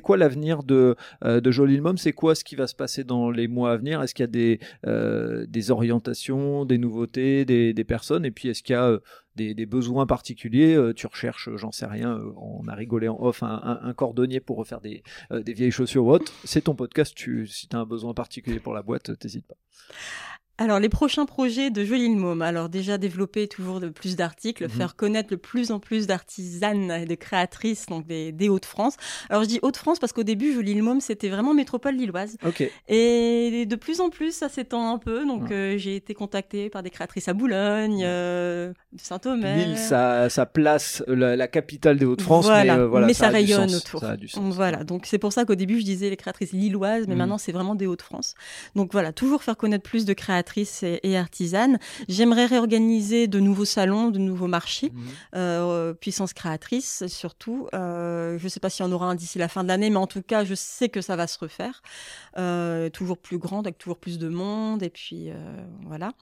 [0.00, 3.48] quoi l'avenir de, de Jolie Mom C'est quoi ce qui va se passer dans les
[3.48, 4.02] mois à venir?
[4.02, 4.60] Est-ce qu'il y a des,
[5.46, 8.24] des orientations, des nouveautés, des, des personnes?
[8.24, 8.98] Et puis est-ce qu'il y a
[9.36, 10.78] des, des besoins particuliers?
[10.96, 14.56] Tu recherches, j'en sais rien, on a rigolé en off, un, un- un cordonnier pour
[14.58, 16.32] refaire des, des vieilles chaussures ou autre.
[16.44, 19.56] C'est ton podcast, tu, si tu as un besoin particulier pour la boîte, t'hésites pas.
[20.58, 22.40] Alors, les prochains projets de Jolie Môme.
[22.40, 24.70] Alors, déjà développer toujours de plus d'articles, Mhm.
[24.70, 28.96] faire connaître de plus en plus d'artisanes et de créatrices, donc des, des Hauts-de-France.
[29.28, 32.38] Alors, je dis Hauts-de-France parce qu'au début, Jolie Môme, c'était vraiment métropole lilloise.
[32.88, 35.26] Et de plus en plus, ça s'étend un peu.
[35.26, 39.56] Donc, euh, j'ai été contactée par des créatrices à Boulogne, euh, Saint-Omer.
[39.66, 43.28] Lille, ça, ça place la, la capitale des Hauts-de-France, Voilà, mais, euh, voilà, mais ça,
[43.28, 44.00] rayonne autour.
[44.00, 44.54] Ça a du sens.
[44.54, 47.18] Voilà, donc c'est pour ça qu'au début je disais les créatrices lilloises, mais Mhm.
[47.18, 48.34] maintenant c'est vraiment des Hauts-de-France.
[48.74, 50.45] Donc voilà, toujours faire connaître plus de créatrices
[50.82, 51.78] et, et artisanes.
[52.08, 55.02] J'aimerais réorganiser de nouveaux salons, de nouveaux marchés, Mhm.
[55.34, 57.68] euh, puissance créatrice surtout.
[57.74, 59.90] Euh, je ne sais pas s'il y en aura un d'ici la fin de l'année,
[59.90, 61.82] mais en tout cas je sais que ça va se refaire.
[62.38, 65.30] Euh, toujours plus grande, avec toujours plus de monde, et puis
[65.84, 66.12] voilà.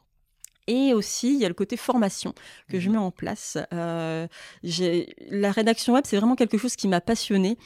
[0.67, 2.33] Et aussi, il y a le côté formation
[2.71, 2.93] que je Mhm.
[2.97, 3.59] mets en place.
[3.73, 4.27] Euh,
[5.31, 7.59] la rédaction web, c'est vraiment quelque chose qui m'a passionnée.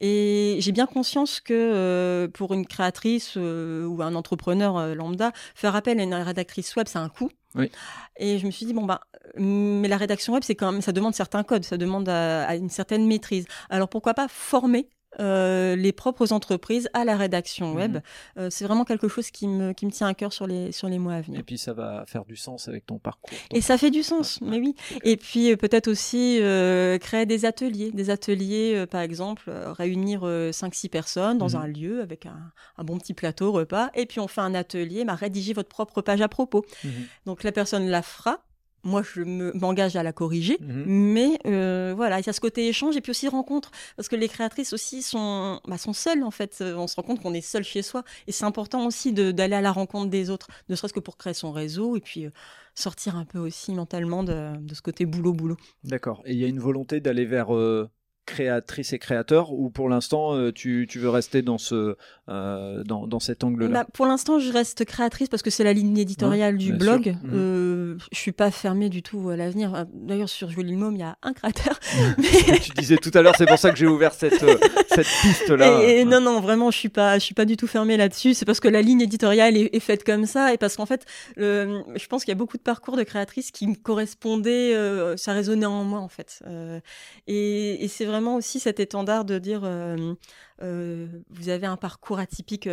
[0.00, 5.76] Et j'ai bien conscience que euh, pour une créatrice euh, ou un entrepreneur lambda, faire
[5.76, 7.30] appel à une rédactrice web, c'est un coût.
[7.54, 7.70] Oui.
[8.18, 9.00] Et je me suis dit, bon, bah,
[9.36, 12.54] mais la rédaction web, c'est quand même, ça demande certains codes, ça demande à, à
[12.56, 13.46] une certaine maîtrise.
[13.70, 14.88] Alors pourquoi pas former
[15.20, 17.94] euh, les propres entreprises à la rédaction web.
[17.94, 18.02] Mhm.
[18.38, 20.88] Euh, c'est vraiment quelque chose qui me, qui me tient à cœur sur les, sur
[20.88, 21.40] les mois à venir.
[21.40, 23.36] Et puis ça va faire du sens avec ton parcours.
[23.52, 24.74] Et ça fait du sens, mais oui.
[25.04, 30.22] Et puis euh, peut-être aussi euh, créer des ateliers, des ateliers, euh, par exemple, réunir
[30.24, 31.56] 5-6 personnes dans Mhm.
[31.56, 35.04] un lieu avec un, un bon petit plateau repas, et puis on fait un atelier,
[35.04, 36.64] bah, rédiger votre propre page à propos.
[36.84, 36.90] Mhm.
[37.26, 38.38] Donc la personne la fera.
[38.86, 40.84] Moi, je me- m'engage à la corriger, Mhm.
[40.86, 44.16] mais euh, voilà, il y a ce côté échange et puis aussi rencontre, parce que
[44.16, 46.58] les créatrices aussi sont, bah, sont seules en fait.
[46.60, 49.56] Euh, On se rend compte qu'on est seul chez soi, et c'est important aussi d'aller
[49.56, 52.30] à la rencontre des autres, ne serait-ce que pour créer son réseau et puis euh,
[52.74, 55.56] sortir un peu aussi mentalement de, de ce côté boulot boulot.
[55.82, 56.22] D'accord.
[56.26, 57.88] Et il y a une volonté d'aller vers euh,
[58.26, 61.96] créatrice et créateur ou pour l'instant euh, tu, tu veux rester dans, ce,
[62.28, 63.68] euh, dans, dans cet angle-là?
[63.84, 67.04] Bah, pour l'instant, je reste créatrice parce que c'est la ligne éditoriale Ouais, du blog.
[67.04, 67.14] sûr.
[67.22, 67.30] Mhm.
[67.32, 69.74] Euh, je suis pas fermée du tout à l'avenir.
[69.74, 71.78] Euh, D'ailleurs, sur Jolie Môme, il y a un créateur.
[72.62, 74.56] tu disais tout à l'heure, c'est pour ça que j'ai ouvert cette, euh,
[74.88, 75.82] cette piste-là.
[75.84, 78.34] Et, et non, non, vraiment, je suis pas, je suis pas du tout fermée là-dessus.
[78.34, 81.04] C'est parce que la ligne éditoriale est, est faite comme ça et parce qu'en fait,
[81.36, 85.16] le- je pense qu'il y a beaucoup de parcours de créatrices qui me correspondaient, euh,
[85.16, 86.40] ça résonnait en moi en fait.
[86.46, 86.80] Euh,
[87.28, 90.14] et et c'est vraiment aussi cet étendard de dire, euh,
[90.62, 92.68] euh, vous avez un parcours atypique,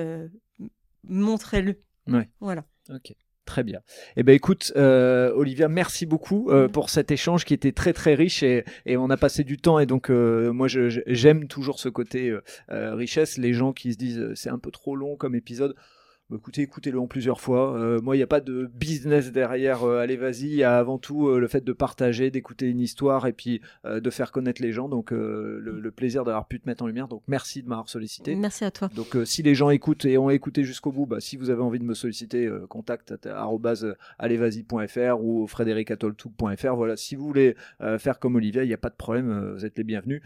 [1.08, 1.82] montrez-le.
[2.08, 2.30] Ouais.
[2.40, 2.66] Voilà.
[2.90, 3.14] Ok.
[3.46, 3.82] Très bien.
[4.16, 8.14] Eh ben écoute, euh, Olivia, merci beaucoup euh, pour cet échange qui était très très
[8.16, 11.90] riche et, et on a passé du temps et donc euh, moi j'aime toujours ce
[11.90, 12.34] côté
[12.70, 13.38] richesse.
[13.38, 15.76] Les gens qui se disent c'est un peu trop long comme épisode.
[16.30, 17.78] Bah, écoutez, écoutez-le en plusieurs fois.
[17.78, 19.84] Euh, moi, il n'y a pas de business derrière.
[19.84, 20.44] euh, allez, vas-y.
[20.46, 23.62] Il y a avant tout euh, le fait de partager, d'écouter une histoire et puis
[23.86, 24.90] euh, de faire connaître les gens.
[24.90, 27.08] Donc, le, le plaisir d'avoir pu te mettre en lumière.
[27.08, 28.36] Donc, merci de m'avoir sollicité.
[28.36, 28.90] Merci à toi.
[28.96, 31.80] Donc si les gens écoutent et ont écouté jusqu'au bout, bah, si vous avez envie
[31.80, 33.14] de me solliciter, contact
[34.18, 36.76] allezvasy.fr ou frédéricatoltouk.fr.
[36.76, 37.56] Voilà, si vous voulez
[38.00, 40.22] faire comme Olivia, il n'y a pas de problème, vous êtes les bienvenus.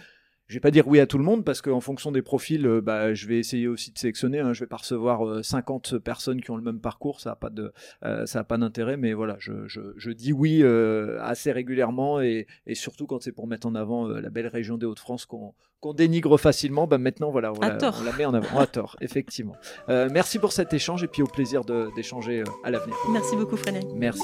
[0.47, 2.81] Je vais pas dire oui à tout le monde parce qu'en fonction des profils, euh,
[2.81, 4.39] bah, je vais essayer aussi de sélectionner.
[4.39, 7.35] Hein, je vais pas recevoir euh, 50 personnes qui ont le même parcours, ça a
[7.35, 7.73] pas de,
[8.03, 8.97] euh, ça a pas d'intérêt.
[8.97, 13.31] Mais voilà, je, je, je dis oui euh, assez régulièrement et, et surtout quand c'est
[13.31, 16.87] pour mettre en avant euh, la belle région des Hauts-de-France qu'on qu'on dénigre facilement.
[16.87, 18.59] Bah maintenant voilà, on, la, on la met en avant.
[18.59, 19.55] À tort, effectivement.
[19.89, 21.61] Euh, merci pour cet échange et puis au plaisir
[21.95, 22.95] d'échanger euh, à l'avenir.
[23.11, 23.87] Merci beaucoup, Frédéric.
[23.95, 24.23] Merci.